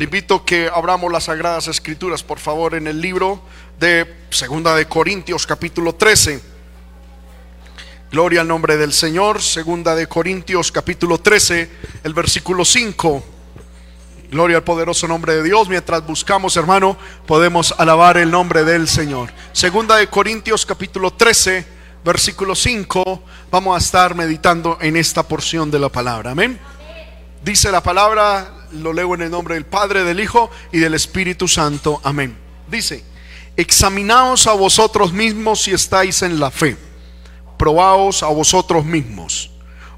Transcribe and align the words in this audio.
Le 0.00 0.04
invito 0.04 0.44
que 0.44 0.70
abramos 0.72 1.10
las 1.10 1.24
sagradas 1.24 1.66
escrituras, 1.66 2.22
por 2.22 2.38
favor, 2.38 2.76
en 2.76 2.86
el 2.86 3.00
libro 3.00 3.42
de 3.80 4.06
Segunda 4.30 4.76
de 4.76 4.86
Corintios, 4.86 5.44
capítulo 5.44 5.96
13. 5.96 6.40
Gloria 8.12 8.42
al 8.42 8.46
nombre 8.46 8.76
del 8.76 8.92
Señor. 8.92 9.42
Segunda 9.42 9.96
de 9.96 10.06
Corintios, 10.06 10.70
capítulo 10.70 11.18
13, 11.18 11.68
el 12.04 12.14
versículo 12.14 12.64
5. 12.64 13.24
Gloria 14.30 14.58
al 14.58 14.62
poderoso 14.62 15.08
nombre 15.08 15.34
de 15.34 15.42
Dios. 15.42 15.68
Mientras 15.68 16.06
buscamos, 16.06 16.56
hermano, 16.56 16.96
podemos 17.26 17.74
alabar 17.76 18.18
el 18.18 18.30
nombre 18.30 18.62
del 18.62 18.86
Señor. 18.86 19.32
Segunda 19.52 19.96
de 19.96 20.06
Corintios, 20.06 20.64
capítulo 20.64 21.12
13, 21.12 21.66
versículo 22.04 22.54
5. 22.54 23.24
Vamos 23.50 23.74
a 23.74 23.84
estar 23.84 24.14
meditando 24.14 24.78
en 24.80 24.96
esta 24.96 25.24
porción 25.24 25.72
de 25.72 25.80
la 25.80 25.88
palabra. 25.88 26.30
Amén. 26.30 26.56
Dice 27.48 27.72
la 27.72 27.82
palabra, 27.82 28.66
lo 28.72 28.92
leo 28.92 29.14
en 29.14 29.22
el 29.22 29.30
nombre 29.30 29.54
del 29.54 29.64
Padre, 29.64 30.04
del 30.04 30.20
Hijo 30.20 30.50
y 30.70 30.80
del 30.80 30.92
Espíritu 30.92 31.48
Santo. 31.48 31.98
Amén. 32.04 32.36
Dice, 32.70 33.02
examinaos 33.56 34.46
a 34.46 34.52
vosotros 34.52 35.14
mismos 35.14 35.62
si 35.62 35.70
estáis 35.70 36.20
en 36.20 36.40
la 36.40 36.50
fe. 36.50 36.76
Probaos 37.56 38.22
a 38.22 38.26
vosotros 38.26 38.84
mismos. 38.84 39.50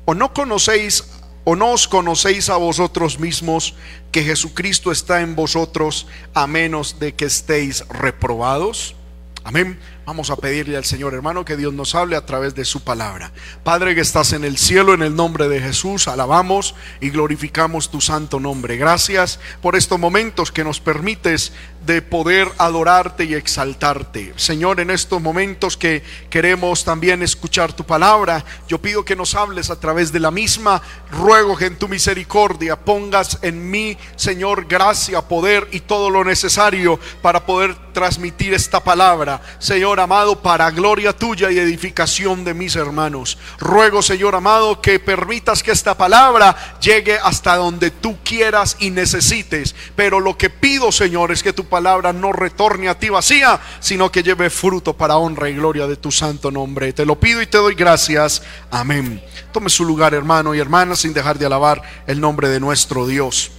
¿O 0.04 0.14
no 0.14 0.32
conocéis 0.32 1.02
o 1.42 1.56
no 1.56 1.72
os 1.72 1.88
conocéis 1.88 2.50
a 2.50 2.56
vosotros 2.56 3.18
mismos 3.18 3.74
que 4.12 4.22
Jesucristo 4.22 4.92
está 4.92 5.20
en 5.20 5.34
vosotros 5.34 6.06
a 6.34 6.46
menos 6.46 7.00
de 7.00 7.16
que 7.16 7.24
estéis 7.24 7.84
reprobados? 7.88 8.94
Amén. 9.42 9.76
Vamos 10.06 10.30
a 10.30 10.36
pedirle 10.36 10.76
al 10.76 10.84
Señor 10.84 11.14
hermano 11.14 11.44
que 11.44 11.56
Dios 11.56 11.72
nos 11.72 11.94
hable 11.94 12.16
a 12.16 12.26
través 12.26 12.54
de 12.54 12.64
su 12.64 12.82
palabra. 12.82 13.32
Padre 13.62 13.94
que 13.94 14.00
estás 14.00 14.32
en 14.32 14.44
el 14.44 14.58
cielo, 14.58 14.94
en 14.94 15.02
el 15.02 15.14
nombre 15.14 15.48
de 15.48 15.60
Jesús, 15.60 16.08
alabamos 16.08 16.74
y 17.00 17.10
glorificamos 17.10 17.90
tu 17.90 18.00
santo 18.00 18.40
nombre. 18.40 18.76
Gracias 18.76 19.38
por 19.62 19.76
estos 19.76 20.00
momentos 20.00 20.50
que 20.50 20.64
nos 20.64 20.80
permites 20.80 21.52
de 21.86 22.02
poder 22.02 22.48
adorarte 22.58 23.24
y 23.24 23.34
exaltarte. 23.34 24.32
Señor, 24.36 24.80
en 24.80 24.90
estos 24.90 25.20
momentos 25.20 25.76
que 25.76 26.02
queremos 26.28 26.84
también 26.84 27.22
escuchar 27.22 27.72
tu 27.72 27.84
palabra, 27.84 28.44
yo 28.68 28.80
pido 28.80 29.04
que 29.04 29.16
nos 29.16 29.34
hables 29.34 29.70
a 29.70 29.78
través 29.78 30.12
de 30.12 30.20
la 30.20 30.30
misma. 30.30 30.82
Ruego 31.10 31.56
que 31.56 31.66
en 31.66 31.78
tu 31.78 31.88
misericordia 31.88 32.76
pongas 32.76 33.38
en 33.42 33.70
mí, 33.70 33.96
Señor, 34.16 34.66
gracia, 34.66 35.22
poder 35.22 35.68
y 35.72 35.80
todo 35.80 36.10
lo 36.10 36.24
necesario 36.24 36.98
para 37.22 37.46
poder 37.46 37.76
transmitir 37.92 38.54
esta 38.54 38.82
palabra. 38.82 39.40
Señor, 39.58 39.99
amado, 40.00 40.42
para 40.42 40.70
gloria 40.70 41.12
tuya 41.12 41.50
y 41.50 41.58
edificación 41.58 42.44
de 42.44 42.54
mis 42.54 42.76
hermanos. 42.76 43.38
Ruego, 43.58 44.02
Señor 44.02 44.34
amado, 44.34 44.80
que 44.80 44.98
permitas 44.98 45.62
que 45.62 45.70
esta 45.70 45.96
palabra 45.96 46.78
llegue 46.80 47.18
hasta 47.22 47.56
donde 47.56 47.90
tú 47.90 48.18
quieras 48.24 48.76
y 48.80 48.90
necesites. 48.90 49.74
Pero 49.94 50.20
lo 50.20 50.36
que 50.36 50.50
pido, 50.50 50.90
Señor, 50.90 51.30
es 51.32 51.42
que 51.42 51.52
tu 51.52 51.66
palabra 51.66 52.12
no 52.12 52.32
retorne 52.32 52.88
a 52.88 52.98
ti 52.98 53.08
vacía, 53.08 53.60
sino 53.80 54.10
que 54.10 54.22
lleve 54.22 54.50
fruto 54.50 54.96
para 54.96 55.16
honra 55.16 55.48
y 55.48 55.54
gloria 55.54 55.86
de 55.86 55.96
tu 55.96 56.10
santo 56.10 56.50
nombre. 56.50 56.92
Te 56.92 57.06
lo 57.06 57.20
pido 57.20 57.40
y 57.42 57.46
te 57.46 57.58
doy 57.58 57.74
gracias. 57.74 58.42
Amén. 58.70 59.22
Tome 59.52 59.70
su 59.70 59.84
lugar, 59.84 60.14
hermano 60.14 60.54
y 60.54 60.58
hermana, 60.58 60.96
sin 60.96 61.12
dejar 61.12 61.38
de 61.38 61.46
alabar 61.46 61.82
el 62.06 62.20
nombre 62.20 62.48
de 62.48 62.60
nuestro 62.60 63.06
Dios. 63.06 63.52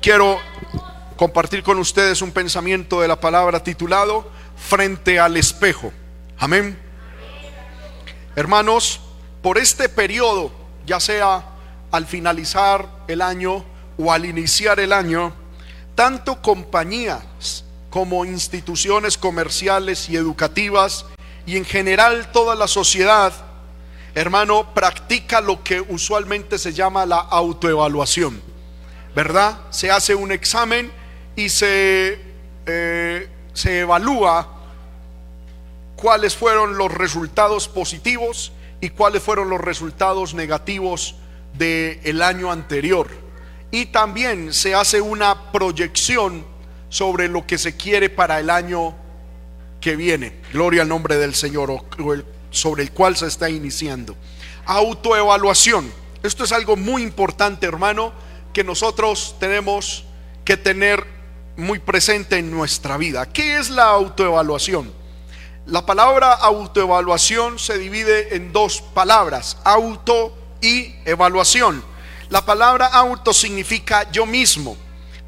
Quiero 0.00 0.38
compartir 1.16 1.62
con 1.62 1.78
ustedes 1.78 2.22
un 2.22 2.32
pensamiento 2.32 3.02
de 3.02 3.08
la 3.08 3.20
palabra 3.20 3.62
titulado 3.62 4.39
frente 4.60 5.18
al 5.18 5.36
espejo. 5.36 5.92
Amén. 6.38 6.78
Hermanos, 8.36 9.00
por 9.42 9.58
este 9.58 9.88
periodo, 9.88 10.52
ya 10.86 11.00
sea 11.00 11.44
al 11.90 12.06
finalizar 12.06 12.88
el 13.08 13.22
año 13.22 13.64
o 13.98 14.12
al 14.12 14.24
iniciar 14.24 14.78
el 14.78 14.92
año, 14.92 15.32
tanto 15.94 16.40
compañías 16.40 17.64
como 17.90 18.24
instituciones 18.24 19.18
comerciales 19.18 20.08
y 20.08 20.16
educativas 20.16 21.06
y 21.46 21.56
en 21.56 21.64
general 21.64 22.30
toda 22.30 22.54
la 22.54 22.68
sociedad, 22.68 23.32
hermano, 24.14 24.72
practica 24.72 25.40
lo 25.40 25.64
que 25.64 25.80
usualmente 25.80 26.58
se 26.58 26.72
llama 26.72 27.06
la 27.06 27.18
autoevaluación. 27.18 28.40
¿Verdad? 29.14 29.58
Se 29.70 29.90
hace 29.90 30.14
un 30.14 30.30
examen 30.30 30.92
y 31.34 31.48
se 31.48 32.20
eh, 32.66 33.28
se 33.52 33.80
evalúa 33.80 34.48
cuáles 36.00 36.34
fueron 36.34 36.78
los 36.78 36.92
resultados 36.92 37.68
positivos 37.68 38.52
y 38.80 38.90
cuáles 38.90 39.22
fueron 39.22 39.50
los 39.50 39.60
resultados 39.60 40.34
negativos 40.34 41.14
del 41.56 42.22
año 42.22 42.50
anterior. 42.50 43.08
Y 43.70 43.86
también 43.86 44.52
se 44.52 44.74
hace 44.74 45.00
una 45.00 45.52
proyección 45.52 46.44
sobre 46.88 47.28
lo 47.28 47.46
que 47.46 47.58
se 47.58 47.76
quiere 47.76 48.08
para 48.08 48.40
el 48.40 48.50
año 48.50 48.96
que 49.80 49.94
viene. 49.94 50.40
Gloria 50.52 50.82
al 50.82 50.88
nombre 50.88 51.16
del 51.16 51.34
Señor, 51.34 51.84
sobre 52.50 52.82
el 52.82 52.92
cual 52.92 53.16
se 53.16 53.26
está 53.26 53.48
iniciando. 53.50 54.16
Autoevaluación. 54.64 55.92
Esto 56.22 56.44
es 56.44 56.52
algo 56.52 56.76
muy 56.76 57.02
importante, 57.02 57.66
hermano, 57.66 58.12
que 58.52 58.64
nosotros 58.64 59.36
tenemos 59.38 60.04
que 60.44 60.56
tener 60.56 61.06
muy 61.56 61.78
presente 61.78 62.38
en 62.38 62.50
nuestra 62.50 62.96
vida. 62.96 63.26
¿Qué 63.26 63.58
es 63.58 63.70
la 63.70 63.84
autoevaluación? 63.84 64.99
La 65.70 65.86
palabra 65.86 66.32
autoevaluación 66.32 67.56
se 67.60 67.78
divide 67.78 68.34
en 68.34 68.52
dos 68.52 68.82
palabras, 68.92 69.56
auto 69.62 70.36
y 70.60 70.96
evaluación. 71.04 71.84
La 72.28 72.44
palabra 72.44 72.86
auto 72.86 73.32
significa 73.32 74.10
yo 74.10 74.26
mismo, 74.26 74.76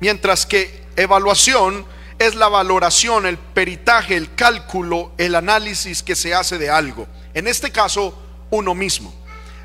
mientras 0.01 0.45
que 0.45 0.83
evaluación 0.97 1.87
es 2.19 2.35
la 2.35 2.49
valoración, 2.49 3.25
el 3.25 3.39
peritaje, 3.39 4.17
el 4.17 4.35
cálculo, 4.35 5.13
el 5.17 5.37
análisis 5.37 6.03
que 6.03 6.17
se 6.17 6.35
hace 6.35 6.59
de 6.59 6.71
algo. 6.71 7.07
En 7.35 7.47
este 7.47 7.71
caso, 7.71 8.13
uno 8.51 8.75
mismo. 8.75 9.15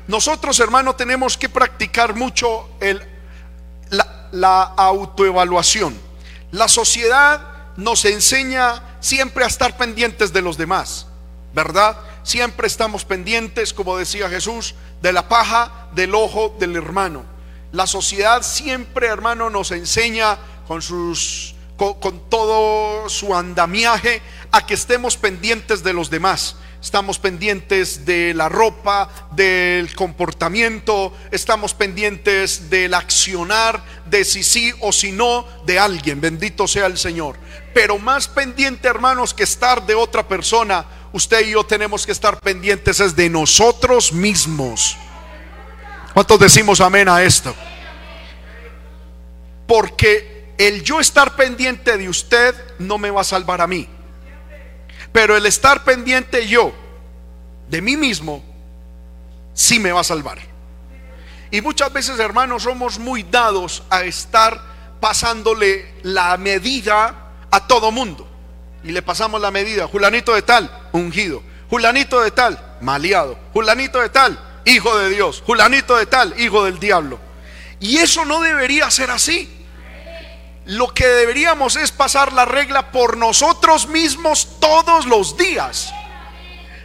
Nosotros, 0.06 0.60
hermano, 0.60 0.94
tenemos 0.94 1.36
que 1.36 1.48
practicar 1.48 2.14
mucho 2.14 2.68
el, 2.78 3.02
la, 3.90 4.28
la 4.30 4.62
autoevaluación. 4.62 5.98
La 6.52 6.68
sociedad 6.68 7.74
nos 7.76 8.04
enseña 8.04 8.87
siempre 9.08 9.42
a 9.42 9.46
estar 9.46 9.78
pendientes 9.78 10.34
de 10.34 10.42
los 10.42 10.58
demás, 10.58 11.06
¿verdad? 11.54 11.96
Siempre 12.24 12.66
estamos 12.66 13.06
pendientes, 13.06 13.72
como 13.72 13.96
decía 13.96 14.28
Jesús, 14.28 14.74
de 15.00 15.14
la 15.14 15.28
paja 15.28 15.88
del 15.94 16.14
ojo 16.14 16.54
del 16.60 16.76
hermano. 16.76 17.24
La 17.72 17.86
sociedad 17.86 18.42
siempre, 18.42 19.06
hermano, 19.06 19.48
nos 19.48 19.70
enseña 19.70 20.36
con 20.66 20.82
sus 20.82 21.54
con, 21.78 22.28
todo 22.28 23.08
su 23.08 23.34
andamiaje 23.34 24.20
a 24.50 24.66
que 24.66 24.74
estemos 24.74 25.16
pendientes 25.16 25.82
de 25.82 25.92
los 25.92 26.10
demás. 26.10 26.56
Estamos 26.82 27.18
pendientes 27.18 28.04
de 28.04 28.34
la 28.34 28.48
ropa, 28.48 29.08
del 29.32 29.94
comportamiento, 29.94 31.12
estamos 31.30 31.74
pendientes 31.74 32.68
del 32.68 32.94
accionar, 32.94 33.82
de 34.06 34.24
si 34.24 34.42
sí 34.42 34.72
o 34.80 34.92
si 34.92 35.12
no 35.12 35.46
de 35.66 35.78
alguien. 35.78 36.20
Bendito 36.20 36.68
sea 36.68 36.86
el 36.86 36.98
Señor. 36.98 37.36
Pero 37.78 37.96
más 37.96 38.26
pendiente, 38.26 38.88
hermanos, 38.88 39.32
que 39.32 39.44
estar 39.44 39.86
de 39.86 39.94
otra 39.94 40.26
persona, 40.26 40.84
usted 41.12 41.46
y 41.46 41.52
yo 41.52 41.62
tenemos 41.62 42.04
que 42.04 42.10
estar 42.10 42.40
pendientes 42.40 42.98
es 42.98 43.14
de 43.14 43.30
nosotros 43.30 44.12
mismos. 44.12 44.96
¿Cuántos 46.12 46.40
decimos 46.40 46.80
amén 46.80 47.08
a 47.08 47.22
esto? 47.22 47.54
Porque 49.68 50.54
el 50.58 50.82
yo 50.82 50.98
estar 50.98 51.36
pendiente 51.36 51.96
de 51.96 52.08
usted 52.08 52.52
no 52.80 52.98
me 52.98 53.12
va 53.12 53.20
a 53.20 53.24
salvar 53.24 53.60
a 53.60 53.68
mí. 53.68 53.88
Pero 55.12 55.36
el 55.36 55.46
estar 55.46 55.84
pendiente 55.84 56.48
yo 56.48 56.72
de 57.68 57.80
mí 57.80 57.96
mismo, 57.96 58.42
sí 59.54 59.78
me 59.78 59.92
va 59.92 60.00
a 60.00 60.04
salvar. 60.04 60.40
Y 61.52 61.60
muchas 61.60 61.92
veces, 61.92 62.18
hermanos, 62.18 62.64
somos 62.64 62.98
muy 62.98 63.22
dados 63.22 63.84
a 63.88 64.02
estar 64.02 64.60
pasándole 64.98 65.94
la 66.02 66.36
medida 66.38 67.26
a 67.50 67.66
todo 67.66 67.90
mundo. 67.90 68.28
Y 68.84 68.92
le 68.92 69.02
pasamos 69.02 69.40
la 69.40 69.50
medida. 69.50 69.86
Julanito 69.86 70.34
de 70.34 70.42
tal, 70.42 70.70
ungido. 70.92 71.42
Julanito 71.70 72.20
de 72.20 72.30
tal, 72.30 72.76
maleado. 72.80 73.38
Julanito 73.52 74.00
de 74.00 74.08
tal, 74.08 74.38
hijo 74.64 74.96
de 74.98 75.10
Dios. 75.10 75.42
Julanito 75.44 75.96
de 75.96 76.06
tal, 76.06 76.38
hijo 76.40 76.64
del 76.64 76.78
diablo. 76.78 77.18
Y 77.80 77.98
eso 77.98 78.24
no 78.24 78.40
debería 78.40 78.90
ser 78.90 79.10
así 79.10 79.58
lo 80.68 80.92
que 80.92 81.06
deberíamos 81.06 81.76
es 81.76 81.92
pasar 81.92 82.34
la 82.34 82.44
regla 82.44 82.92
por 82.92 83.16
nosotros 83.16 83.88
mismos 83.88 84.60
todos 84.60 85.06
los 85.06 85.34
días 85.38 85.94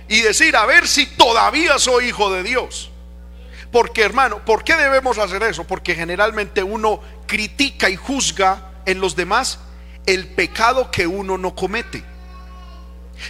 y 0.07 0.21
decir, 0.21 0.55
a 0.55 0.65
ver 0.65 0.87
si 0.87 1.05
todavía 1.05 1.77
soy 1.77 2.05
hijo 2.05 2.31
de 2.31 2.43
Dios. 2.43 2.91
Porque 3.73 4.03
hermano, 4.03 4.39
¿por 4.45 4.63
qué 4.63 4.75
debemos 4.75 5.17
hacer 5.17 5.43
eso? 5.43 5.65
Porque 5.65 5.95
generalmente 5.95 6.63
uno 6.63 7.01
critica 7.27 7.89
y 7.89 7.97
juzga 7.97 8.69
en 8.85 9.01
los 9.01 9.17
demás 9.17 9.59
el 10.05 10.27
pecado 10.27 10.91
que 10.91 11.07
uno 11.07 11.37
no 11.37 11.55
comete. 11.55 12.03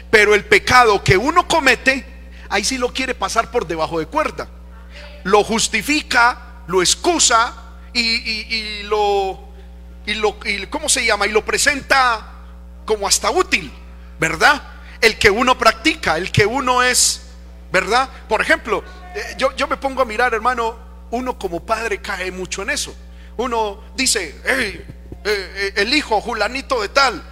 Pero 0.10 0.34
el 0.34 0.46
pecado 0.46 1.04
que 1.04 1.18
uno 1.18 1.48
comete, 1.48 2.06
ahí 2.50 2.64
sí 2.64 2.78
lo 2.78 2.94
quiere 2.94 3.14
pasar 3.14 3.52
por 3.52 3.68
debajo 3.68 4.00
de 4.00 4.08
cuerda. 4.08 4.50
Lo 5.24 5.44
justifica, 5.44 6.62
lo 6.68 6.82
excusa 6.82 7.54
y, 7.94 8.02
y 8.02 8.84
lo 8.84 9.54
y 10.06 10.16
lo, 10.16 10.38
y, 10.46 10.66
¿cómo 10.68 10.90
se 10.90 11.06
llama? 11.06 11.28
Y 11.28 11.32
lo 11.32 11.46
presenta 11.46 12.32
como 12.86 13.08
hasta 13.08 13.32
útil, 13.32 13.72
¿verdad? 14.20 14.62
El 15.00 15.18
que 15.18 15.30
uno 15.30 15.58
practica, 15.58 16.18
el 16.18 16.32
que 16.32 16.46
uno 16.46 16.84
es, 16.84 17.22
¿verdad? 17.72 18.10
Por 18.28 18.42
ejemplo, 18.42 18.84
eh, 19.16 19.36
yo, 19.38 19.56
yo 19.56 19.68
me 19.68 19.78
pongo 19.78 20.02
a 20.02 20.06
mirar, 20.06 20.34
hermano, 20.34 20.78
uno 21.12 21.38
como 21.38 21.66
padre 21.66 22.02
cae 22.02 22.32
mucho 22.32 22.62
en 22.64 22.72
eso. 22.72 22.96
Uno 23.38 23.82
dice, 23.96 24.42
hey, 24.46 24.86
eh, 25.24 25.54
eh, 25.56 25.74
el 25.78 25.94
hijo 25.94 26.20
Julanito 26.22 26.82
de 26.82 26.90
tal, 26.90 27.24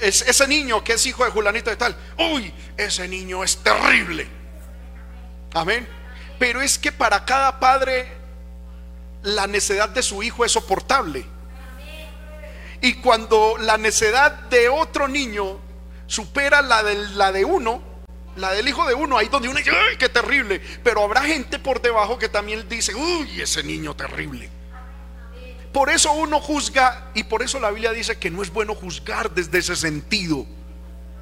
ese 0.00 0.48
niño 0.48 0.82
que 0.82 0.94
es 0.94 1.04
hijo 1.04 1.24
de 1.24 1.30
Julanito 1.30 1.68
de 1.68 1.76
tal, 1.76 1.94
uy, 2.18 2.52
ese 2.76 3.06
niño 3.06 3.44
es 3.44 3.58
terrible. 3.58 4.26
Amén. 5.52 5.86
Pero 6.38 6.60
es 6.60 6.78
que 6.78 6.92
para 6.92 7.24
cada 7.24 7.60
padre 7.60 8.12
la 9.22 9.46
necedad 9.46 9.88
de 9.88 10.02
su 10.02 10.22
hijo 10.22 10.44
es 10.44 10.52
soportable. 10.52 11.26
Y 12.80 12.94
cuando 12.94 13.56
la 13.58 13.78
necedad 13.78 14.32
de 14.32 14.68
otro 14.68 15.08
niño 15.08 15.58
supera 16.06 16.62
la 16.62 16.82
de, 16.82 16.94
la 16.94 17.32
de 17.32 17.44
uno, 17.44 17.82
la 18.36 18.52
del 18.52 18.68
hijo 18.68 18.86
de 18.86 18.94
uno, 18.94 19.16
ahí 19.16 19.28
donde 19.28 19.48
uno 19.48 19.58
dice, 19.58 19.70
¡ay, 19.70 19.96
qué 19.96 20.08
terrible! 20.08 20.60
Pero 20.84 21.02
habrá 21.02 21.22
gente 21.22 21.58
por 21.58 21.80
debajo 21.80 22.18
que 22.18 22.28
también 22.28 22.68
dice, 22.68 22.94
¡uy, 22.94 23.40
ese 23.40 23.62
niño 23.62 23.96
terrible! 23.96 24.50
Por 25.76 25.90
eso 25.90 26.10
uno 26.14 26.40
juzga 26.40 27.10
y 27.12 27.24
por 27.24 27.42
eso 27.42 27.60
la 27.60 27.70
Biblia 27.70 27.92
dice 27.92 28.16
que 28.16 28.30
no 28.30 28.40
es 28.40 28.50
bueno 28.50 28.74
juzgar 28.74 29.30
desde 29.32 29.58
ese 29.58 29.76
sentido. 29.76 30.46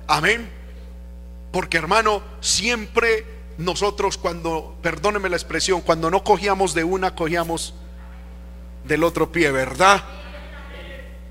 Amén. 0.07 0.49
Porque 1.51 1.77
hermano, 1.77 2.23
siempre 2.41 3.27
nosotros 3.59 4.17
cuando, 4.17 4.79
perdóneme 4.81 5.29
la 5.29 5.35
expresión, 5.35 5.81
cuando 5.81 6.09
no 6.09 6.23
cogíamos 6.23 6.73
de 6.73 6.85
una, 6.85 7.17
cogíamos 7.17 7.75
del 8.85 9.03
otro 9.03 9.33
pie, 9.33 9.51
¿verdad? 9.51 10.05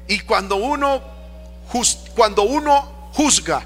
Y 0.09 0.19
cuando 0.19 0.57
uno, 0.57 1.01
cuando 2.15 2.43
uno 2.43 3.09
juzga 3.13 3.63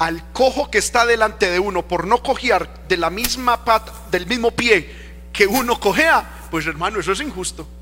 al 0.00 0.32
cojo 0.32 0.68
que 0.68 0.78
está 0.78 1.06
delante 1.06 1.48
de 1.48 1.60
uno 1.60 1.86
por 1.86 2.08
no 2.08 2.24
cojear 2.24 2.88
de 2.88 2.96
la 2.96 3.08
misma 3.08 3.64
pata, 3.64 3.92
del 4.10 4.26
mismo 4.26 4.50
pie 4.50 4.90
que 5.32 5.46
uno 5.46 5.78
cojea, 5.78 6.48
pues 6.50 6.66
hermano, 6.66 6.98
eso 6.98 7.12
es 7.12 7.20
injusto. 7.20 7.77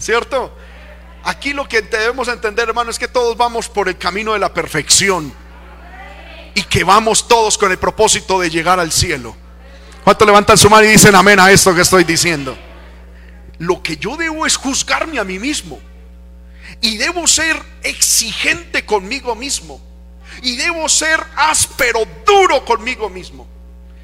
¿Cierto? 0.00 0.56
Aquí 1.22 1.52
lo 1.52 1.68
que 1.68 1.82
debemos 1.82 2.26
entender, 2.28 2.68
hermano, 2.68 2.90
es 2.90 2.98
que 2.98 3.06
todos 3.06 3.36
vamos 3.36 3.68
por 3.68 3.88
el 3.88 3.98
camino 3.98 4.32
de 4.32 4.38
la 4.38 4.52
perfección 4.52 5.32
y 6.54 6.62
que 6.62 6.82
vamos 6.82 7.28
todos 7.28 7.58
con 7.58 7.70
el 7.70 7.78
propósito 7.78 8.40
de 8.40 8.48
llegar 8.48 8.80
al 8.80 8.90
cielo. 8.90 9.36
¿Cuánto 10.02 10.24
levantan 10.24 10.56
su 10.56 10.70
mano 10.70 10.86
y 10.86 10.92
dicen 10.92 11.14
amén 11.14 11.38
a 11.38 11.50
esto 11.50 11.74
que 11.74 11.82
estoy 11.82 12.04
diciendo? 12.04 12.56
Lo 13.58 13.82
que 13.82 13.98
yo 13.98 14.16
debo 14.16 14.46
es 14.46 14.56
juzgarme 14.56 15.18
a 15.18 15.24
mí 15.24 15.38
mismo. 15.38 15.78
Y 16.80 16.96
debo 16.96 17.26
ser 17.26 17.62
exigente 17.82 18.86
conmigo 18.86 19.34
mismo. 19.34 19.80
Y 20.42 20.56
debo 20.56 20.88
ser 20.88 21.20
áspero, 21.36 22.00
duro 22.26 22.64
conmigo 22.64 23.10
mismo. 23.10 23.46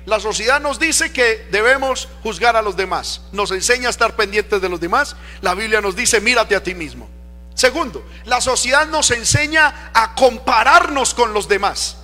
La 0.06 0.20
sociedad 0.20 0.60
nos 0.60 0.78
dice 0.78 1.12
que 1.12 1.48
debemos 1.50 2.08
juzgar 2.22 2.56
a 2.56 2.62
los 2.62 2.76
demás. 2.76 3.22
Nos 3.32 3.50
enseña 3.50 3.88
a 3.88 3.90
estar 3.90 4.14
pendientes 4.14 4.62
de 4.62 4.68
los 4.68 4.80
demás. 4.80 5.16
La 5.40 5.54
Biblia 5.54 5.80
nos 5.80 5.96
dice, 5.96 6.20
mírate 6.20 6.54
a 6.54 6.62
ti 6.62 6.74
mismo. 6.74 7.10
Segundo, 7.54 8.06
la 8.24 8.40
sociedad 8.40 8.86
nos 8.86 9.10
enseña 9.10 9.90
a 9.92 10.14
compararnos 10.14 11.12
con 11.12 11.32
los 11.32 11.48
demás 11.48 11.96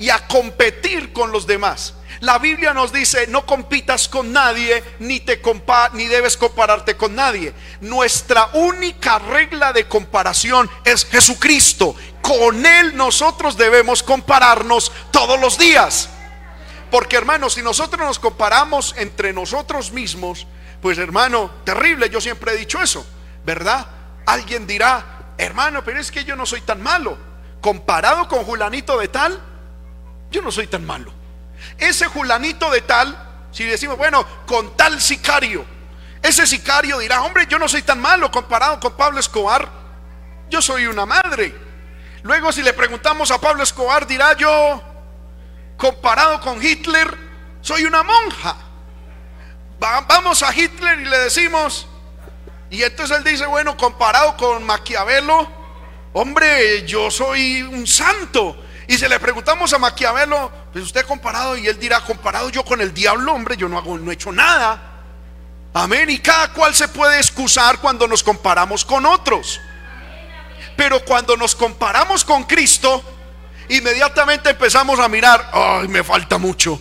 y 0.00 0.10
a 0.10 0.26
competir 0.26 1.12
con 1.12 1.30
los 1.30 1.46
demás. 1.46 1.94
La 2.18 2.38
Biblia 2.38 2.74
nos 2.74 2.92
dice, 2.92 3.28
no 3.28 3.46
compitas 3.46 4.08
con 4.08 4.32
nadie, 4.32 4.82
ni, 4.98 5.20
te 5.20 5.40
ni 5.92 6.06
debes 6.06 6.36
compararte 6.36 6.96
con 6.96 7.14
nadie. 7.14 7.54
Nuestra 7.80 8.50
única 8.54 9.20
regla 9.20 9.72
de 9.72 9.86
comparación 9.86 10.68
es 10.84 11.04
Jesucristo. 11.04 11.94
Con 12.20 12.66
Él 12.66 12.96
nosotros 12.96 13.56
debemos 13.56 14.02
compararnos 14.02 14.90
todos 15.12 15.38
los 15.40 15.56
días. 15.56 16.08
Porque 16.90 17.16
hermano, 17.16 17.48
si 17.48 17.62
nosotros 17.62 18.04
nos 18.04 18.18
comparamos 18.18 18.94
entre 18.96 19.32
nosotros 19.32 19.92
mismos, 19.92 20.46
pues 20.82 20.98
hermano, 20.98 21.50
terrible, 21.64 22.10
yo 22.10 22.20
siempre 22.20 22.52
he 22.52 22.56
dicho 22.56 22.80
eso, 22.80 23.06
¿verdad? 23.44 23.86
Alguien 24.26 24.66
dirá, 24.66 25.34
hermano, 25.38 25.84
pero 25.84 26.00
es 26.00 26.10
que 26.10 26.24
yo 26.24 26.36
no 26.36 26.46
soy 26.46 26.62
tan 26.62 26.82
malo. 26.82 27.16
Comparado 27.60 28.26
con 28.26 28.44
Julanito 28.44 28.98
de 28.98 29.08
tal, 29.08 29.40
yo 30.30 30.42
no 30.42 30.50
soy 30.50 30.66
tan 30.66 30.84
malo. 30.84 31.12
Ese 31.78 32.06
Julanito 32.06 32.70
de 32.70 32.80
tal, 32.80 33.46
si 33.52 33.64
decimos, 33.64 33.96
bueno, 33.96 34.26
con 34.46 34.76
tal 34.76 35.00
sicario, 35.00 35.64
ese 36.22 36.46
sicario 36.46 36.98
dirá, 36.98 37.22
hombre, 37.22 37.46
yo 37.48 37.58
no 37.58 37.68
soy 37.68 37.82
tan 37.82 38.00
malo 38.00 38.30
comparado 38.30 38.80
con 38.80 38.96
Pablo 38.96 39.20
Escobar, 39.20 39.68
yo 40.48 40.60
soy 40.60 40.86
una 40.86 41.06
madre. 41.06 41.54
Luego 42.22 42.52
si 42.52 42.62
le 42.62 42.72
preguntamos 42.72 43.30
a 43.30 43.40
Pablo 43.40 43.62
Escobar, 43.62 44.06
dirá 44.06 44.36
yo, 44.36 44.82
comparado 45.80 46.40
con 46.40 46.62
Hitler, 46.62 47.08
soy 47.62 47.84
una 47.84 48.02
monja. 48.02 48.54
vamos 49.80 50.42
a 50.42 50.54
Hitler 50.54 51.00
y 51.00 51.04
le 51.06 51.18
decimos, 51.18 51.88
y 52.70 52.82
entonces 52.82 53.16
él 53.16 53.24
dice, 53.24 53.46
bueno, 53.46 53.76
comparado 53.76 54.36
con 54.36 54.62
Maquiavelo, 54.64 55.50
hombre, 56.12 56.86
yo 56.86 57.10
soy 57.10 57.62
un 57.62 57.86
santo. 57.86 58.56
Y 58.86 58.98
si 58.98 59.08
le 59.08 59.18
preguntamos 59.18 59.72
a 59.72 59.78
Maquiavelo, 59.78 60.52
pues 60.72 60.84
usted 60.84 61.06
comparado, 61.06 61.56
y 61.56 61.66
él 61.66 61.78
dirá, 61.80 62.00
comparado 62.02 62.50
yo 62.50 62.62
con 62.64 62.80
el 62.80 62.92
diablo, 62.92 63.32
hombre, 63.32 63.56
yo 63.56 63.68
no 63.68 63.78
hago, 63.78 63.98
no 63.98 64.10
he 64.10 64.14
hecho 64.14 64.32
nada. 64.32 64.82
Amén. 65.72 66.10
Y 66.10 66.18
cada 66.18 66.52
cual 66.52 66.74
se 66.74 66.88
puede 66.88 67.16
excusar 67.18 67.78
cuando 67.78 68.06
nos 68.06 68.22
comparamos 68.22 68.84
con 68.84 69.06
otros. 69.06 69.60
Pero 70.76 71.02
cuando 71.04 71.36
nos 71.36 71.54
comparamos 71.54 72.24
con 72.24 72.44
Cristo, 72.44 73.02
inmediatamente 73.70 74.50
empezamos 74.50 74.98
a 75.00 75.08
mirar, 75.08 75.50
ay, 75.52 75.88
me 75.88 76.04
falta 76.04 76.38
mucho. 76.38 76.78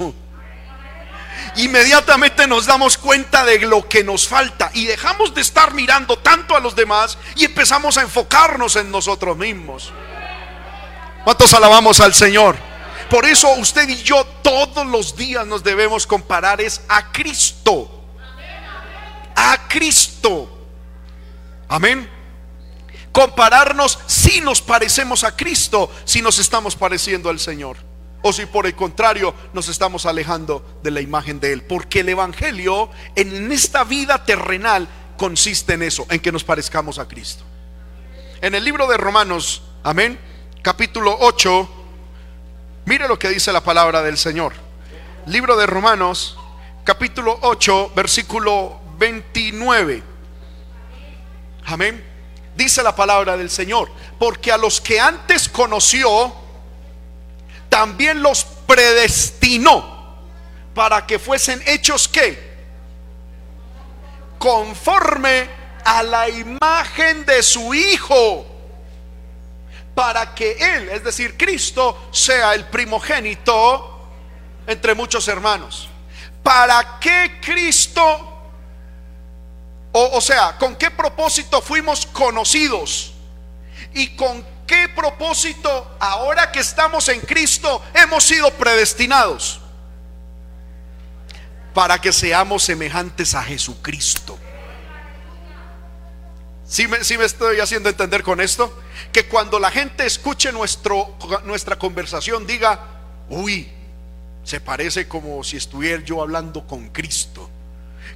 Inmediatamente 1.56 2.48
nos 2.48 2.66
damos 2.66 2.98
cuenta 2.98 3.44
de 3.44 3.60
lo 3.60 3.88
que 3.88 4.04
nos 4.04 4.28
falta 4.28 4.70
y 4.74 4.86
dejamos 4.86 5.34
de 5.34 5.42
estar 5.42 5.74
mirando 5.74 6.18
tanto 6.20 6.56
a 6.56 6.60
los 6.60 6.76
demás 6.76 7.18
y 7.36 7.46
empezamos 7.46 7.98
a 7.98 8.02
enfocarnos 8.02 8.76
en 8.76 8.92
nosotros 8.92 9.36
mismos. 9.36 9.92
¿Cuántos 11.24 11.54
alabamos 11.54 12.00
al 12.00 12.14
Señor? 12.14 12.56
Por 13.10 13.26
eso 13.26 13.50
usted 13.56 13.90
y 13.90 13.96
yo 14.04 14.24
todos 14.44 14.86
los 14.86 15.16
días 15.16 15.46
nos 15.48 15.64
debemos 15.64 16.06
comparar 16.06 16.62
es 16.62 16.82
a 16.88 17.12
Cristo. 17.12 17.90
A 19.36 19.68
Cristo. 19.68 20.50
Amén. 21.68 22.19
Compararnos 23.12 24.00
si 24.06 24.42
nos 24.42 24.62
parecemos 24.62 25.24
a 25.24 25.36
Cristo, 25.36 25.92
si 26.06 26.22
nos 26.22 26.40
estamos 26.40 26.76
pareciendo 26.76 27.30
al 27.30 27.40
Señor. 27.40 27.78
O 28.22 28.34
si 28.34 28.46
por 28.46 28.66
el 28.66 28.76
contrario 28.76 29.34
nos 29.54 29.70
estamos 29.70 30.06
alejando 30.06 30.80
de 30.84 30.92
la 30.92 31.02
imagen 31.02 31.40
de 31.40 31.54
Él. 31.54 31.64
Porque 31.64 32.02
el 32.02 32.10
Evangelio 32.10 32.90
en 33.16 33.52
esta 33.52 33.84
vida 33.84 34.26
terrenal 34.26 34.88
consiste 35.18 35.74
en 35.74 35.84
eso, 35.84 36.06
en 36.10 36.20
que 36.20 36.32
nos 36.32 36.44
parezcamos 36.44 37.00
a 37.00 37.08
Cristo. 37.08 37.44
En 38.42 38.56
el 38.56 38.64
libro 38.64 38.88
de 38.88 38.98
Romanos, 38.98 39.64
amén 39.84 40.20
capítulo 40.62 41.16
8, 41.20 41.70
mire 42.86 43.08
lo 43.08 43.18
que 43.18 43.30
dice 43.30 43.52
la 43.52 43.64
palabra 43.64 44.02
del 44.02 44.18
Señor. 44.18 44.54
Libro 45.26 45.56
de 45.56 45.66
Romanos, 45.66 46.38
capítulo 46.84 47.38
8, 47.42 47.94
versículo 47.96 48.80
29. 48.98 50.04
Amén. 51.66 52.09
Dice 52.60 52.84
la 52.84 52.94
palabra 52.94 53.38
del 53.38 53.50
Señor, 53.50 53.90
porque 54.20 54.52
a 54.52 54.58
los 54.58 54.82
que 54.82 55.00
antes 55.00 55.48
conoció, 55.48 56.36
también 57.70 58.22
los 58.22 58.44
predestinó 58.44 60.18
para 60.76 61.08
que 61.08 61.20
fuesen 61.20 61.64
hechos 61.66 62.10
que 62.10 62.50
conforme 64.38 65.48
a 65.86 66.04
la 66.04 66.28
imagen 66.28 67.26
de 67.26 67.42
su 67.44 67.74
Hijo 67.74 68.46
para 69.96 70.36
que 70.36 70.52
Él, 70.52 70.90
es 70.90 71.02
decir, 71.02 71.38
Cristo, 71.38 72.10
sea 72.12 72.56
el 72.56 72.66
primogénito 72.66 74.10
entre 74.68 74.96
muchos 74.96 75.30
hermanos. 75.30 75.88
¿Para 76.44 77.00
qué 77.00 77.40
Cristo, 77.42 78.29
o, 79.92 80.18
o 80.18 80.22
sea, 80.22 80.58
con 80.58 80.76
qué 80.76 80.92
propósito 80.92 81.62
fuimos 81.62 82.06
conocidos? 82.06 83.14
¿Y 83.94 84.16
con 84.16 84.46
qué 84.68 84.88
propósito, 84.96 85.96
ahora 86.00 86.52
que 86.52 86.60
estamos 86.60 87.10
en 87.10 87.22
Cristo, 87.22 87.82
hemos 87.94 88.24
sido 88.24 88.52
predestinados? 88.52 89.60
Para 91.74 92.00
que 92.00 92.12
seamos 92.12 92.64
semejantes 92.64 93.34
a 93.34 93.44
Jesucristo. 93.44 94.38
Si 96.68 96.88
me, 96.88 97.00
me, 97.00 97.26
estoy 97.26 97.60
haciendo 97.60 97.90
entender 97.90 98.22
con 98.22 98.40
esto? 98.40 98.80
Que 99.12 99.26
cuando 99.26 99.58
la 99.58 99.72
gente 99.72 100.06
escuche 100.06 100.52
nuestro, 100.52 101.18
nuestra 101.46 101.80
conversación 101.80 102.46
diga, 102.46 102.80
uy, 103.28 103.72
se 104.44 104.60
parece 104.60 105.08
como 105.08 105.44
si 105.44 105.58
estuviera 105.58 106.04
yo 106.04 106.22
hablando 106.22 106.68
con 106.68 106.90
Cristo. 106.90 107.50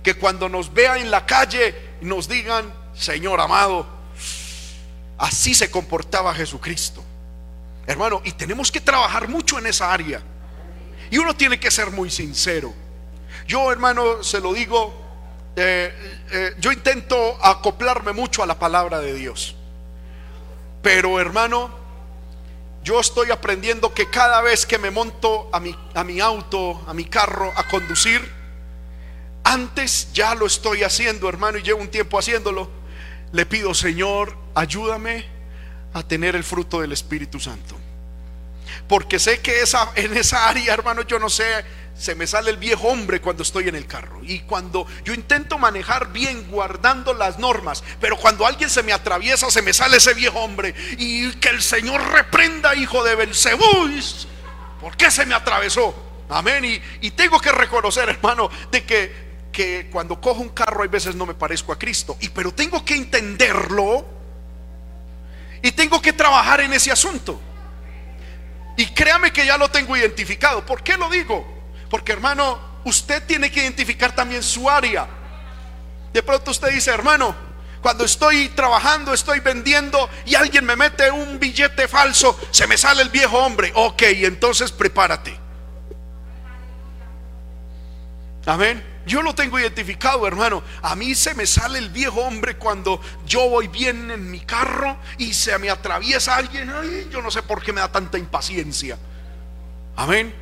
Que 0.03 0.15
cuando 0.15 0.49
nos 0.49 0.73
vea 0.73 0.97
en 0.97 1.09
la 1.09 1.25
calle 1.25 1.73
nos 2.01 2.27
digan, 2.27 2.73
Señor 2.93 3.39
amado, 3.39 3.87
así 5.17 5.53
se 5.55 5.71
comportaba 5.71 6.33
Jesucristo. 6.35 7.03
Hermano, 7.87 8.21
y 8.23 8.31
tenemos 8.33 8.71
que 8.71 8.81
trabajar 8.81 9.27
mucho 9.27 9.57
en 9.57 9.67
esa 9.67 9.91
área. 9.91 10.21
Y 11.09 11.17
uno 11.17 11.35
tiene 11.35 11.59
que 11.59 11.71
ser 11.71 11.91
muy 11.91 12.09
sincero. 12.09 12.73
Yo, 13.47 13.71
hermano, 13.71 14.23
se 14.23 14.39
lo 14.39 14.53
digo, 14.53 14.93
eh, 15.55 15.93
eh, 16.31 16.55
yo 16.59 16.71
intento 16.71 17.37
acoplarme 17.41 18.13
mucho 18.13 18.41
a 18.41 18.45
la 18.45 18.57
palabra 18.57 18.99
de 18.99 19.13
Dios. 19.13 19.55
Pero, 20.81 21.19
hermano, 21.19 21.69
yo 22.83 22.99
estoy 22.99 23.31
aprendiendo 23.31 23.93
que 23.93 24.09
cada 24.09 24.41
vez 24.41 24.65
que 24.65 24.77
me 24.77 24.91
monto 24.91 25.49
a 25.51 25.59
mi, 25.59 25.75
a 25.93 26.03
mi 26.03 26.19
auto, 26.19 26.81
a 26.87 26.93
mi 26.93 27.05
carro, 27.05 27.51
a 27.55 27.67
conducir, 27.67 28.42
antes 29.43 30.09
ya 30.13 30.35
lo 30.35 30.45
estoy 30.45 30.83
haciendo, 30.83 31.27
hermano, 31.29 31.57
y 31.57 31.63
llevo 31.63 31.81
un 31.81 31.89
tiempo 31.89 32.17
haciéndolo. 32.17 32.69
Le 33.31 33.45
pido, 33.45 33.73
Señor, 33.73 34.37
ayúdame 34.55 35.25
a 35.93 36.03
tener 36.03 36.35
el 36.35 36.43
fruto 36.43 36.81
del 36.81 36.91
Espíritu 36.91 37.39
Santo. 37.39 37.75
Porque 38.87 39.19
sé 39.19 39.41
que 39.41 39.61
esa, 39.61 39.91
en 39.95 40.15
esa 40.17 40.49
área, 40.49 40.73
hermano, 40.73 41.03
yo 41.03 41.19
no 41.19 41.29
sé, 41.29 41.45
se 41.97 42.15
me 42.15 42.27
sale 42.27 42.49
el 42.49 42.57
viejo 42.57 42.87
hombre 42.87 43.21
cuando 43.21 43.43
estoy 43.43 43.67
en 43.67 43.75
el 43.75 43.85
carro. 43.85 44.19
Y 44.23 44.41
cuando 44.41 44.87
yo 45.03 45.13
intento 45.13 45.57
manejar 45.57 46.11
bien, 46.11 46.47
guardando 46.49 47.13
las 47.13 47.39
normas, 47.39 47.83
pero 47.99 48.17
cuando 48.17 48.45
alguien 48.45 48.69
se 48.69 48.83
me 48.83 48.93
atraviesa, 48.93 49.49
se 49.51 49.61
me 49.61 49.73
sale 49.73 49.97
ese 49.97 50.13
viejo 50.13 50.39
hombre. 50.39 50.73
Y 50.97 51.31
que 51.33 51.49
el 51.49 51.61
Señor 51.61 52.01
reprenda, 52.11 52.75
hijo 52.75 53.03
de 53.03 53.15
Belcebú. 53.15 53.63
¿Por 54.81 54.97
qué 54.97 55.11
se 55.11 55.25
me 55.25 55.35
atravesó? 55.35 55.95
Amén. 56.29 56.65
Y, 56.65 56.81
y 57.01 57.11
tengo 57.11 57.39
que 57.39 57.51
reconocer, 57.51 58.09
hermano, 58.09 58.49
de 58.71 58.83
que, 58.83 59.32
que 59.53 59.87
cuando 59.89 60.19
cojo 60.19 60.41
un 60.41 60.49
carro, 60.49 60.83
hay 60.83 60.89
veces 60.89 61.15
no 61.15 61.25
me 61.25 61.35
parezco 61.35 61.71
a 61.71 61.79
Cristo. 61.79 62.17
Y 62.19 62.27
pero 62.29 62.53
tengo 62.53 62.83
que 62.83 62.95
entenderlo. 62.95 64.05
Y 65.61 65.71
tengo 65.71 66.01
que 66.01 66.11
trabajar 66.11 66.59
en 66.59 66.73
ese 66.73 66.91
asunto. 66.91 67.39
Y 68.75 68.87
créame 68.87 69.31
que 69.31 69.45
ya 69.45 69.57
lo 69.57 69.69
tengo 69.69 69.95
identificado. 69.95 70.65
¿Por 70.65 70.83
qué 70.83 70.97
lo 70.97 71.09
digo? 71.09 71.47
Porque 71.89 72.11
hermano, 72.11 72.59
usted 72.83 73.23
tiene 73.25 73.49
que 73.49 73.61
identificar 73.61 74.13
también 74.13 74.43
su 74.43 74.69
área. 74.69 75.07
De 76.11 76.21
pronto 76.21 76.51
usted 76.51 76.69
dice, 76.69 76.91
hermano, 76.91 77.33
cuando 77.81 78.03
estoy 78.03 78.49
trabajando, 78.49 79.13
estoy 79.13 79.39
vendiendo 79.39 80.09
y 80.25 80.35
alguien 80.35 80.65
me 80.65 80.75
mete 80.75 81.11
un 81.11 81.39
billete 81.39 81.87
falso, 81.87 82.37
se 82.51 82.67
me 82.67 82.77
sale 82.77 83.01
el 83.01 83.09
viejo 83.09 83.37
hombre. 83.37 83.71
Ok, 83.75 84.01
entonces 84.03 84.71
prepárate. 84.71 85.39
Amén. 88.45 88.92
Yo 89.05 89.21
lo 89.21 89.35
tengo 89.35 89.59
identificado, 89.59 90.25
hermano. 90.25 90.63
A 90.81 90.95
mí 90.95 91.13
se 91.15 91.33
me 91.33 91.45
sale 91.45 91.79
el 91.79 91.89
viejo 91.89 92.21
hombre 92.21 92.55
cuando 92.55 93.01
yo 93.25 93.49
voy 93.49 93.67
bien 93.67 94.09
en 94.11 94.31
mi 94.31 94.39
carro 94.39 94.97
y 95.17 95.33
se 95.33 95.57
me 95.59 95.69
atraviesa 95.69 96.35
alguien. 96.35 96.69
Ay, 96.69 97.07
yo 97.11 97.21
no 97.21 97.29
sé 97.29 97.43
por 97.43 97.61
qué 97.61 97.73
me 97.73 97.81
da 97.81 97.91
tanta 97.91 98.17
impaciencia. 98.17 98.97
Amén. 99.95 100.33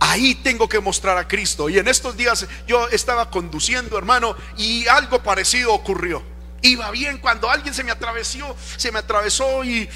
Ahí 0.00 0.34
tengo 0.34 0.68
que 0.68 0.80
mostrar 0.80 1.16
a 1.18 1.28
Cristo. 1.28 1.68
Y 1.68 1.78
en 1.78 1.86
estos 1.86 2.16
días 2.16 2.46
yo 2.66 2.88
estaba 2.88 3.30
conduciendo, 3.30 3.96
hermano, 3.96 4.34
y 4.56 4.88
algo 4.88 5.22
parecido 5.22 5.72
ocurrió. 5.72 6.22
Iba 6.62 6.90
bien 6.90 7.18
cuando 7.18 7.48
alguien 7.50 7.72
se 7.72 7.84
me 7.84 7.92
atravesó, 7.92 8.56
se 8.76 8.90
me 8.90 8.98
atravesó 8.98 9.62
y, 9.64 9.88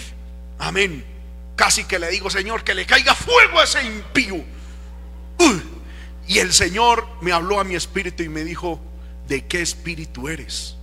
amén. 0.59 1.05
Casi 1.57 1.85
que 1.85 1.99
le 1.99 2.11
digo, 2.11 2.31
Señor, 2.31 2.65
que 2.65 2.75
le 2.75 2.87
caiga 2.87 3.15
fuego 3.15 3.61
a 3.61 3.65
ese 3.65 3.83
impío. 3.83 4.37
Uy, 5.39 5.63
y 6.27 6.39
el 6.39 6.53
Señor 6.53 7.07
me 7.21 7.33
habló 7.33 7.61
a 7.61 7.65
mi 7.65 7.75
espíritu 7.75 8.23
y 8.23 8.29
me 8.29 8.45
dijo, 8.45 8.81
¿de 9.29 9.47
qué 9.47 9.61
espíritu 9.61 10.29
eres? 10.29 10.77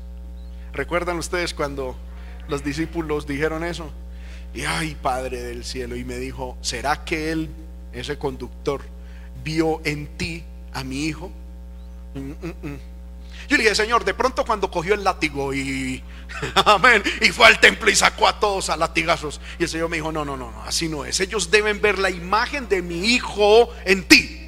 ¿Recuerdan 0.74 1.18
ustedes 1.18 1.54
cuando 1.54 1.98
los 2.48 2.64
discípulos 2.64 3.28
dijeron 3.28 3.64
eso? 3.64 3.92
Y 4.54 4.64
ay, 4.64 4.96
Padre 5.02 5.42
del 5.42 5.64
cielo, 5.64 5.96
y 5.96 6.04
me 6.04 6.18
dijo, 6.18 6.58
¿será 6.62 7.04
que 7.06 7.32
él, 7.32 7.50
ese 7.94 8.18
conductor, 8.18 8.82
vio 9.44 9.82
en 9.86 10.08
ti 10.18 10.44
a 10.74 10.84
mi 10.84 11.06
hijo? 11.06 11.32
Mm, 12.14 12.20
mm, 12.20 12.68
mm. 12.68 12.80
Yo 13.48 13.58
le 13.58 13.64
dije, 13.64 13.76
Señor, 13.76 14.06
de 14.06 14.14
pronto 14.14 14.46
cuando 14.46 14.70
cogió 14.70 14.94
el 14.94 15.04
látigo 15.04 15.54
y, 15.54 16.04
amén, 16.66 17.04
y 17.22 17.30
fue 17.30 17.48
al 17.48 17.60
templo 17.60 17.90
y 17.90 17.96
sacó 17.96 18.28
a 18.28 18.40
todos 18.40 18.70
a 18.70 18.78
latigazos. 18.78 19.42
Y 19.58 19.64
el 19.64 19.70
Señor 19.70 19.90
me 19.90 19.98
dijo, 19.98 20.12
no, 20.12 20.24
no, 20.24 20.38
no, 20.38 20.52
no, 20.52 20.64
así 20.64 20.88
no 20.88 21.06
es. 21.06 21.20
Ellos 21.20 21.50
deben 21.50 21.82
ver 21.82 21.98
la 21.98 22.10
imagen 22.10 22.70
de 22.70 22.82
mi 22.82 23.14
hijo 23.14 23.70
en 23.86 24.04
ti. 24.04 24.41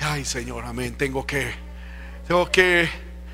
Ay, 0.00 0.24
Señor, 0.24 0.64
amén. 0.64 0.96
Tengo 0.96 1.26
que, 1.26 1.52
tengo 2.26 2.50
que 2.50 2.88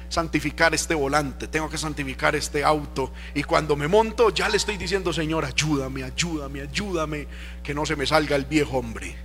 santificar 0.09 0.75
este 0.75 0.95
volante, 0.95 1.47
tengo 1.49 1.71
que 1.71 1.79
santificar 1.79 2.35
este 2.35 2.65
auto. 2.65 3.13
Y 3.35 3.45
cuando 3.45 3.77
me 3.77 3.89
monto, 3.89 4.31
ya 4.31 4.49
le 4.49 4.57
estoy 4.57 4.77
diciendo, 4.77 5.13
Señor, 5.13 5.45
ayúdame, 5.45 6.03
ayúdame, 6.03 6.63
ayúdame, 6.63 7.29
que 7.63 7.75
no 7.75 7.87
se 7.87 7.97
me 7.97 8.07
salga 8.07 8.37
el 8.37 8.45
viejo 8.45 8.79
hombre. 8.79 9.17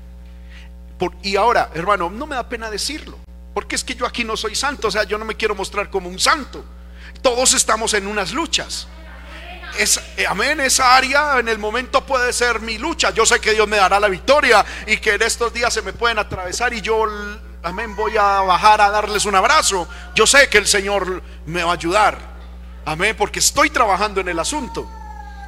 Y 1.23 1.35
ahora, 1.35 1.71
hermano, 1.73 2.11
no 2.11 2.27
me 2.27 2.35
da 2.35 2.47
pena 2.47 2.69
decirlo, 2.69 3.17
porque 3.55 3.75
es 3.75 3.83
que 3.83 3.95
yo 3.95 4.05
aquí 4.05 4.23
no 4.23 4.37
soy 4.37 4.53
santo, 4.53 4.89
o 4.89 4.91
sea, 4.91 5.03
yo 5.03 5.17
no 5.17 5.25
me 5.25 5.35
quiero 5.35 5.55
mostrar 5.55 5.89
como 5.89 6.09
un 6.09 6.19
santo. 6.19 6.63
Todos 7.23 7.53
estamos 7.53 7.95
en 7.95 8.05
unas 8.05 8.33
luchas. 8.33 8.87
Es, 9.77 9.99
eh, 10.17 10.25
amén, 10.27 10.59
esa 10.59 10.95
área 10.95 11.39
en 11.39 11.47
el 11.47 11.57
momento 11.57 12.05
puede 12.05 12.33
ser 12.33 12.59
mi 12.59 12.77
lucha. 12.77 13.11
Yo 13.11 13.25
sé 13.25 13.39
que 13.39 13.53
Dios 13.53 13.67
me 13.67 13.77
dará 13.77 13.99
la 13.99 14.09
victoria 14.09 14.65
y 14.85 14.97
que 14.97 15.13
en 15.13 15.21
estos 15.21 15.53
días 15.53 15.73
se 15.73 15.81
me 15.81 15.93
pueden 15.93 16.19
atravesar 16.19 16.73
y 16.73 16.81
yo, 16.81 17.05
amén, 17.63 17.95
voy 17.95 18.17
a 18.17 18.41
bajar 18.41 18.81
a 18.81 18.89
darles 18.89 19.25
un 19.25 19.35
abrazo. 19.35 19.87
Yo 20.15 20.27
sé 20.27 20.49
que 20.49 20.57
el 20.57 20.67
Señor 20.67 21.23
me 21.45 21.63
va 21.63 21.71
a 21.71 21.75
ayudar. 21.75 22.17
Amén, 22.85 23.15
porque 23.17 23.39
estoy 23.39 23.69
trabajando 23.69 24.21
en 24.21 24.29
el 24.29 24.39
asunto. 24.39 24.89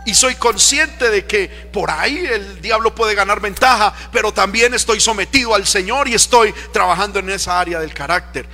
Y 0.05 0.13
soy 0.15 0.35
consciente 0.35 1.09
de 1.09 1.25
que 1.25 1.47
por 1.47 1.89
ahí 1.89 2.25
el 2.25 2.61
diablo 2.61 2.93
puede 2.93 3.15
ganar 3.15 3.39
ventaja, 3.39 3.93
pero 4.11 4.33
también 4.33 4.73
estoy 4.73 4.99
sometido 4.99 5.55
al 5.55 5.65
Señor 5.65 6.07
y 6.07 6.13
estoy 6.13 6.53
trabajando 6.71 7.19
en 7.19 7.29
esa 7.29 7.59
área 7.59 7.79
del 7.79 7.93
carácter. 7.93 8.47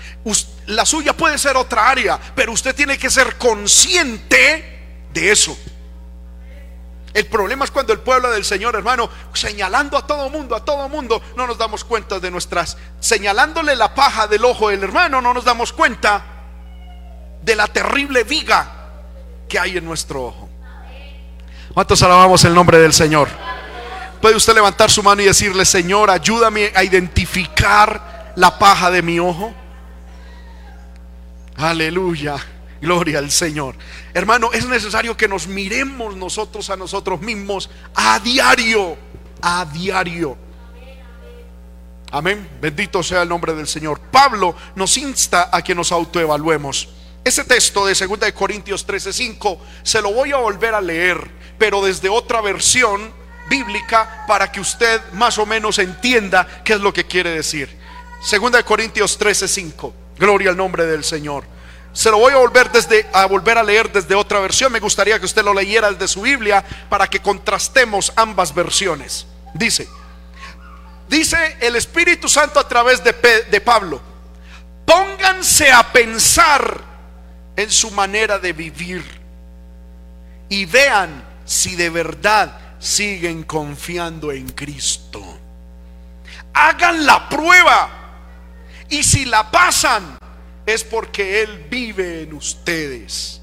La 0.67 0.85
suya 0.85 1.13
puede 1.13 1.39
ser 1.39 1.57
otra 1.57 1.89
área, 1.89 2.19
pero 2.35 2.51
usted 2.51 2.75
tiene 2.75 2.97
que 2.99 3.09
ser 3.09 3.37
consciente 3.37 4.78
de 5.13 5.31
eso. 5.31 5.57
El 7.13 7.25
problema 7.25 7.65
es 7.65 7.71
cuando 7.71 7.91
el 7.91 7.99
pueblo 7.99 8.29
del 8.29 8.45
Señor, 8.45 8.75
hermano, 8.75 9.09
señalando 9.33 9.97
a 9.97 10.05
todo 10.05 10.29
mundo, 10.29 10.55
a 10.55 10.63
todo 10.63 10.87
mundo, 10.89 11.21
no 11.35 11.47
nos 11.47 11.57
damos 11.57 11.83
cuenta 11.83 12.19
de 12.19 12.29
nuestras, 12.29 12.77
señalándole 12.99 13.75
la 13.75 13.95
paja 13.95 14.27
del 14.27 14.45
ojo 14.45 14.69
del 14.69 14.83
hermano, 14.83 15.19
no 15.21 15.33
nos 15.33 15.43
damos 15.43 15.73
cuenta 15.73 16.23
de 17.41 17.55
la 17.55 17.67
terrible 17.67 18.23
viga 18.23 18.71
que 19.47 19.57
hay 19.57 19.77
en 19.77 19.85
nuestro 19.85 20.25
ojo. 20.25 20.49
¿Cuántos 21.73 22.01
alabamos 22.03 22.43
el 22.45 22.53
nombre 22.53 22.77
del 22.77 22.93
Señor? 22.93 23.29
¿Puede 24.21 24.35
usted 24.35 24.53
levantar 24.53 24.91
su 24.91 25.01
mano 25.01 25.21
y 25.21 25.25
decirle, 25.25 25.65
Señor, 25.65 26.09
ayúdame 26.09 26.71
a 26.75 26.83
identificar 26.83 28.33
la 28.35 28.59
paja 28.59 28.91
de 28.91 29.01
mi 29.01 29.19
ojo? 29.19 29.53
Aleluya. 31.55 32.37
Gloria 32.81 33.19
al 33.19 33.31
Señor. 33.31 33.75
Hermano, 34.13 34.51
es 34.53 34.65
necesario 34.65 35.17
que 35.17 35.27
nos 35.27 35.47
miremos 35.47 36.15
nosotros 36.15 36.69
a 36.69 36.77
nosotros 36.77 37.21
mismos 37.21 37.69
a 37.93 38.19
diario, 38.19 38.97
a 39.41 39.65
diario. 39.65 40.37
Amén. 42.11 42.47
Bendito 42.59 43.03
sea 43.03 43.21
el 43.21 43.29
nombre 43.29 43.53
del 43.53 43.67
Señor. 43.67 43.99
Pablo 43.99 44.55
nos 44.75 44.97
insta 44.97 45.49
a 45.51 45.61
que 45.61 45.75
nos 45.75 45.91
autoevaluemos. 45.91 46.89
Ese 47.23 47.43
texto 47.43 47.85
de 47.85 47.93
2 47.93 48.19
de 48.19 48.33
Corintios 48.33 48.85
13:5 48.87 49.59
se 49.83 50.01
lo 50.01 50.13
voy 50.13 50.31
a 50.31 50.37
volver 50.37 50.73
a 50.73 50.81
leer, 50.81 51.29
pero 51.57 51.83
desde 51.83 52.09
otra 52.09 52.41
versión 52.41 53.13
bíblica 53.49 54.25
para 54.27 54.51
que 54.51 54.59
usted 54.59 55.01
más 55.13 55.37
o 55.37 55.45
menos 55.45 55.79
entienda 55.79 56.47
qué 56.63 56.73
es 56.73 56.79
lo 56.79 56.93
que 56.93 57.05
quiere 57.05 57.31
decir. 57.31 57.77
2 58.31 58.51
de 58.51 58.63
Corintios 58.63 59.19
13:5. 59.19 59.93
Gloria 60.17 60.49
al 60.49 60.57
nombre 60.57 60.85
del 60.85 61.03
Señor. 61.03 61.43
Se 61.99 62.09
lo 62.09 62.17
voy 62.17 62.31
a 62.31 62.37
volver 62.37 62.71
desde 62.71 63.05
a 63.11 63.25
volver 63.25 63.57
a 63.57 63.63
leer 63.63 63.91
desde 63.91 64.15
otra 64.15 64.39
versión. 64.39 64.71
Me 64.71 64.79
gustaría 64.79 65.19
que 65.19 65.25
usted 65.25 65.43
lo 65.43 65.53
leyera 65.53 65.91
desde 65.91 66.07
su 66.07 66.21
Biblia 66.21 66.63
para 66.87 67.07
que 67.07 67.19
contrastemos 67.19 68.13
ambas 68.15 68.55
versiones. 68.55 69.27
Dice, 69.53 69.85
dice 71.09 71.57
el 71.59 71.75
Espíritu 71.75 72.29
Santo 72.29 72.57
a 72.57 72.65
través 72.65 73.03
de, 73.03 73.11
de 73.51 73.59
Pablo, 73.59 74.01
pónganse 74.85 75.73
a 75.73 75.91
pensar 75.91 76.79
en 77.57 77.69
su 77.69 77.91
manera 77.91 78.39
de 78.39 78.53
vivir 78.53 79.03
y 80.47 80.63
vean 80.63 81.21
si 81.43 81.75
de 81.75 81.89
verdad 81.89 82.77
siguen 82.79 83.43
confiando 83.43 84.31
en 84.31 84.47
Cristo. 84.53 85.21
Hagan 86.53 87.05
la 87.05 87.27
prueba 87.27 87.89
y 88.87 89.03
si 89.03 89.25
la 89.25 89.51
pasan, 89.51 90.18
es 90.73 90.83
porque 90.83 91.41
Él 91.41 91.65
vive 91.69 92.23
en 92.23 92.33
ustedes. 92.33 93.41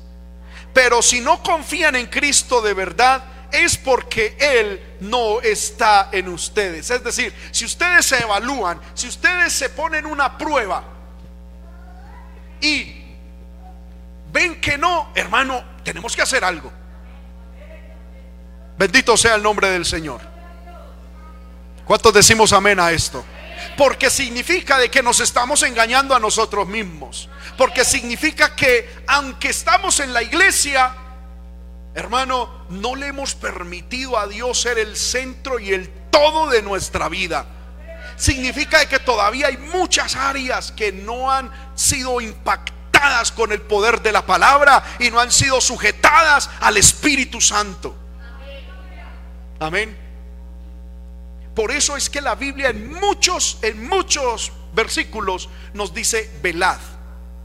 Pero 0.73 1.01
si 1.03 1.21
no 1.21 1.43
confían 1.43 1.97
en 1.97 2.07
Cristo 2.07 2.61
de 2.61 2.75
verdad, 2.75 3.25
es 3.51 3.77
porque 3.77 4.37
Él 4.39 4.97
no 5.01 5.41
está 5.41 6.11
en 6.13 6.29
ustedes. 6.29 6.91
Es 6.91 7.03
decir, 7.03 7.33
si 7.51 7.65
ustedes 7.65 8.07
se 8.07 8.23
evalúan, 8.23 8.81
si 8.95 9.09
ustedes 9.09 9.53
se 9.53 9.71
ponen 9.71 10.07
una 10.07 10.37
prueba 10.37 10.85
y 12.61 13.05
ven 14.33 14.61
que 14.61 14.77
no, 14.77 15.11
hermano, 15.15 15.65
tenemos 15.83 16.15
que 16.15 16.23
hacer 16.23 16.45
algo. 16.45 16.73
Bendito 18.79 19.17
sea 19.17 19.37
el 19.37 19.43
nombre 19.43 19.71
del 19.71 19.87
Señor. 19.87 20.21
¿Cuántos 21.87 22.13
decimos 22.13 22.53
amén 22.53 22.79
a 22.79 22.91
esto? 22.91 23.25
Porque 23.77 24.11
significa 24.11 24.79
de 24.79 24.91
que 24.91 25.03
nos 25.03 25.21
estamos 25.21 25.63
engañando 25.63 26.15
a 26.15 26.21
nosotros 26.21 26.67
mismos. 26.67 27.29
Porque 27.59 27.85
significa 27.85 28.55
que 28.57 28.89
aunque 29.07 29.49
estamos 29.49 30.01
en 30.01 30.13
la 30.13 30.23
iglesia, 30.23 30.95
hermano, 31.95 32.67
no 32.71 32.95
le 32.95 33.09
hemos 33.09 33.35
permitido 33.35 34.19
a 34.19 34.27
Dios 34.27 34.61
ser 34.61 34.79
el 34.79 34.97
centro 34.97 35.59
y 35.59 35.73
el 35.73 35.89
todo 36.11 36.49
de 36.49 36.63
nuestra 36.63 37.09
vida. 37.09 37.47
Significa 38.17 38.87
que 38.87 38.99
todavía 38.99 39.49
hay 39.49 39.59
muchas 39.59 40.17
áreas 40.17 40.73
que 40.73 40.93
no 40.93 41.31
han 41.31 41.51
sido 41.75 42.21
impactadas 42.21 43.31
con 43.33 43.53
el 43.53 43.61
poder 43.61 44.01
de 44.01 44.13
la 44.13 44.25
palabra 44.25 44.83
y 44.99 45.11
no 45.11 45.21
han 45.21 45.31
sido 45.31 45.61
sujetadas 45.61 46.49
al 46.61 46.79
Espíritu 46.79 47.41
Santo. 47.41 47.95
Amén. 49.61 50.06
Por 51.57 51.73
eso 51.73 51.97
es 51.97 52.11
que 52.11 52.21
la 52.21 52.35
Biblia 52.35 52.69
en 52.69 52.93
muchos, 52.93 53.57
en 53.63 53.89
muchos 53.89 54.53
versículos 54.75 55.49
nos 55.73 55.95
dice 55.95 56.31
velad, 56.43 56.77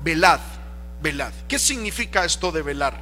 velad, 0.03 0.41
velad. 1.01 1.31
¿Qué 1.47 1.57
significa 1.57 2.25
esto 2.25 2.51
de 2.51 2.61
velar? 2.61 3.01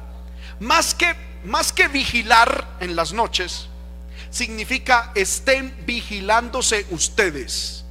Más 0.60 0.94
que, 0.94 1.12
más 1.44 1.72
que 1.72 1.88
vigilar 1.88 2.76
en 2.78 2.94
las 2.94 3.12
noches, 3.12 3.66
significa 4.30 5.10
estén 5.16 5.74
vigilándose 5.84 6.86
ustedes. 6.90 7.84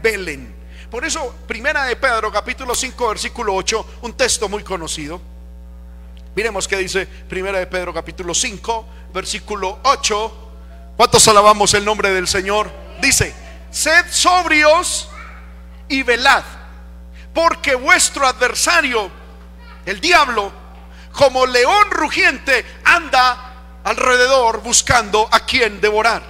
Velen. 0.00 0.54
Por 0.92 1.04
eso, 1.04 1.34
primera 1.48 1.86
de 1.86 1.96
Pedro, 1.96 2.30
capítulo 2.30 2.72
5, 2.72 3.08
versículo 3.08 3.52
8, 3.56 3.98
un 4.02 4.12
texto 4.12 4.48
muy 4.48 4.62
conocido. 4.62 5.20
Miremos 6.36 6.68
qué 6.68 6.76
dice 6.76 7.06
primera 7.06 7.58
de 7.58 7.66
Pedro, 7.66 7.92
capítulo 7.92 8.32
5, 8.32 8.86
versículo 9.12 9.80
8 9.82 10.43
¿Cuántos 10.96 11.26
alabamos 11.26 11.74
el 11.74 11.84
nombre 11.84 12.12
del 12.12 12.28
Señor? 12.28 12.70
Dice, 13.00 13.34
sed 13.70 14.06
sobrios 14.10 15.08
y 15.88 16.02
velad, 16.02 16.44
porque 17.32 17.74
vuestro 17.74 18.26
adversario, 18.26 19.10
el 19.86 20.00
diablo, 20.00 20.52
como 21.12 21.46
león 21.46 21.90
rugiente, 21.90 22.64
anda 22.84 23.80
alrededor 23.82 24.62
buscando 24.62 25.28
a 25.30 25.40
quien 25.40 25.80
devorar. 25.80 26.22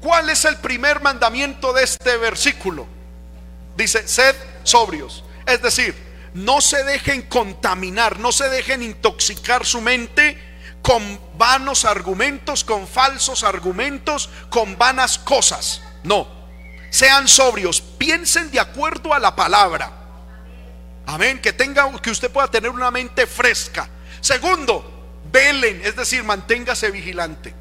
¿Cuál 0.00 0.30
es 0.30 0.44
el 0.44 0.56
primer 0.58 1.00
mandamiento 1.00 1.72
de 1.72 1.84
este 1.84 2.16
versículo? 2.16 2.86
Dice, 3.76 4.06
sed 4.06 4.34
sobrios. 4.62 5.24
Es 5.46 5.60
decir, 5.60 5.94
no 6.34 6.60
se 6.60 6.82
dejen 6.84 7.22
contaminar, 7.22 8.18
no 8.18 8.32
se 8.32 8.48
dejen 8.48 8.82
intoxicar 8.82 9.66
su 9.66 9.80
mente 9.80 10.51
con 10.82 11.20
vanos 11.38 11.84
argumentos, 11.84 12.64
con 12.64 12.86
falsos 12.88 13.44
argumentos, 13.44 14.28
con 14.50 14.76
vanas 14.76 15.16
cosas. 15.18 15.80
No, 16.02 16.26
sean 16.90 17.28
sobrios, 17.28 17.80
piensen 17.80 18.50
de 18.50 18.60
acuerdo 18.60 19.14
a 19.14 19.20
la 19.20 19.34
palabra. 19.34 19.90
Amén, 21.06 21.40
que 21.40 21.52
tenga 21.52 21.90
que 22.00 22.10
usted 22.10 22.30
pueda 22.30 22.48
tener 22.48 22.70
una 22.70 22.90
mente 22.90 23.26
fresca. 23.26 23.88
Segundo, 24.20 25.20
velen, 25.32 25.80
es 25.84 25.96
decir, 25.96 26.22
manténgase 26.24 26.90
vigilante. 26.90 27.54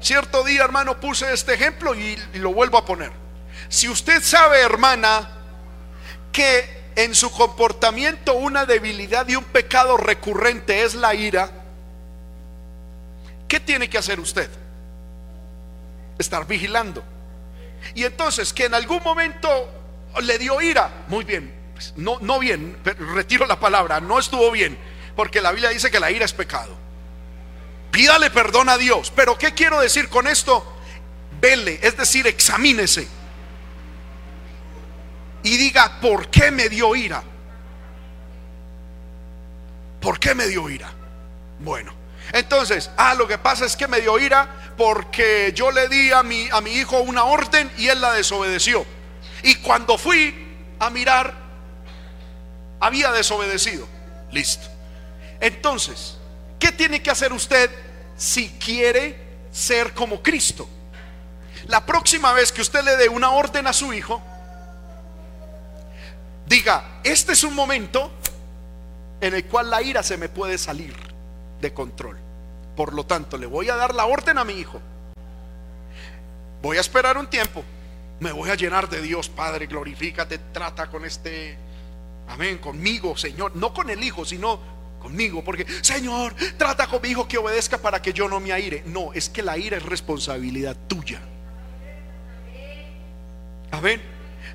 Cierto 0.00 0.42
día, 0.42 0.64
hermano, 0.64 0.98
puse 0.98 1.32
este 1.32 1.54
ejemplo 1.54 1.94
y, 1.94 2.18
y 2.34 2.38
lo 2.38 2.52
vuelvo 2.52 2.78
a 2.78 2.84
poner. 2.84 3.12
Si 3.68 3.88
usted 3.88 4.22
sabe, 4.22 4.60
hermana, 4.60 5.30
que 6.32 6.82
en 6.96 7.14
su 7.14 7.30
comportamiento 7.30 8.34
una 8.34 8.66
debilidad 8.66 9.28
y 9.28 9.36
un 9.36 9.44
pecado 9.44 9.96
recurrente 9.96 10.82
es 10.82 10.94
la 10.94 11.14
ira, 11.14 11.61
¿Qué 13.52 13.60
tiene 13.60 13.90
que 13.90 13.98
hacer 13.98 14.18
usted? 14.18 14.48
Estar 16.18 16.46
vigilando. 16.46 17.04
Y 17.94 18.04
entonces, 18.04 18.50
que 18.50 18.64
en 18.64 18.72
algún 18.72 19.02
momento 19.02 19.70
le 20.22 20.38
dio 20.38 20.58
ira, 20.62 21.04
muy 21.08 21.22
bien, 21.22 21.52
pues, 21.74 21.92
no, 21.98 22.16
no 22.22 22.38
bien, 22.38 22.78
retiro 23.14 23.44
la 23.44 23.60
palabra, 23.60 24.00
no 24.00 24.18
estuvo 24.18 24.50
bien, 24.52 24.78
porque 25.14 25.42
la 25.42 25.52
Biblia 25.52 25.68
dice 25.68 25.90
que 25.90 26.00
la 26.00 26.10
ira 26.10 26.24
es 26.24 26.32
pecado. 26.32 26.74
Pídale 27.90 28.30
perdón 28.30 28.70
a 28.70 28.78
Dios. 28.78 29.12
Pero 29.14 29.36
¿qué 29.36 29.52
quiero 29.52 29.80
decir 29.80 30.08
con 30.08 30.26
esto? 30.26 30.74
Vele, 31.38 31.78
es 31.82 31.94
decir, 31.94 32.26
examínese. 32.26 33.06
Y 35.42 35.58
diga, 35.58 36.00
¿por 36.00 36.30
qué 36.30 36.50
me 36.50 36.70
dio 36.70 36.96
ira? 36.96 37.22
¿Por 40.00 40.18
qué 40.18 40.34
me 40.34 40.46
dio 40.46 40.70
ira? 40.70 40.90
Bueno, 41.58 42.00
entonces, 42.30 42.90
ah, 42.96 43.14
lo 43.14 43.26
que 43.26 43.38
pasa 43.38 43.64
es 43.64 43.76
que 43.76 43.88
me 43.88 44.00
dio 44.00 44.18
ira 44.18 44.48
porque 44.76 45.52
yo 45.54 45.70
le 45.70 45.88
di 45.88 46.12
a 46.12 46.22
mi, 46.22 46.48
a 46.50 46.60
mi 46.60 46.72
hijo 46.72 47.00
una 47.00 47.24
orden 47.24 47.70
y 47.76 47.88
él 47.88 48.00
la 48.00 48.12
desobedeció. 48.12 48.86
Y 49.42 49.56
cuando 49.56 49.98
fui 49.98 50.74
a 50.78 50.88
mirar, 50.90 51.34
había 52.80 53.10
desobedecido. 53.12 53.86
Listo. 54.30 54.66
Entonces, 55.40 56.16
¿qué 56.58 56.72
tiene 56.72 57.02
que 57.02 57.10
hacer 57.10 57.32
usted 57.32 57.70
si 58.16 58.48
quiere 58.50 59.18
ser 59.50 59.92
como 59.92 60.22
Cristo? 60.22 60.68
La 61.66 61.84
próxima 61.84 62.32
vez 62.32 62.50
que 62.50 62.62
usted 62.62 62.82
le 62.82 62.96
dé 62.96 63.08
una 63.08 63.30
orden 63.30 63.66
a 63.66 63.72
su 63.72 63.92
hijo, 63.92 64.22
diga, 66.46 67.00
este 67.04 67.32
es 67.32 67.44
un 67.44 67.54
momento 67.54 68.10
en 69.20 69.34
el 69.34 69.44
cual 69.44 69.70
la 69.70 69.82
ira 69.82 70.02
se 70.02 70.16
me 70.16 70.28
puede 70.28 70.56
salir 70.56 71.11
de 71.62 71.72
control. 71.72 72.18
Por 72.76 72.92
lo 72.92 73.06
tanto, 73.06 73.38
le 73.38 73.46
voy 73.46 73.70
a 73.70 73.76
dar 73.76 73.94
la 73.94 74.04
orden 74.04 74.36
a 74.36 74.44
mi 74.44 74.54
hijo. 74.54 74.80
Voy 76.60 76.76
a 76.76 76.80
esperar 76.80 77.16
un 77.16 77.28
tiempo. 77.28 77.64
Me 78.20 78.32
voy 78.32 78.50
a 78.50 78.54
llenar 78.54 78.88
de 78.88 79.00
Dios, 79.00 79.28
Padre, 79.28 79.66
glorifícate, 79.66 80.38
trata 80.52 80.88
con 80.88 81.04
este, 81.04 81.56
amén, 82.28 82.58
conmigo, 82.58 83.16
Señor. 83.16 83.56
No 83.56 83.72
con 83.72 83.88
el 83.90 84.02
hijo, 84.04 84.24
sino 84.24 84.60
conmigo. 85.00 85.42
Porque, 85.42 85.66
Señor, 85.82 86.34
trata 86.56 86.86
con 86.86 87.00
mi 87.02 87.08
hijo 87.08 87.26
que 87.26 87.38
obedezca 87.38 87.78
para 87.78 88.02
que 88.02 88.12
yo 88.12 88.28
no 88.28 88.38
me 88.38 88.52
aire. 88.52 88.82
No, 88.86 89.12
es 89.12 89.28
que 89.28 89.42
la 89.42 89.56
ira 89.56 89.76
es 89.76 89.84
responsabilidad 89.84 90.76
tuya. 90.88 91.20
Amén. 93.70 94.02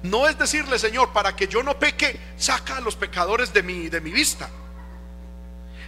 No 0.04 0.28
es 0.28 0.38
decirle, 0.38 0.78
Señor, 0.78 1.12
para 1.12 1.36
que 1.36 1.48
yo 1.48 1.64
no 1.64 1.80
peque, 1.80 2.20
saca 2.38 2.78
a 2.78 2.82
los 2.82 2.96
pecadores 2.96 3.52
de 3.54 3.64
mi, 3.64 3.90
de 3.90 4.00
mi 4.00 4.12
vista. 4.12 4.50